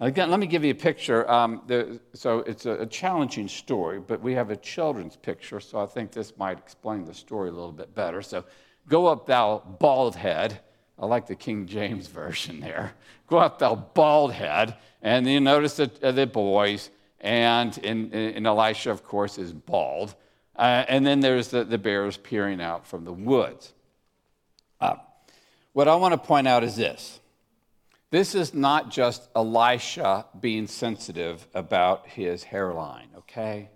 Now, 0.00 0.06
again, 0.06 0.30
let 0.30 0.38
me 0.38 0.46
give 0.46 0.64
you 0.64 0.70
a 0.70 0.76
picture. 0.76 1.28
Um, 1.30 1.62
the, 1.66 2.00
so 2.12 2.40
it's 2.40 2.66
a, 2.66 2.82
a, 2.82 2.86
challenging 2.86 3.48
story, 3.48 3.98
but 3.98 4.20
we 4.20 4.32
have 4.34 4.50
a 4.50 4.56
children's 4.56 5.16
picture, 5.16 5.58
so 5.58 5.80
I 5.80 5.86
think 5.86 6.12
this 6.12 6.36
might 6.36 6.58
explain 6.58 7.04
the 7.04 7.14
story 7.14 7.48
a 7.48 7.52
little 7.52 7.72
bit 7.72 7.94
better. 7.94 8.22
So, 8.22 8.44
go 8.88 9.06
up, 9.06 9.26
thou 9.26 9.58
bald 9.80 10.14
head. 10.14 10.60
I 10.98 11.06
like 11.06 11.26
the 11.26 11.34
King 11.34 11.66
James 11.66 12.06
version 12.08 12.60
there. 12.60 12.94
Go 13.26 13.38
up, 13.38 13.58
thou 13.58 13.74
bald 13.74 14.32
head. 14.32 14.76
And 15.02 15.26
you 15.26 15.40
notice 15.40 15.76
that 15.76 16.02
uh, 16.02 16.12
the 16.12 16.26
boys, 16.26 16.90
and 17.20 17.76
in, 17.78 18.12
in, 18.12 18.46
Elisha, 18.46 18.90
of 18.90 19.04
course, 19.04 19.38
is 19.38 19.52
bald. 19.52 20.14
Uh, 20.56 20.84
and 20.88 21.06
then 21.06 21.20
there's 21.20 21.48
the, 21.48 21.64
the 21.64 21.78
bears 21.78 22.16
peering 22.16 22.60
out 22.60 22.86
from 22.86 23.04
the 23.04 23.12
woods. 23.12 23.72
Uh, 24.80 24.96
what 25.72 25.88
I 25.88 25.94
want 25.96 26.12
to 26.12 26.18
point 26.18 26.48
out 26.48 26.64
is 26.64 26.76
this 26.76 27.20
this 28.10 28.34
is 28.34 28.54
not 28.54 28.90
just 28.90 29.28
Elisha 29.36 30.26
being 30.40 30.66
sensitive 30.66 31.46
about 31.54 32.06
his 32.06 32.42
hairline, 32.42 33.08
okay? 33.18 33.70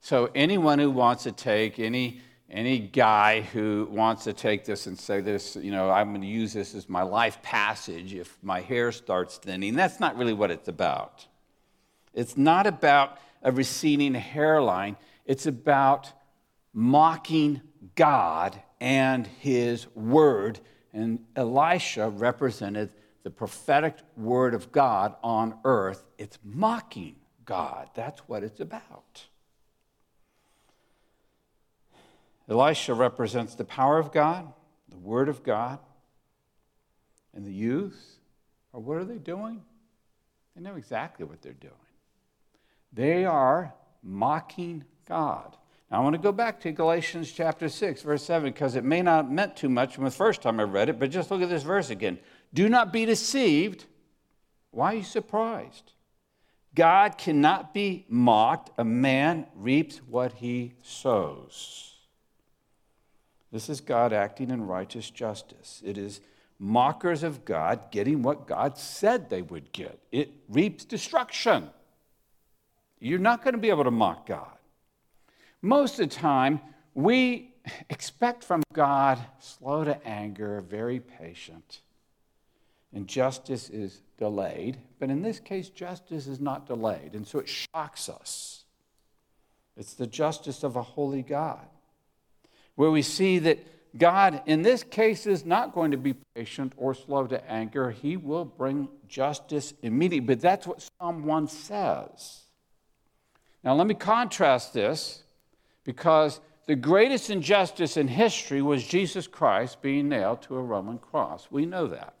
So, 0.00 0.30
anyone 0.34 0.78
who 0.78 0.90
wants 0.90 1.24
to 1.24 1.32
take, 1.32 1.78
any, 1.78 2.20
any 2.48 2.78
guy 2.78 3.42
who 3.42 3.88
wants 3.90 4.24
to 4.24 4.32
take 4.32 4.64
this 4.64 4.86
and 4.86 4.98
say 4.98 5.20
this, 5.20 5.56
you 5.56 5.70
know, 5.70 5.90
I'm 5.90 6.10
going 6.10 6.22
to 6.22 6.26
use 6.26 6.52
this 6.52 6.74
as 6.74 6.88
my 6.88 7.02
life 7.02 7.42
passage 7.42 8.14
if 8.14 8.38
my 8.42 8.60
hair 8.60 8.90
starts 8.92 9.36
thinning, 9.36 9.74
that's 9.74 10.00
not 10.00 10.16
really 10.16 10.32
what 10.32 10.50
it's 10.50 10.68
about. 10.68 11.26
It's 12.14 12.36
not 12.36 12.66
about 12.66 13.18
a 13.42 13.52
receding 13.52 14.14
hairline, 14.14 14.96
it's 15.26 15.46
about 15.46 16.10
mocking 16.72 17.60
God 17.96 18.62
and 18.80 19.26
his 19.26 19.86
word. 19.94 20.60
And 20.92 21.24
Elisha 21.34 22.08
represented 22.08 22.90
the 23.26 23.30
prophetic 23.30 23.96
word 24.16 24.54
of 24.54 24.70
God 24.70 25.16
on 25.20 25.58
earth, 25.64 26.04
it's 26.16 26.38
mocking 26.44 27.16
God. 27.44 27.90
That's 27.92 28.20
what 28.28 28.44
it's 28.44 28.60
about. 28.60 29.26
Elisha 32.48 32.94
represents 32.94 33.56
the 33.56 33.64
power 33.64 33.98
of 33.98 34.12
God, 34.12 34.46
the 34.88 34.96
word 34.96 35.28
of 35.28 35.42
God, 35.42 35.80
and 37.34 37.44
the 37.44 37.50
youth. 37.50 38.20
are 38.72 38.78
what 38.78 38.96
are 38.96 39.04
they 39.04 39.18
doing? 39.18 39.60
They 40.54 40.62
know 40.62 40.76
exactly 40.76 41.26
what 41.26 41.42
they're 41.42 41.52
doing. 41.52 41.72
They 42.92 43.24
are 43.24 43.74
mocking 44.04 44.84
God. 45.04 45.56
Now, 45.90 45.98
I 45.98 46.00
want 46.04 46.14
to 46.14 46.22
go 46.22 46.30
back 46.30 46.60
to 46.60 46.70
Galatians 46.70 47.32
chapter 47.32 47.68
6, 47.68 48.02
verse 48.02 48.22
7, 48.22 48.52
because 48.52 48.76
it 48.76 48.84
may 48.84 49.02
not 49.02 49.24
have 49.24 49.32
meant 49.32 49.56
too 49.56 49.68
much 49.68 49.96
from 49.96 50.04
the 50.04 50.12
first 50.12 50.42
time 50.42 50.60
I 50.60 50.62
read 50.62 50.88
it, 50.88 51.00
but 51.00 51.10
just 51.10 51.32
look 51.32 51.42
at 51.42 51.48
this 51.48 51.64
verse 51.64 51.90
again. 51.90 52.18
Do 52.56 52.70
not 52.70 52.90
be 52.90 53.04
deceived. 53.04 53.84
Why 54.70 54.92
are 54.92 54.96
you 54.96 55.02
surprised? 55.02 55.92
God 56.74 57.18
cannot 57.18 57.74
be 57.74 58.06
mocked. 58.08 58.70
A 58.78 58.84
man 58.84 59.46
reaps 59.54 59.98
what 59.98 60.32
he 60.32 60.72
sows. 60.82 61.96
This 63.52 63.68
is 63.68 63.82
God 63.82 64.14
acting 64.14 64.50
in 64.50 64.66
righteous 64.66 65.10
justice. 65.10 65.82
It 65.84 65.98
is 65.98 66.22
mockers 66.58 67.22
of 67.22 67.44
God 67.44 67.90
getting 67.90 68.22
what 68.22 68.46
God 68.46 68.78
said 68.78 69.28
they 69.28 69.42
would 69.42 69.70
get. 69.72 69.98
It 70.10 70.30
reaps 70.48 70.86
destruction. 70.86 71.68
You're 72.98 73.18
not 73.18 73.44
going 73.44 73.52
to 73.52 73.60
be 73.60 73.68
able 73.68 73.84
to 73.84 73.90
mock 73.90 74.26
God. 74.26 74.56
Most 75.60 76.00
of 76.00 76.08
the 76.08 76.14
time, 76.14 76.62
we 76.94 77.52
expect 77.90 78.44
from 78.44 78.62
God 78.72 79.18
slow 79.40 79.84
to 79.84 80.02
anger, 80.06 80.62
very 80.62 81.00
patient 81.00 81.82
and 82.96 83.06
justice 83.06 83.68
is 83.68 84.00
delayed. 84.16 84.78
But 84.98 85.10
in 85.10 85.20
this 85.20 85.38
case, 85.38 85.68
justice 85.68 86.26
is 86.26 86.40
not 86.40 86.66
delayed, 86.66 87.12
and 87.12 87.26
so 87.26 87.38
it 87.38 87.48
shocks 87.48 88.08
us. 88.08 88.64
It's 89.76 89.92
the 89.92 90.06
justice 90.06 90.64
of 90.64 90.76
a 90.76 90.82
holy 90.82 91.22
God, 91.22 91.66
where 92.74 92.90
we 92.90 93.02
see 93.02 93.38
that 93.40 93.58
God, 93.98 94.42
in 94.46 94.62
this 94.62 94.82
case, 94.82 95.26
is 95.26 95.44
not 95.44 95.74
going 95.74 95.90
to 95.90 95.98
be 95.98 96.14
patient 96.34 96.72
or 96.78 96.94
slow 96.94 97.26
to 97.26 97.50
anger. 97.50 97.90
He 97.90 98.16
will 98.16 98.46
bring 98.46 98.88
justice 99.08 99.74
immediately. 99.82 100.26
But 100.26 100.40
that's 100.40 100.66
what 100.66 100.88
Psalm 100.98 101.24
1 101.26 101.48
says. 101.48 102.40
Now, 103.62 103.74
let 103.74 103.86
me 103.86 103.94
contrast 103.94 104.72
this 104.72 105.22
because 105.84 106.40
the 106.66 106.76
greatest 106.76 107.28
injustice 107.28 107.98
in 107.98 108.08
history 108.08 108.62
was 108.62 108.86
Jesus 108.86 109.26
Christ 109.26 109.82
being 109.82 110.08
nailed 110.08 110.42
to 110.42 110.56
a 110.56 110.62
Roman 110.62 110.98
cross. 110.98 111.48
We 111.50 111.66
know 111.66 111.86
that. 111.88 112.15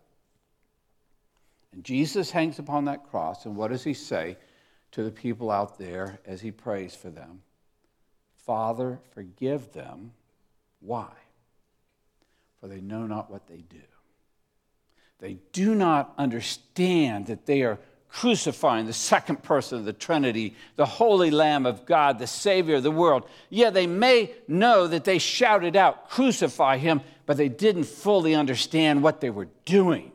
And 1.76 1.84
Jesus 1.84 2.30
hangs 2.30 2.58
upon 2.58 2.86
that 2.86 3.10
cross, 3.10 3.44
and 3.44 3.54
what 3.54 3.70
does 3.70 3.84
he 3.84 3.92
say 3.92 4.38
to 4.92 5.04
the 5.04 5.10
people 5.10 5.50
out 5.50 5.78
there 5.78 6.18
as 6.26 6.40
he 6.40 6.50
prays 6.50 6.94
for 6.94 7.10
them? 7.10 7.42
Father, 8.34 8.98
forgive 9.12 9.74
them. 9.74 10.12
Why? 10.80 11.10
For 12.60 12.66
they 12.66 12.80
know 12.80 13.06
not 13.06 13.30
what 13.30 13.46
they 13.46 13.58
do. 13.58 13.82
They 15.18 15.36
do 15.52 15.74
not 15.74 16.14
understand 16.16 17.26
that 17.26 17.44
they 17.44 17.60
are 17.60 17.78
crucifying 18.08 18.86
the 18.86 18.94
second 18.94 19.42
person 19.42 19.78
of 19.78 19.84
the 19.84 19.92
Trinity, 19.92 20.56
the 20.76 20.86
Holy 20.86 21.30
Lamb 21.30 21.66
of 21.66 21.84
God, 21.84 22.18
the 22.18 22.26
Savior 22.26 22.76
of 22.76 22.84
the 22.84 22.90
world. 22.90 23.28
Yeah, 23.50 23.68
they 23.68 23.86
may 23.86 24.32
know 24.48 24.86
that 24.86 25.04
they 25.04 25.18
shouted 25.18 25.76
out, 25.76 26.08
Crucify 26.08 26.78
him, 26.78 27.02
but 27.26 27.36
they 27.36 27.50
didn't 27.50 27.84
fully 27.84 28.34
understand 28.34 29.02
what 29.02 29.20
they 29.20 29.28
were 29.28 29.48
doing. 29.66 30.12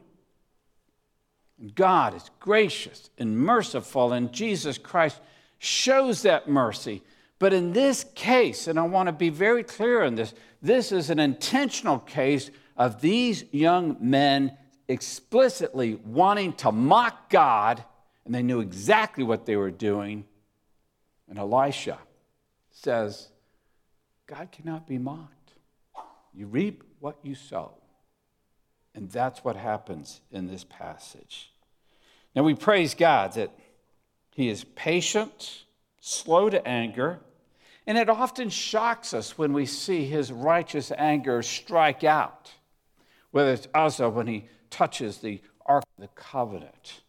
God 1.76 2.16
is 2.16 2.30
gracious 2.40 3.10
and 3.18 3.38
merciful, 3.38 4.14
and 4.14 4.32
Jesus 4.32 4.78
Christ 4.78 5.20
shows 5.60 6.24
that 6.24 6.50
mercy. 6.50 7.04
But 7.38 7.54
in 7.54 7.74
this 7.74 8.06
case, 8.16 8.68
and 8.68 8.80
I 8.80 8.84
want 8.84 9.08
to 9.08 9.14
be 9.14 9.30
very 9.30 9.64
clear 9.64 10.04
on 10.04 10.16
this, 10.16 10.34
this 10.62 10.92
is 10.92 11.10
an 11.10 11.20
intentional 11.20 12.00
case 12.00 12.50
of 12.78 13.02
these 13.02 13.44
young 13.52 13.98
men 14.00 14.58
explicitly 14.88 15.96
wanting 15.96 16.54
to 16.54 16.72
mock 16.72 17.30
God, 17.30 17.84
and 18.26 18.34
they 18.34 18.44
knew 18.44 18.60
exactly 18.60 19.24
what 19.24 19.46
they 19.46 19.56
were 19.56 19.72
doing. 19.72 20.26
And 21.30 21.38
Elisha 21.38 22.00
says, 22.72 23.30
God 24.28 24.52
cannot 24.52 24.88
be 24.88 24.98
mocked. 24.98 25.54
You 26.34 26.48
reap 26.48 26.84
what 27.00 27.18
you 27.24 27.36
sow. 27.36 27.74
And 28.94 29.10
that's 29.10 29.44
what 29.44 29.56
happens 29.56 30.22
in 30.32 30.48
this 30.48 30.64
passage. 30.64 31.51
Now 32.36 32.44
we 32.44 32.54
praise 32.54 32.94
God 32.94 33.34
that 33.34 33.52
He 34.32 34.50
is 34.50 34.64
patient, 34.64 35.66
slow 36.00 36.50
to 36.50 36.66
anger, 36.68 37.20
and 37.86 37.98
it 37.98 38.10
often 38.10 38.50
shocks 38.50 39.14
us 39.14 39.38
when 39.38 39.54
we 39.54 39.66
see 39.66 40.06
His 40.06 40.32
righteous 40.32 40.92
anger 40.98 41.42
strike 41.42 42.04
out, 42.04 42.52
whether 43.32 43.52
it's 43.52 43.68
Uzzah 43.74 44.10
when 44.10 44.28
he 44.28 44.46
touches 44.70 45.18
the 45.18 45.42
Ark 45.66 45.84
of 45.98 46.02
the 46.02 46.08
Covenant, 46.10 47.02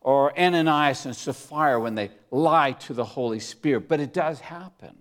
or 0.00 0.38
Ananias 0.38 1.04
and 1.04 1.14
Sapphira 1.14 1.78
when 1.78 1.94
they 1.94 2.10
lie 2.30 2.72
to 2.72 2.94
the 2.94 3.04
Holy 3.04 3.40
Spirit, 3.40 3.88
but 3.88 4.00
it 4.00 4.12
does 4.12 4.40
happen. 4.40 4.96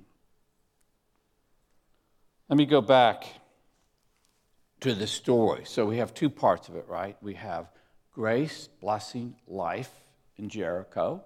Let 2.50 2.58
me 2.58 2.66
go 2.66 2.82
back 2.82 3.26
to 4.82 4.94
the 4.94 5.08
story. 5.08 5.64
So 5.66 5.86
we 5.86 5.98
have 5.98 6.14
two 6.14 6.30
parts 6.30 6.70
of 6.70 6.76
it, 6.76 6.86
right? 6.88 7.18
We 7.22 7.34
have 7.36 7.70
grace, 8.18 8.68
blessing, 8.82 9.36
life 9.48 9.92
in 10.38 10.50
Jericho. 10.50 11.22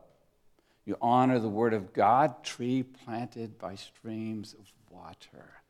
You 0.84 0.98
honor 1.02 1.40
the 1.40 1.48
word 1.48 1.74
of 1.74 1.94
God, 1.94 2.44
tree 2.44 2.84
planted 2.84 3.58
by 3.58 3.76
streams 3.76 4.54
of 4.54 4.70
water, 4.90 5.62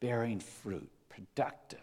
bearing 0.00 0.40
fruit, 0.40 0.88
productive. 1.10 1.80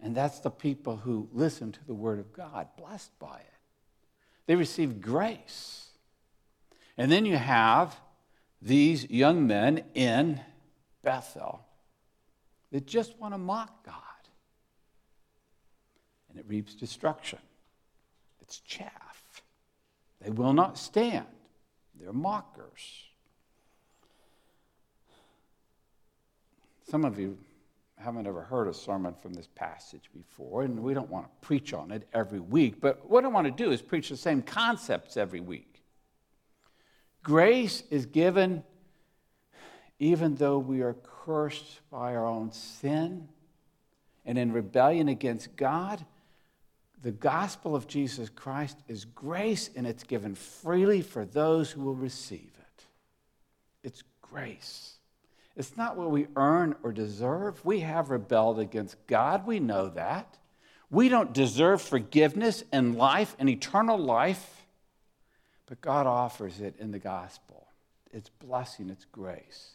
And 0.00 0.14
that's 0.14 0.38
the 0.38 0.50
people 0.50 0.98
who 0.98 1.28
listen 1.32 1.72
to 1.72 1.84
the 1.88 1.94
word 1.94 2.20
of 2.20 2.32
God, 2.32 2.68
blessed 2.78 3.18
by 3.18 3.38
it. 3.38 3.58
They 4.46 4.54
receive 4.54 5.00
grace. 5.00 5.88
And 6.96 7.10
then 7.10 7.26
you 7.26 7.36
have 7.36 7.96
these 8.62 9.10
young 9.10 9.48
men 9.48 9.82
in 9.94 10.40
Bethel 11.02 11.64
that 12.70 12.86
just 12.86 13.18
want 13.18 13.34
to 13.34 13.38
mock 13.38 13.84
God. 13.84 14.13
And 16.34 16.44
it 16.44 16.48
reaps 16.48 16.74
destruction. 16.74 17.38
It's 18.40 18.58
chaff. 18.58 19.42
They 20.20 20.30
will 20.30 20.52
not 20.52 20.76
stand. 20.76 21.26
They're 21.94 22.12
mockers. 22.12 23.04
Some 26.90 27.04
of 27.04 27.20
you 27.20 27.38
haven't 27.96 28.26
ever 28.26 28.42
heard 28.42 28.66
a 28.66 28.74
sermon 28.74 29.14
from 29.14 29.32
this 29.32 29.46
passage 29.54 30.10
before, 30.12 30.62
and 30.62 30.82
we 30.82 30.92
don't 30.92 31.08
want 31.08 31.26
to 31.26 31.46
preach 31.46 31.72
on 31.72 31.92
it 31.92 32.08
every 32.12 32.40
week, 32.40 32.80
but 32.80 33.08
what 33.08 33.24
I 33.24 33.28
want 33.28 33.46
to 33.46 33.50
do 33.50 33.70
is 33.70 33.80
preach 33.80 34.08
the 34.08 34.16
same 34.16 34.42
concepts 34.42 35.16
every 35.16 35.40
week. 35.40 35.82
Grace 37.22 37.84
is 37.90 38.06
given 38.06 38.64
even 39.98 40.34
though 40.34 40.58
we 40.58 40.82
are 40.82 40.96
cursed 41.24 41.80
by 41.90 42.14
our 42.14 42.26
own 42.26 42.50
sin 42.50 43.28
and 44.26 44.36
in 44.36 44.52
rebellion 44.52 45.08
against 45.08 45.56
God, 45.56 46.04
the 47.04 47.12
gospel 47.12 47.76
of 47.76 47.86
Jesus 47.86 48.30
Christ 48.30 48.78
is 48.88 49.04
grace 49.04 49.68
and 49.76 49.86
it's 49.86 50.04
given 50.04 50.34
freely 50.34 51.02
for 51.02 51.26
those 51.26 51.70
who 51.70 51.82
will 51.82 51.94
receive 51.94 52.50
it. 52.58 52.84
It's 53.82 54.02
grace. 54.22 54.94
It's 55.54 55.76
not 55.76 55.98
what 55.98 56.10
we 56.10 56.28
earn 56.34 56.74
or 56.82 56.92
deserve. 56.92 57.62
We 57.62 57.80
have 57.80 58.08
rebelled 58.08 58.58
against 58.58 58.96
God. 59.06 59.46
We 59.46 59.60
know 59.60 59.90
that. 59.90 60.38
We 60.88 61.10
don't 61.10 61.34
deserve 61.34 61.82
forgiveness 61.82 62.64
and 62.72 62.96
life 62.96 63.36
and 63.38 63.50
eternal 63.50 63.98
life, 63.98 64.64
but 65.66 65.82
God 65.82 66.06
offers 66.06 66.62
it 66.62 66.74
in 66.78 66.90
the 66.90 66.98
gospel. 66.98 67.66
It's 68.14 68.30
blessing, 68.30 68.88
it's 68.88 69.04
grace. 69.04 69.72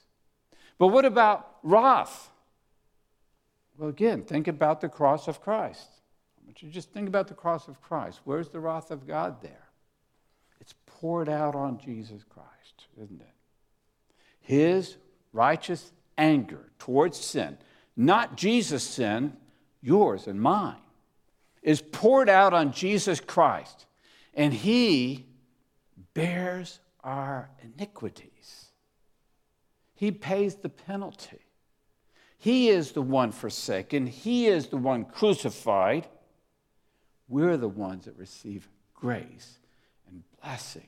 But 0.79 0.87
what 0.87 1.05
about 1.05 1.57
wrath? 1.61 2.31
Well, 3.77 3.89
again, 3.89 4.23
think 4.23 4.47
about 4.47 4.81
the 4.81 4.89
cross 4.89 5.27
of 5.27 5.41
Christ. 5.41 5.98
Want 6.49 6.63
you 6.63 6.69
just 6.71 6.89
think 6.89 7.07
about 7.07 7.27
the 7.27 7.35
cross 7.35 7.67
of 7.67 7.79
Christ. 7.79 8.21
Where's 8.23 8.49
the 8.49 8.59
wrath 8.59 8.89
of 8.89 9.05
God 9.05 9.39
there? 9.43 9.67
It's 10.59 10.73
poured 10.87 11.29
out 11.29 11.53
on 11.53 11.77
Jesus 11.77 12.23
Christ, 12.27 12.87
isn't 12.99 13.21
it? 13.21 13.35
His 14.39 14.97
righteous 15.31 15.91
anger 16.17 16.71
towards 16.79 17.19
sin, 17.19 17.59
not 17.95 18.35
Jesus' 18.35 18.83
sin, 18.83 19.37
yours 19.79 20.25
and 20.25 20.41
mine, 20.41 20.81
is 21.61 21.83
poured 21.83 22.29
out 22.29 22.51
on 22.55 22.73
Jesus 22.73 23.19
Christ, 23.19 23.85
and 24.33 24.51
he 24.51 25.27
bears 26.15 26.79
our 27.03 27.51
iniquities. 27.61 28.71
He 29.93 30.09
pays 30.09 30.55
the 30.55 30.69
penalty. 30.69 31.41
He 32.39 32.69
is 32.69 32.93
the 32.93 33.03
one 33.03 33.31
forsaken, 33.31 34.07
He 34.07 34.47
is 34.47 34.69
the 34.69 34.77
one 34.77 35.05
crucified. 35.05 36.07
We're 37.29 37.57
the 37.57 37.69
ones 37.69 38.05
that 38.05 38.17
receive 38.17 38.67
grace 38.95 39.59
and 40.07 40.23
blessing 40.41 40.87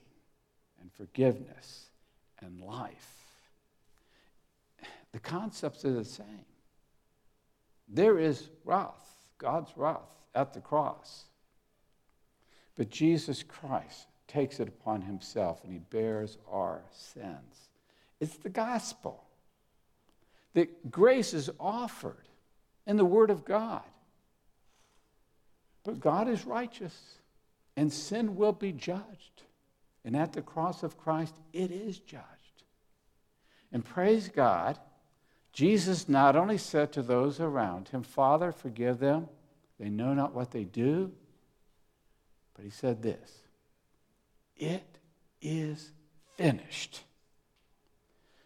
and 0.81 0.91
forgiveness 0.91 1.85
and 2.41 2.59
life. 2.59 3.17
The 5.11 5.19
concepts 5.19 5.85
are 5.85 5.93
the 5.93 6.03
same. 6.03 6.45
There 7.87 8.17
is 8.17 8.49
wrath, 8.65 9.15
God's 9.37 9.71
wrath 9.75 10.15
at 10.33 10.53
the 10.53 10.61
cross. 10.61 11.25
But 12.75 12.89
Jesus 12.89 13.43
Christ 13.43 14.07
takes 14.27 14.59
it 14.59 14.67
upon 14.67 15.01
himself 15.01 15.63
and 15.63 15.71
he 15.71 15.79
bears 15.79 16.37
our 16.49 16.81
sins. 16.91 17.69
It's 18.19 18.37
the 18.37 18.49
gospel. 18.49 19.23
That 20.53 20.89
grace 20.89 21.33
is 21.33 21.49
offered 21.59 22.27
in 22.87 22.97
the 22.97 23.05
Word 23.05 23.29
of 23.29 23.45
God. 23.45 23.83
But 25.83 25.99
God 25.99 26.27
is 26.27 26.45
righteous, 26.45 26.95
and 27.75 27.91
sin 27.91 28.35
will 28.35 28.53
be 28.53 28.71
judged. 28.71 29.43
And 30.03 30.15
at 30.15 30.33
the 30.33 30.41
cross 30.41 30.83
of 30.83 30.97
Christ, 30.97 31.35
it 31.53 31.71
is 31.71 31.99
judged. 31.99 32.25
And 33.71 33.85
praise 33.85 34.29
God, 34.29 34.77
Jesus 35.53 36.09
not 36.09 36.35
only 36.35 36.57
said 36.57 36.91
to 36.93 37.01
those 37.01 37.39
around 37.39 37.89
him, 37.89 38.03
Father, 38.03 38.51
forgive 38.51 38.99
them, 38.99 39.27
they 39.79 39.89
know 39.89 40.13
not 40.13 40.33
what 40.33 40.51
they 40.51 40.63
do, 40.63 41.11
but 42.55 42.63
he 42.63 42.71
said 42.71 43.01
this 43.01 43.31
It 44.55 44.99
is 45.41 45.91
finished. 46.37 47.03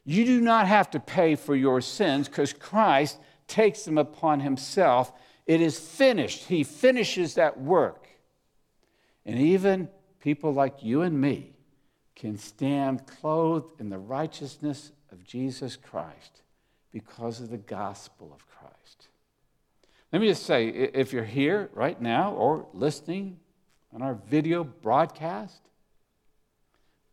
You 0.06 0.24
do 0.24 0.40
not 0.40 0.68
have 0.68 0.92
to 0.92 1.00
pay 1.00 1.36
for 1.36 1.56
your 1.56 1.82
sins 1.82 2.28
because 2.28 2.54
Christ 2.54 3.18
takes 3.48 3.84
them 3.84 3.98
upon 3.98 4.40
himself. 4.40 5.12
It 5.46 5.62
is 5.62 5.80
finished. 5.80 6.46
He 6.46 6.64
finishes 6.64 7.36
that 7.36 7.60
work. 7.60 8.08
And 9.26 9.40
even 9.40 9.90
people 10.20 10.54
like 10.54 10.84
you 10.84 11.02
and 11.02 11.20
me 11.20 11.54
can 12.16 12.38
stand 12.38 13.06
clothed 13.06 13.80
in 13.80 13.90
the 13.90 13.98
righteousness 13.98 14.92
of 15.12 15.24
Jesus 15.24 15.76
Christ 15.76 16.42
because 16.92 17.42
of 17.42 17.50
the 17.50 17.58
gospel 17.58 18.32
of 18.34 18.46
Christ. 18.48 19.08
Let 20.12 20.22
me 20.22 20.28
just 20.28 20.46
say 20.46 20.68
if 20.68 21.12
you're 21.12 21.24
here 21.24 21.70
right 21.74 22.00
now 22.00 22.34
or 22.34 22.68
listening 22.74 23.40
on 23.94 24.02
our 24.02 24.14
video 24.14 24.64
broadcast, 24.64 25.62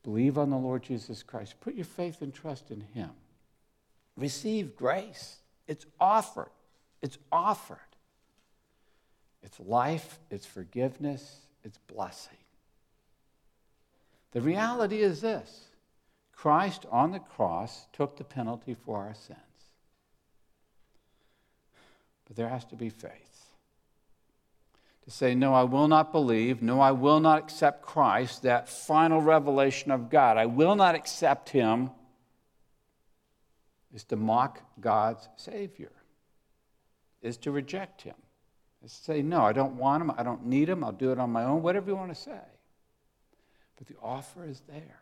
Believe 0.02 0.36
on 0.36 0.50
the 0.50 0.56
Lord 0.56 0.82
Jesus 0.82 1.22
Christ. 1.22 1.60
Put 1.60 1.74
your 1.74 1.84
faith 1.84 2.22
and 2.22 2.34
trust 2.34 2.70
in 2.70 2.80
Him. 2.92 3.10
Receive 4.16 4.76
grace. 4.76 5.36
It's 5.68 5.86
offered. 6.00 6.50
It's 7.00 7.18
offered. 7.30 7.78
It's 9.43 9.59
life, 9.61 10.18
it's 10.30 10.47
forgiveness, 10.47 11.40
it's 11.64 11.78
blessing. 11.78 12.36
The 14.32 14.40
reality 14.40 15.01
is 15.01 15.20
this 15.20 15.68
Christ 16.32 16.86
on 16.90 17.12
the 17.12 17.18
cross 17.18 17.86
took 17.93 18.16
the 18.16 18.24
penalty 18.24 18.74
for 18.74 18.99
our 18.99 19.14
sins. 19.14 19.38
But 22.26 22.36
there 22.36 22.49
has 22.49 22.64
to 22.66 22.76
be 22.76 22.88
faith 22.88 23.32
to 25.05 25.11
say, 25.11 25.34
No, 25.34 25.55
I 25.55 25.64
will 25.64 25.88
not 25.88 26.12
believe. 26.12 26.62
No, 26.62 26.80
I 26.80 26.93
will 26.93 27.20
not 27.20 27.38
accept 27.38 27.82
Christ, 27.82 28.43
that 28.43 28.68
final 28.68 29.20
revelation 29.20 29.90
of 29.90 30.11
God. 30.11 30.36
I 30.36 30.47
will 30.47 30.76
not 30.76 30.95
accept 30.95 31.51
him, 31.51 31.90
is 33.93 34.05
to 34.05 34.16
mock 34.16 34.62
God's 34.80 35.28
Savior, 35.36 35.93
is 37.20 37.36
to 37.38 37.51
reject 37.51 38.03
him, 38.03 38.14
say, 38.88 39.22
No, 39.22 39.42
I 39.42 39.52
don't 39.52 39.76
want 39.76 40.00
them. 40.00 40.14
I 40.16 40.22
don't 40.22 40.46
need 40.46 40.68
them. 40.68 40.82
I'll 40.82 40.92
do 40.92 41.12
it 41.12 41.18
on 41.18 41.30
my 41.30 41.44
own, 41.44 41.62
whatever 41.62 41.90
you 41.90 41.96
want 41.96 42.14
to 42.14 42.20
say. 42.20 42.40
But 43.76 43.86
the 43.86 43.96
offer 44.02 44.44
is 44.44 44.62
there. 44.68 45.00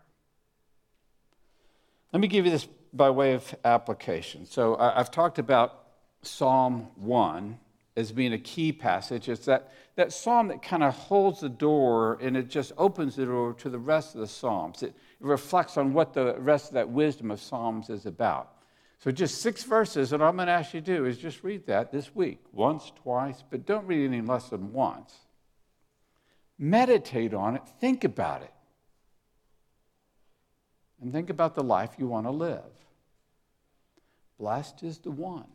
Let 2.12 2.20
me 2.20 2.28
give 2.28 2.44
you 2.44 2.50
this 2.50 2.66
by 2.92 3.10
way 3.10 3.34
of 3.34 3.54
application. 3.64 4.46
So 4.46 4.76
I've 4.76 5.10
talked 5.10 5.38
about 5.38 5.84
Psalm 6.22 6.88
1 6.96 7.58
as 7.96 8.12
being 8.12 8.32
a 8.32 8.38
key 8.38 8.72
passage. 8.72 9.28
It's 9.28 9.44
that, 9.46 9.72
that 9.96 10.12
psalm 10.12 10.48
that 10.48 10.62
kind 10.62 10.82
of 10.82 10.94
holds 10.94 11.40
the 11.40 11.48
door 11.48 12.18
and 12.20 12.36
it 12.36 12.48
just 12.48 12.72
opens 12.78 13.16
the 13.16 13.26
door 13.26 13.52
to 13.54 13.68
the 13.68 13.78
rest 13.78 14.14
of 14.14 14.20
the 14.20 14.26
psalms. 14.26 14.82
It 14.82 14.94
reflects 15.20 15.76
on 15.76 15.92
what 15.92 16.14
the 16.14 16.36
rest 16.38 16.68
of 16.68 16.74
that 16.74 16.88
wisdom 16.88 17.30
of 17.30 17.40
psalms 17.40 17.90
is 17.90 18.06
about. 18.06 18.52
So, 19.01 19.11
just 19.11 19.40
six 19.40 19.64
verses, 19.64 20.12
and 20.12 20.22
I'm 20.22 20.36
going 20.36 20.46
to 20.46 20.53
ask 20.53 20.74
you 20.74 20.80
to 20.80 20.98
do 20.98 21.07
is 21.07 21.16
just 21.16 21.42
read 21.42 21.66
that 21.66 21.90
this 21.90 22.14
week, 22.14 22.38
once, 22.53 22.92
twice, 23.03 23.42
but 23.48 23.64
don't 23.64 23.86
read 23.86 24.05
any 24.05 24.20
less 24.20 24.51
than 24.51 24.72
once. 24.72 25.14
Meditate 26.59 27.32
on 27.32 27.57
it, 27.57 27.62
think 27.80 28.05
about 28.05 28.42
it, 28.42 28.53
and 31.01 31.12
think 31.12 31.30
about 31.30 31.55
the 31.55 31.62
life 31.62 31.92
you 31.96 32.07
want 32.07 32.26
to 32.26 32.30
live. 32.30 32.61
Blessed 34.38 34.82
is 34.82 34.98
the 34.98 35.11
one, 35.11 35.48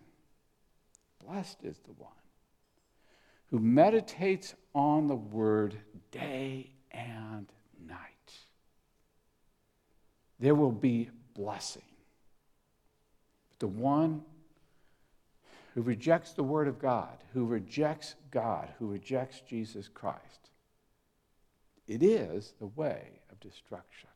blessed 1.24 1.64
is 1.64 1.80
the 1.86 1.93
one 1.93 2.12
who 3.52 3.60
meditates 3.60 4.56
on 4.74 5.08
the 5.08 5.16
word 5.16 5.78
day 6.12 6.72
and 6.91 7.52
night. 7.88 8.34
There 10.39 10.56
will 10.56 10.72
be 10.72 11.10
blessing. 11.36 11.84
The 13.60 13.68
one 13.68 14.24
who 15.74 15.82
rejects 15.82 16.34
the 16.34 16.43
word 16.43 16.68
of 16.68 16.80
God, 16.80 17.18
who 17.34 17.45
rejects 17.45 18.16
God, 18.32 18.70
who 18.80 18.88
rejects 18.88 19.41
Jesus 19.47 19.88
Christ, 19.88 20.49
it 21.88 22.01
is 22.01 22.53
the 22.60 22.68
way 22.68 23.20
of 23.32 23.39
destruction. 23.39 24.10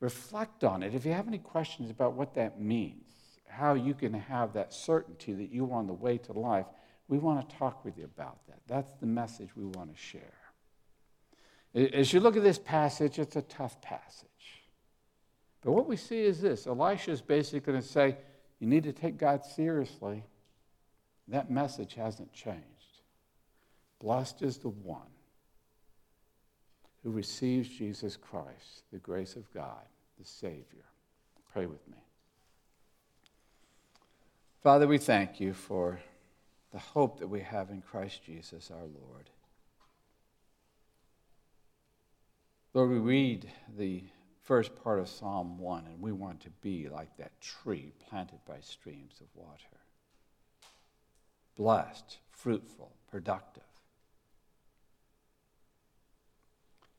Reflect 0.00 0.64
on 0.64 0.82
it. 0.82 0.94
If 0.94 1.06
you 1.06 1.12
have 1.12 1.28
any 1.28 1.38
questions 1.38 1.90
about 1.90 2.14
what 2.14 2.34
that 2.34 2.60
means, 2.60 3.06
how 3.46 3.74
you 3.74 3.94
can 3.94 4.12
have 4.12 4.54
that 4.54 4.72
certainty 4.72 5.32
that 5.34 5.52
you're 5.52 5.72
on 5.72 5.86
the 5.86 5.92
way 5.92 6.18
to 6.18 6.32
life, 6.32 6.66
we 7.06 7.18
want 7.18 7.48
to 7.48 7.56
talk 7.56 7.84
with 7.84 7.98
you 7.98 8.04
about 8.04 8.38
that. 8.48 8.58
That's 8.66 8.94
the 8.94 9.06
message 9.06 9.50
we 9.54 9.64
want 9.64 9.94
to 9.94 10.00
share. 10.00 10.22
As 11.74 12.12
you 12.12 12.20
look 12.20 12.36
at 12.36 12.42
this 12.42 12.58
passage, 12.58 13.18
it's 13.18 13.36
a 13.36 13.42
tough 13.42 13.80
passage. 13.80 14.61
But 15.62 15.72
what 15.72 15.86
we 15.86 15.96
see 15.96 16.22
is 16.22 16.40
this 16.40 16.66
Elisha 16.66 17.10
is 17.12 17.20
basically 17.20 17.60
going 17.60 17.80
to 17.80 17.86
say, 17.86 18.16
You 18.58 18.66
need 18.66 18.84
to 18.84 18.92
take 18.92 19.16
God 19.16 19.44
seriously. 19.44 20.24
That 21.28 21.50
message 21.50 21.94
hasn't 21.94 22.32
changed. 22.32 22.62
Blessed 24.00 24.42
is 24.42 24.58
the 24.58 24.68
one 24.68 25.02
who 27.02 27.10
receives 27.10 27.68
Jesus 27.68 28.16
Christ, 28.16 28.82
the 28.92 28.98
grace 28.98 29.36
of 29.36 29.52
God, 29.52 29.84
the 30.18 30.24
Savior. 30.24 30.84
Pray 31.52 31.66
with 31.66 31.86
me. 31.88 31.98
Father, 34.62 34.86
we 34.86 34.98
thank 34.98 35.40
you 35.40 35.52
for 35.52 36.00
the 36.72 36.78
hope 36.78 37.18
that 37.18 37.28
we 37.28 37.40
have 37.40 37.70
in 37.70 37.82
Christ 37.82 38.24
Jesus 38.24 38.70
our 38.70 38.78
Lord. 38.78 39.30
Lord, 42.74 42.90
we 42.90 42.98
read 42.98 43.50
the 43.76 44.04
first 44.42 44.74
part 44.82 44.98
of 44.98 45.08
Psalm 45.08 45.58
1, 45.58 45.86
and 45.86 46.00
we 46.00 46.12
want 46.12 46.40
to 46.40 46.50
be 46.62 46.88
like 46.88 47.16
that 47.16 47.40
tree 47.40 47.92
planted 48.08 48.38
by 48.46 48.58
streams 48.60 49.20
of 49.20 49.26
water. 49.34 49.58
Blessed, 51.56 52.18
fruitful, 52.30 52.92
productive. 53.10 53.62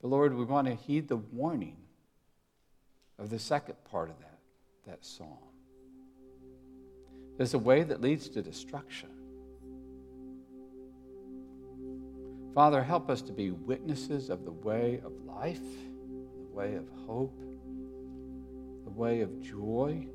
But 0.02 0.08
Lord, 0.08 0.36
we 0.36 0.46
want 0.46 0.68
to 0.68 0.76
heed 0.76 1.08
the 1.08 1.18
warning 1.18 1.78
of 3.20 3.30
the 3.30 3.40
second 3.40 3.76
part 3.90 4.10
of 4.10 4.20
that, 4.20 4.40
that 4.86 5.06
psalm. 5.06 5.38
There's 7.38 7.54
a 7.54 7.60
way 7.60 7.84
that 7.84 8.02
leads 8.02 8.30
to 8.30 8.42
destruction. 8.42 9.10
Father, 12.54 12.84
help 12.84 13.10
us 13.10 13.22
to 13.24 13.32
be 13.32 13.50
witnesses 13.50 14.30
of 14.30 14.46
the 14.46 14.52
way 14.52 15.02
of 15.04 15.12
life, 15.26 15.60
way 16.54 16.76
of 16.76 16.88
hope, 17.08 17.38
the 18.84 18.92
way 18.92 19.22
of 19.22 19.42
joy, 19.42 20.08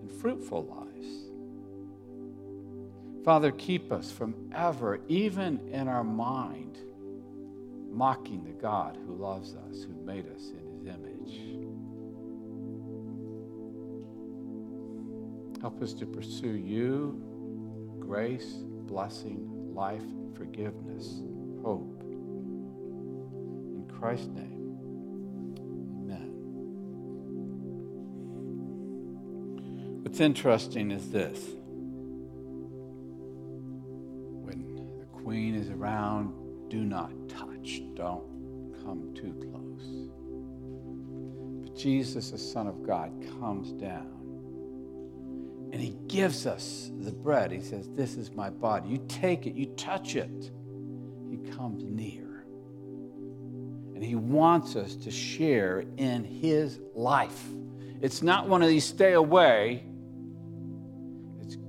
and 0.00 0.12
fruitful 0.20 0.64
lives. 0.64 1.30
Father, 3.24 3.50
keep 3.52 3.92
us 3.92 4.10
from 4.10 4.34
ever, 4.54 5.00
even 5.08 5.60
in 5.68 5.88
our 5.88 6.04
mind, 6.04 6.78
mocking 7.90 8.44
the 8.44 8.52
God 8.52 8.96
who 9.06 9.14
loves 9.14 9.54
us, 9.54 9.82
who 9.82 9.92
made 10.04 10.26
us 10.34 10.50
in 10.50 10.66
his 10.72 10.86
image. 10.86 11.40
Help 15.60 15.82
us 15.82 15.92
to 15.92 16.06
pursue 16.06 16.56
you, 16.56 17.20
grace, 17.98 18.62
blessing, 18.86 19.74
life, 19.74 20.02
forgiveness, 20.34 21.20
hope. 21.62 22.00
In 22.00 23.84
Christ's 24.00 24.28
name, 24.28 24.49
What's 30.10 30.20
interesting 30.20 30.90
is 30.90 31.08
this 31.12 31.38
when 34.40 34.98
the 34.98 35.04
queen 35.22 35.54
is 35.54 35.70
around, 35.70 36.34
do 36.68 36.78
not 36.78 37.12
touch, 37.28 37.80
don't 37.94 38.74
come 38.82 39.14
too 39.14 39.32
close. 39.40 40.10
But 41.62 41.76
Jesus, 41.78 42.32
the 42.32 42.38
Son 42.38 42.66
of 42.66 42.84
God, 42.84 43.12
comes 43.38 43.70
down 43.70 44.10
and 45.72 45.80
he 45.80 45.96
gives 46.08 46.44
us 46.44 46.90
the 46.98 47.12
bread. 47.12 47.52
He 47.52 47.60
says, 47.60 47.88
This 47.90 48.16
is 48.16 48.32
my 48.32 48.50
body. 48.50 48.88
You 48.88 49.04
take 49.06 49.46
it, 49.46 49.54
you 49.54 49.66
touch 49.76 50.16
it. 50.16 50.50
He 51.30 51.36
comes 51.52 51.84
near. 51.84 52.44
And 53.94 54.02
he 54.02 54.16
wants 54.16 54.74
us 54.74 54.96
to 54.96 55.12
share 55.12 55.84
in 55.98 56.24
his 56.24 56.80
life. 56.96 57.44
It's 58.00 58.22
not 58.22 58.48
one 58.48 58.60
of 58.62 58.68
these 58.68 58.84
stay 58.84 59.12
away, 59.12 59.84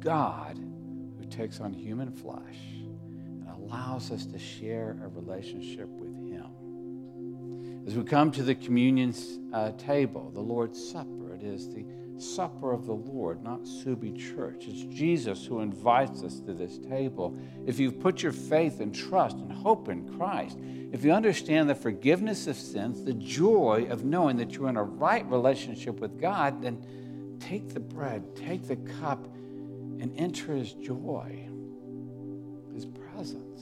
God 0.01 0.57
who 0.57 1.25
takes 1.29 1.59
on 1.59 1.73
human 1.73 2.11
flesh 2.11 2.57
and 2.73 3.47
allows 3.47 4.11
us 4.11 4.25
to 4.25 4.39
share 4.39 4.97
a 5.03 5.07
relationship 5.07 5.87
with 5.87 6.13
him. 6.29 7.83
As 7.87 7.95
we 7.95 8.03
come 8.03 8.31
to 8.33 8.43
the 8.43 8.55
communion 8.55 9.13
uh, 9.53 9.71
table, 9.71 10.31
the 10.33 10.41
Lord's 10.41 10.91
Supper, 10.91 11.33
it 11.33 11.43
is 11.43 11.73
the 11.73 11.85
supper 12.21 12.71
of 12.71 12.85
the 12.85 12.93
Lord, 12.93 13.43
not 13.43 13.61
Subi 13.61 14.15
Church. 14.15 14.65
It's 14.67 14.83
Jesus 14.83 15.45
who 15.45 15.61
invites 15.61 16.23
us 16.23 16.39
to 16.41 16.53
this 16.53 16.77
table. 16.77 17.35
If 17.65 17.79
you've 17.79 17.99
put 17.99 18.21
your 18.21 18.31
faith 18.31 18.79
and 18.79 18.93
trust 18.93 19.37
and 19.37 19.51
hope 19.51 19.89
in 19.89 20.07
Christ, 20.17 20.59
if 20.91 21.03
you 21.03 21.11
understand 21.11 21.69
the 21.69 21.75
forgiveness 21.75 22.47
of 22.47 22.55
sins, 22.55 23.03
the 23.03 23.13
joy 23.13 23.87
of 23.89 24.05
knowing 24.05 24.37
that 24.37 24.53
you're 24.53 24.69
in 24.69 24.77
a 24.77 24.83
right 24.83 25.25
relationship 25.25 25.99
with 25.99 26.19
God, 26.19 26.61
then 26.61 27.37
take 27.39 27.69
the 27.69 27.79
bread, 27.79 28.35
take 28.35 28.67
the 28.67 28.75
cup, 28.75 29.27
and 30.01 30.11
enter 30.17 30.55
His 30.55 30.73
joy, 30.73 31.47
His 32.73 32.85
presence. 32.85 33.61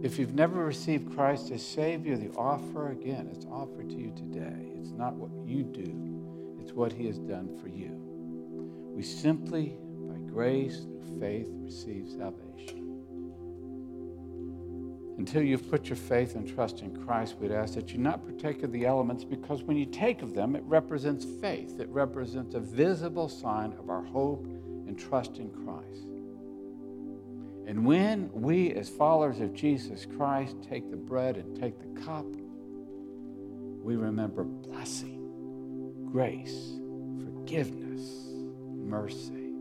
If 0.00 0.16
you've 0.16 0.34
never 0.34 0.64
received 0.64 1.12
Christ 1.12 1.50
as 1.50 1.66
Savior, 1.66 2.16
the 2.16 2.30
offer, 2.30 2.92
again, 2.92 3.28
it's 3.34 3.46
offered 3.46 3.90
to 3.90 3.96
you 3.96 4.12
today. 4.16 4.70
It's 4.76 4.92
not 4.92 5.14
what 5.14 5.30
you 5.44 5.64
do, 5.64 6.56
it's 6.62 6.72
what 6.72 6.92
He 6.92 7.06
has 7.08 7.18
done 7.18 7.58
for 7.60 7.66
you. 7.66 7.90
We 8.94 9.02
simply, 9.02 9.76
by 10.08 10.18
grace, 10.30 10.82
through 10.82 11.18
faith, 11.18 11.48
receive 11.50 12.08
salvation. 12.08 12.77
Until 15.18 15.42
you've 15.42 15.68
put 15.68 15.88
your 15.88 15.96
faith 15.96 16.36
and 16.36 16.48
trust 16.48 16.80
in 16.80 17.04
Christ, 17.04 17.36
we'd 17.40 17.50
ask 17.50 17.74
that 17.74 17.90
you 17.90 17.98
not 17.98 18.24
partake 18.24 18.62
of 18.62 18.70
the 18.70 18.86
elements 18.86 19.24
because 19.24 19.64
when 19.64 19.76
you 19.76 19.84
take 19.84 20.22
of 20.22 20.32
them, 20.32 20.54
it 20.54 20.62
represents 20.64 21.26
faith. 21.40 21.80
It 21.80 21.88
represents 21.88 22.54
a 22.54 22.60
visible 22.60 23.28
sign 23.28 23.72
of 23.80 23.90
our 23.90 24.04
hope 24.04 24.46
and 24.86 24.96
trust 24.96 25.38
in 25.38 25.50
Christ. 25.50 26.06
And 27.66 27.84
when 27.84 28.30
we, 28.32 28.72
as 28.74 28.88
followers 28.88 29.40
of 29.40 29.52
Jesus 29.52 30.06
Christ, 30.06 30.56
take 30.62 30.88
the 30.88 30.96
bread 30.96 31.36
and 31.36 31.60
take 31.60 31.78
the 31.80 32.00
cup, 32.00 32.24
we 33.82 33.96
remember 33.96 34.44
blessing, 34.44 35.92
grace, 36.12 36.78
forgiveness, 37.24 38.28
mercy. 38.72 39.52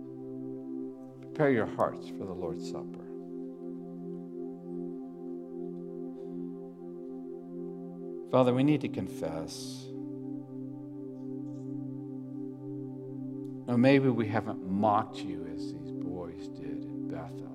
Prepare 1.21 1.49
your 1.49 1.65
hearts 1.65 2.07
for 2.09 2.25
the 2.25 2.33
Lord's 2.33 2.69
Supper. 2.69 3.06
Father, 8.31 8.53
we 8.53 8.63
need 8.63 8.81
to 8.81 8.89
confess. 8.89 9.85
Or 13.67 13.77
maybe 13.77 14.09
we 14.09 14.27
haven't 14.27 14.69
mocked 14.69 15.17
you 15.17 15.47
as 15.53 15.71
these 15.71 15.91
boys 15.91 16.47
did 16.49 16.83
in 16.83 17.07
Bethel. 17.09 17.53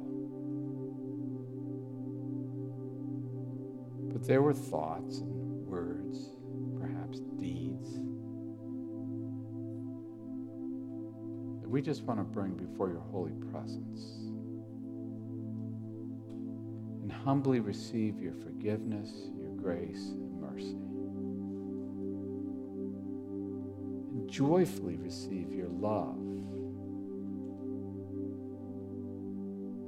But 4.13 4.27
there 4.27 4.41
were 4.41 4.55
thoughts 4.55 5.19
and 5.19 5.67
words, 5.67 6.31
perhaps 6.79 7.21
deeds, 7.39 7.93
that 11.61 11.69
we 11.69 11.83
just 11.83 12.03
want 12.05 12.21
to 12.21 12.25
bring 12.25 12.55
before 12.55 12.89
your 12.89 13.01
holy 13.11 13.35
presence 13.51 14.01
and 17.03 17.13
humbly 17.13 17.61
receive 17.61 18.21
your 18.21 18.35
forgiveness, 18.35 19.11
your 19.39 19.51
grace, 19.51 20.15
and 20.61 20.79
joyfully 24.29 24.97
receive 24.97 25.53
your 25.53 25.69
love 25.69 26.17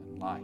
and 0.02 0.18
life. 0.18 0.40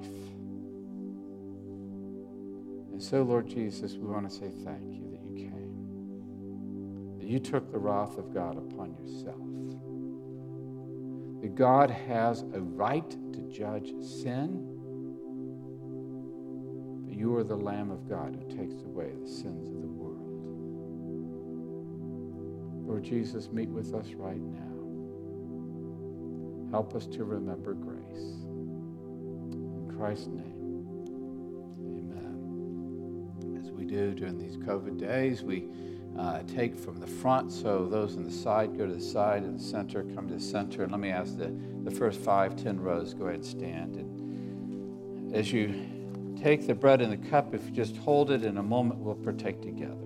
And 2.92 3.02
so, 3.02 3.22
Lord 3.22 3.48
Jesus, 3.48 3.94
we 3.94 4.06
want 4.06 4.28
to 4.28 4.34
say 4.34 4.50
thank 4.64 4.92
you 4.92 5.08
that 5.10 5.22
you 5.22 5.34
came, 5.34 7.16
that 7.18 7.26
you 7.26 7.38
took 7.38 7.70
the 7.72 7.78
wrath 7.78 8.18
of 8.18 8.34
God 8.34 8.58
upon 8.58 8.94
yourself, 8.94 9.38
that 11.40 11.54
God 11.54 11.90
has 11.90 12.42
a 12.52 12.60
right 12.60 13.08
to 13.32 13.40
judge 13.50 13.94
sin, 14.02 14.66
but 17.06 17.14
you 17.16 17.34
are 17.36 17.44
the 17.44 17.56
Lamb 17.56 17.90
of 17.90 18.06
God 18.06 18.36
who 18.36 18.44
takes 18.54 18.82
away 18.82 19.14
the 19.18 19.26
sins 19.26 19.70
of 19.70 19.79
Jesus, 23.02 23.50
meet 23.50 23.68
with 23.68 23.94
us 23.94 24.08
right 24.14 24.40
now. 24.40 24.66
Help 26.70 26.94
us 26.94 27.06
to 27.06 27.24
remember 27.24 27.74
grace. 27.74 28.36
In 29.52 29.92
Christ's 29.96 30.28
name, 30.28 30.86
amen. 31.84 33.58
As 33.60 33.70
we 33.70 33.84
do 33.84 34.14
during 34.14 34.38
these 34.38 34.56
COVID 34.56 34.98
days, 34.98 35.42
we 35.42 35.68
uh, 36.18 36.42
take 36.44 36.76
from 36.76 36.98
the 36.98 37.06
front, 37.06 37.50
so 37.50 37.86
those 37.86 38.16
on 38.16 38.22
the 38.24 38.30
side 38.30 38.76
go 38.78 38.86
to 38.86 38.94
the 38.94 39.00
side, 39.00 39.42
and 39.42 39.58
the 39.58 39.62
center 39.62 40.04
come 40.14 40.28
to 40.28 40.34
the 40.34 40.40
center. 40.40 40.82
And 40.82 40.92
let 40.92 41.00
me 41.00 41.10
ask 41.10 41.36
the, 41.36 41.52
the 41.84 41.90
first 41.90 42.20
five, 42.20 42.56
ten 42.56 42.78
rows, 42.78 43.14
go 43.14 43.24
ahead 43.24 43.36
and 43.36 43.44
stand. 43.44 43.96
And 43.96 45.34
as 45.34 45.52
you 45.52 45.88
take 46.40 46.66
the 46.66 46.74
bread 46.74 47.00
and 47.00 47.12
the 47.12 47.28
cup, 47.30 47.54
if 47.54 47.64
you 47.64 47.70
just 47.70 47.96
hold 47.96 48.30
it 48.30 48.44
in 48.44 48.58
a 48.58 48.62
moment, 48.62 49.00
we'll 49.00 49.14
partake 49.14 49.60
together. 49.60 49.99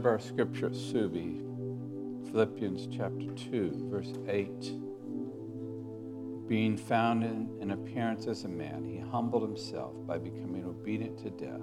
Remember 0.00 0.16
our 0.16 0.26
scripture 0.26 0.64
at 0.64 0.72
Subi, 0.72 1.42
Philippians 2.30 2.88
chapter 2.90 3.30
2, 3.50 3.88
verse 3.90 4.14
8. 4.26 4.48
Being 6.48 6.78
found 6.78 7.22
in, 7.22 7.50
in 7.60 7.72
appearance 7.72 8.26
as 8.26 8.44
a 8.44 8.48
man, 8.48 8.82
he 8.82 8.96
humbled 8.96 9.42
himself 9.42 9.92
by 10.06 10.16
becoming 10.16 10.64
obedient 10.64 11.18
to 11.18 11.28
death, 11.28 11.60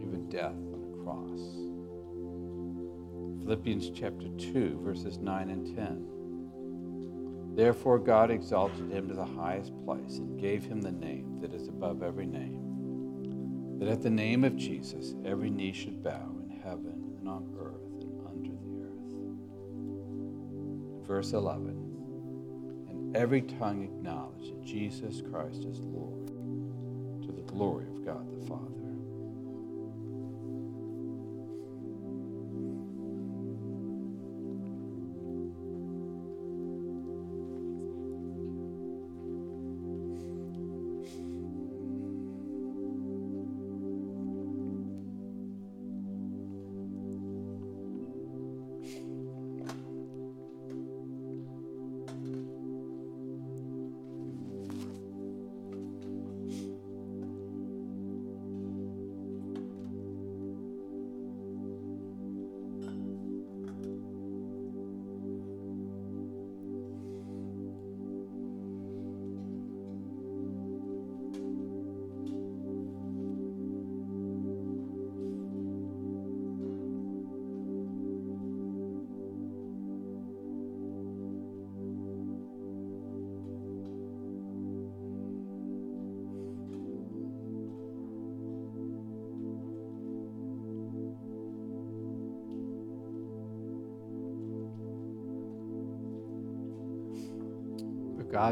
even 0.00 0.28
death 0.28 0.54
on 0.54 0.80
the 0.80 0.96
cross. 1.02 1.40
Philippians 3.42 3.90
chapter 3.90 4.28
2, 4.52 4.78
verses 4.84 5.18
9 5.18 5.50
and 5.50 5.74
10. 5.74 7.56
Therefore, 7.56 7.98
God 7.98 8.30
exalted 8.30 8.92
him 8.92 9.08
to 9.08 9.14
the 9.14 9.24
highest 9.24 9.72
place 9.84 10.18
and 10.18 10.40
gave 10.40 10.62
him 10.62 10.80
the 10.80 10.92
name 10.92 11.40
that 11.40 11.52
is 11.52 11.66
above 11.66 12.04
every 12.04 12.26
name, 12.26 13.80
that 13.80 13.88
at 13.88 14.02
the 14.02 14.08
name 14.08 14.44
of 14.44 14.54
Jesus 14.54 15.16
every 15.24 15.50
knee 15.50 15.72
should 15.72 16.00
bow 16.00 16.36
in 16.44 16.60
heaven 16.62 17.07
on 17.28 17.54
earth 17.58 18.02
and 18.02 18.20
under 18.26 18.50
the 18.50 18.82
earth. 18.84 19.12
Verse 21.06 21.32
11 21.32 21.68
And 22.88 23.16
every 23.16 23.42
tongue 23.42 23.82
acknowledge 23.84 24.48
that 24.48 24.62
Jesus 24.62 25.22
Christ 25.30 25.64
is 25.64 25.80
Lord 25.80 26.28
to 27.22 27.32
the 27.32 27.42
glory 27.42 27.86
of 27.88 28.04
God 28.04 28.26
the 28.40 28.46
Father. 28.46 28.77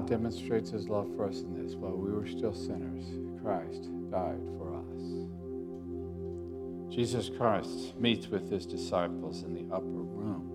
Demonstrates 0.06 0.70
his 0.70 0.88
love 0.88 1.08
for 1.16 1.28
us 1.28 1.40
in 1.40 1.52
this 1.52 1.74
while 1.74 1.96
we 1.96 2.12
were 2.12 2.26
still 2.26 2.54
sinners, 2.54 3.04
Christ 3.42 3.90
died 4.08 4.40
for 4.56 4.72
us. 4.76 5.02
Jesus 6.94 7.28
Christ 7.28 7.98
meets 7.98 8.28
with 8.28 8.48
his 8.48 8.66
disciples 8.66 9.42
in 9.42 9.52
the 9.52 9.66
upper 9.74 9.84
room. 9.84 10.52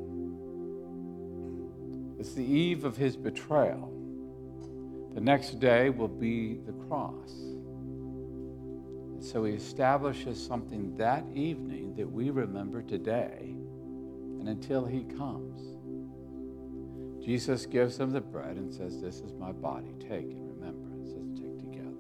It's 2.17 2.33
the 2.33 2.45
eve 2.45 2.85
of 2.85 2.95
his 2.95 3.17
betrayal. 3.17 3.91
The 5.13 5.21
next 5.21 5.59
day 5.59 5.89
will 5.89 6.07
be 6.07 6.59
the 6.65 6.71
cross. 6.87 7.31
And 9.13 9.23
so 9.23 9.43
he 9.43 9.53
establishes 9.53 10.41
something 10.41 10.95
that 10.95 11.25
evening 11.35 11.93
that 11.95 12.09
we 12.09 12.29
remember 12.29 12.81
today 12.81 13.53
and 14.39 14.47
until 14.47 14.85
he 14.85 15.03
comes. 15.03 15.70
Jesus 17.23 17.67
gives 17.67 17.97
them 17.97 18.11
the 18.11 18.21
bread 18.21 18.57
and 18.57 18.73
says, 18.73 18.99
This 18.99 19.17
is 19.19 19.33
my 19.33 19.51
body. 19.51 19.93
Take 19.99 20.31
in 20.31 20.47
remembrance. 20.47 21.11
Let's 21.15 21.39
take 21.39 21.59
together. 21.59 21.91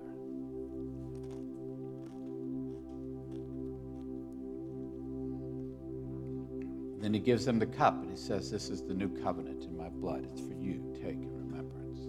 Then 6.99 7.13
he 7.13 7.19
gives 7.19 7.45
them 7.45 7.59
the 7.59 7.67
cup 7.67 8.01
and 8.01 8.09
he 8.09 8.17
says, 8.17 8.49
This 8.49 8.69
is 8.69 8.81
the 8.81 8.95
new 8.95 9.09
covenant 9.21 9.65
in 9.65 9.77
my 9.77 9.89
blood. 9.89 10.27
It's 10.31 10.41
for 10.41 10.53
you. 10.53 10.91
Take 10.95 11.17
in 11.17 11.31
remembrance. 11.31 11.99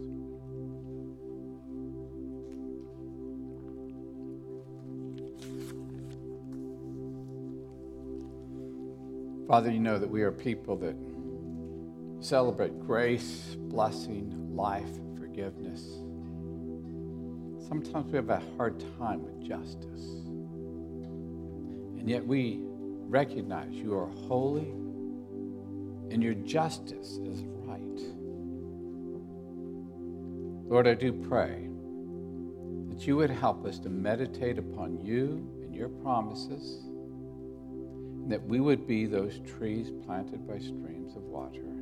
Father, 9.46 9.70
you 9.70 9.80
know 9.80 9.98
that 9.98 10.08
we 10.08 10.22
are 10.22 10.32
people 10.32 10.76
that 10.76 10.96
celebrate 12.25 12.79
grace, 12.79 13.57
blessing, 13.59 14.33
life, 14.55 14.89
forgiveness. 15.18 15.83
Sometimes 17.68 18.12
we 18.12 18.16
have 18.16 18.31
a 18.31 18.43
hard 18.57 18.83
time 18.99 19.23
with 19.25 19.41
justice. 19.43 20.05
And 21.99 22.09
yet 22.09 22.25
we 22.25 22.61
recognize 22.62 23.73
you 23.73 23.95
are 23.95 24.07
holy 24.07 24.70
and 26.11 26.23
your 26.23 26.35
justice 26.35 27.18
is 27.25 27.43
right. 27.64 27.81
Lord, 30.70 30.87
I 30.87 30.95
do 30.95 31.12
pray 31.12 31.68
that 32.89 33.07
you 33.07 33.16
would 33.16 33.31
help 33.31 33.66
us 33.66 33.79
to 33.81 33.89
meditate 33.89 34.59
upon 34.59 35.01
you 35.05 35.49
and 35.62 35.75
your 35.75 35.89
promises, 35.89 36.85
and 38.23 38.31
that 38.31 38.43
we 38.45 38.61
would 38.61 38.87
be 38.87 39.07
those 39.07 39.41
trees 39.41 39.91
planted 40.05 40.47
by 40.47 40.59
streams 40.59 41.16
of 41.16 41.23
water 41.25 41.82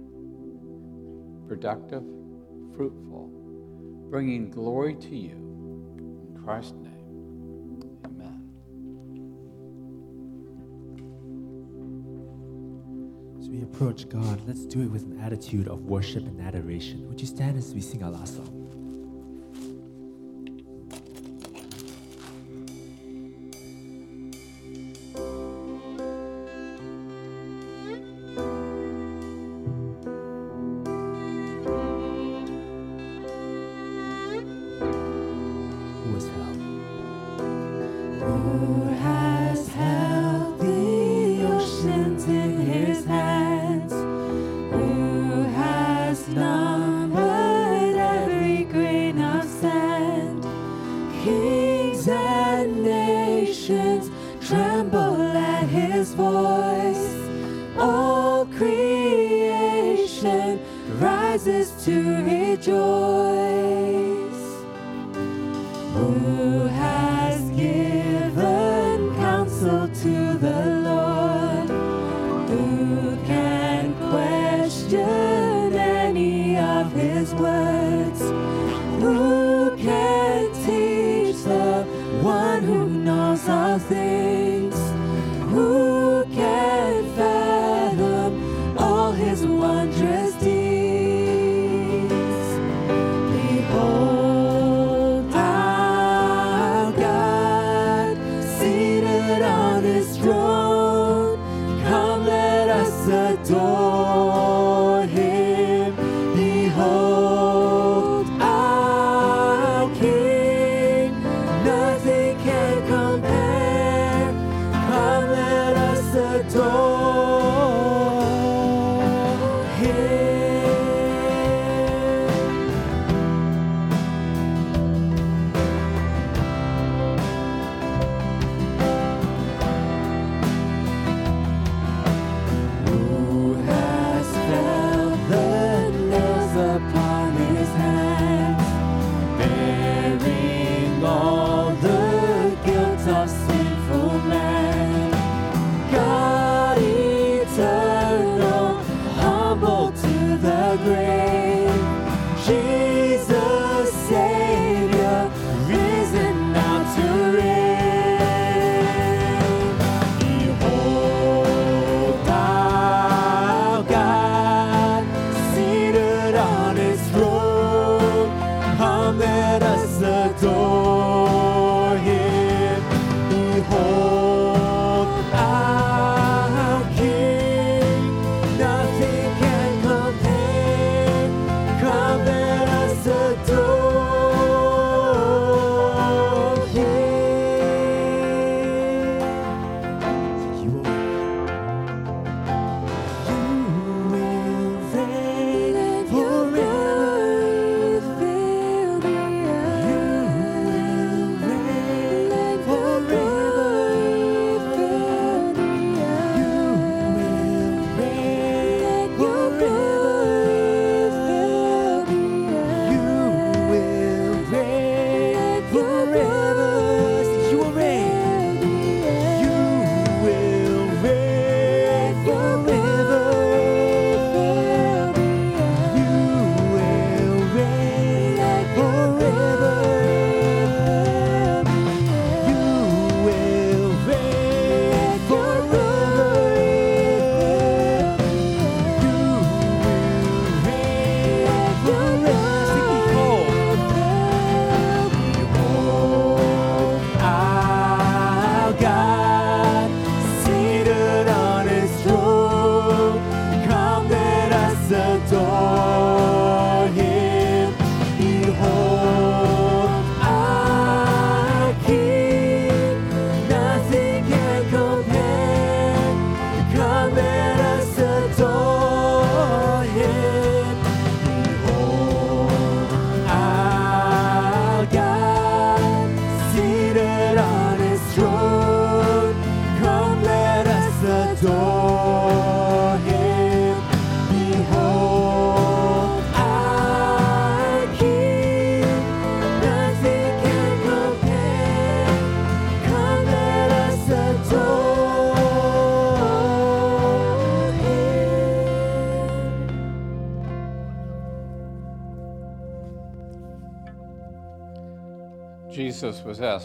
productive, 1.51 2.05
fruitful, 2.76 3.28
bringing 4.09 4.48
glory 4.53 4.94
to 4.94 5.16
you. 5.16 5.32
In 5.32 6.40
Christ's 6.44 6.74
name, 6.74 7.82
amen. 8.05 8.48
As 13.40 13.48
we 13.48 13.62
approach 13.62 14.09
God, 14.09 14.40
let's 14.46 14.64
do 14.64 14.82
it 14.82 14.92
with 14.92 15.03
an 15.03 15.18
attitude 15.18 15.66
of 15.66 15.86
worship 15.86 16.24
and 16.24 16.40
adoration. 16.40 17.09
Would 17.09 17.20
you 17.20 17.26
stand 17.26 17.59
as 17.59 17.74
we 17.74 17.80
sing 17.80 18.05
our 18.05 18.12
last 18.12 18.36
song? 18.36 18.59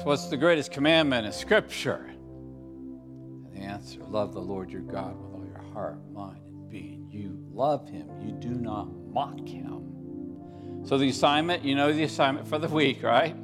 What's 0.05 0.27
the 0.27 0.37
greatest 0.37 0.71
commandment 0.71 1.25
in 1.25 1.31
Scripture? 1.31 2.05
And 2.05 3.49
the 3.51 3.61
answer 3.61 4.01
love 4.03 4.35
the 4.35 4.39
Lord 4.39 4.69
your 4.69 4.83
God 4.83 5.19
with 5.19 5.33
all 5.33 5.43
your 5.43 5.63
heart, 5.73 5.97
mind, 6.13 6.45
and 6.45 6.69
being. 6.69 7.07
You 7.09 7.43
love 7.51 7.89
him, 7.89 8.07
you 8.21 8.31
do 8.33 8.49
not 8.49 8.87
mock 9.11 9.39
him. 9.39 10.83
So, 10.85 10.99
the 10.99 11.09
assignment, 11.09 11.63
you 11.63 11.73
know 11.73 11.91
the 11.91 12.03
assignment 12.03 12.47
for 12.47 12.59
the 12.59 12.67
week, 12.67 13.01
right? 13.01 13.35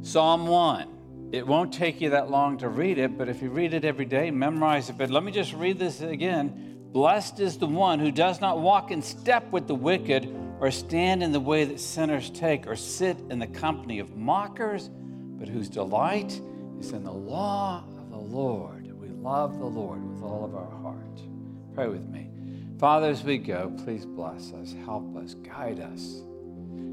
Psalm 0.00 0.46
1. 0.46 1.30
It 1.32 1.46
won't 1.46 1.74
take 1.74 2.00
you 2.00 2.08
that 2.08 2.30
long 2.30 2.56
to 2.56 2.70
read 2.70 2.96
it, 2.96 3.18
but 3.18 3.28
if 3.28 3.42
you 3.42 3.50
read 3.50 3.74
it 3.74 3.84
every 3.84 4.06
day, 4.06 4.30
memorize 4.30 4.88
it. 4.88 4.96
But 4.96 5.10
let 5.10 5.22
me 5.22 5.30
just 5.30 5.52
read 5.52 5.78
this 5.78 6.00
again. 6.00 6.78
Blessed 6.90 7.38
is 7.38 7.58
the 7.58 7.66
one 7.66 7.98
who 7.98 8.10
does 8.10 8.40
not 8.40 8.60
walk 8.60 8.90
in 8.90 9.02
step 9.02 9.52
with 9.52 9.66
the 9.66 9.74
wicked, 9.74 10.34
or 10.58 10.70
stand 10.70 11.22
in 11.22 11.32
the 11.32 11.38
way 11.38 11.66
that 11.66 11.80
sinners 11.80 12.30
take, 12.30 12.66
or 12.66 12.76
sit 12.76 13.18
in 13.28 13.38
the 13.38 13.46
company 13.46 13.98
of 13.98 14.16
mockers, 14.16 14.88
but 15.40 15.48
whose 15.48 15.68
delight 15.68 16.40
is 16.78 16.92
in 16.92 17.02
the 17.02 17.10
law 17.10 17.82
of 17.98 18.10
the 18.10 18.16
Lord. 18.18 18.92
We 19.00 19.08
love 19.08 19.58
the 19.58 19.64
Lord 19.64 20.04
with 20.12 20.22
all 20.22 20.44
of 20.44 20.54
our 20.54 20.70
heart. 20.82 21.22
Pray 21.74 21.88
with 21.88 22.06
me. 22.06 22.30
Father, 22.78 23.08
as 23.08 23.24
we 23.24 23.38
go, 23.38 23.74
please 23.84 24.06
bless 24.06 24.52
us, 24.52 24.74
help 24.84 25.16
us, 25.16 25.34
guide 25.34 25.80
us. 25.80 26.22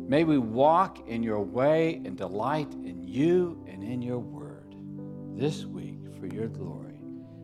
May 0.08 0.24
we 0.24 0.38
walk 0.38 1.08
in 1.08 1.22
your 1.24 1.42
way 1.42 2.02
and 2.06 2.18
delight 2.18 2.72
in 2.74 3.04
you 3.04 3.62
and 3.68 3.84
in 3.84 4.02
your 4.02 4.20
word. 4.20 4.76
this 5.38 5.66
week 5.66 6.00
for 6.20 6.26
your 6.26 6.48
glory. 6.48 7.00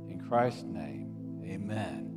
In 0.09 0.19
Christ's 0.27 0.63
name, 0.63 1.13
amen. 1.45 2.12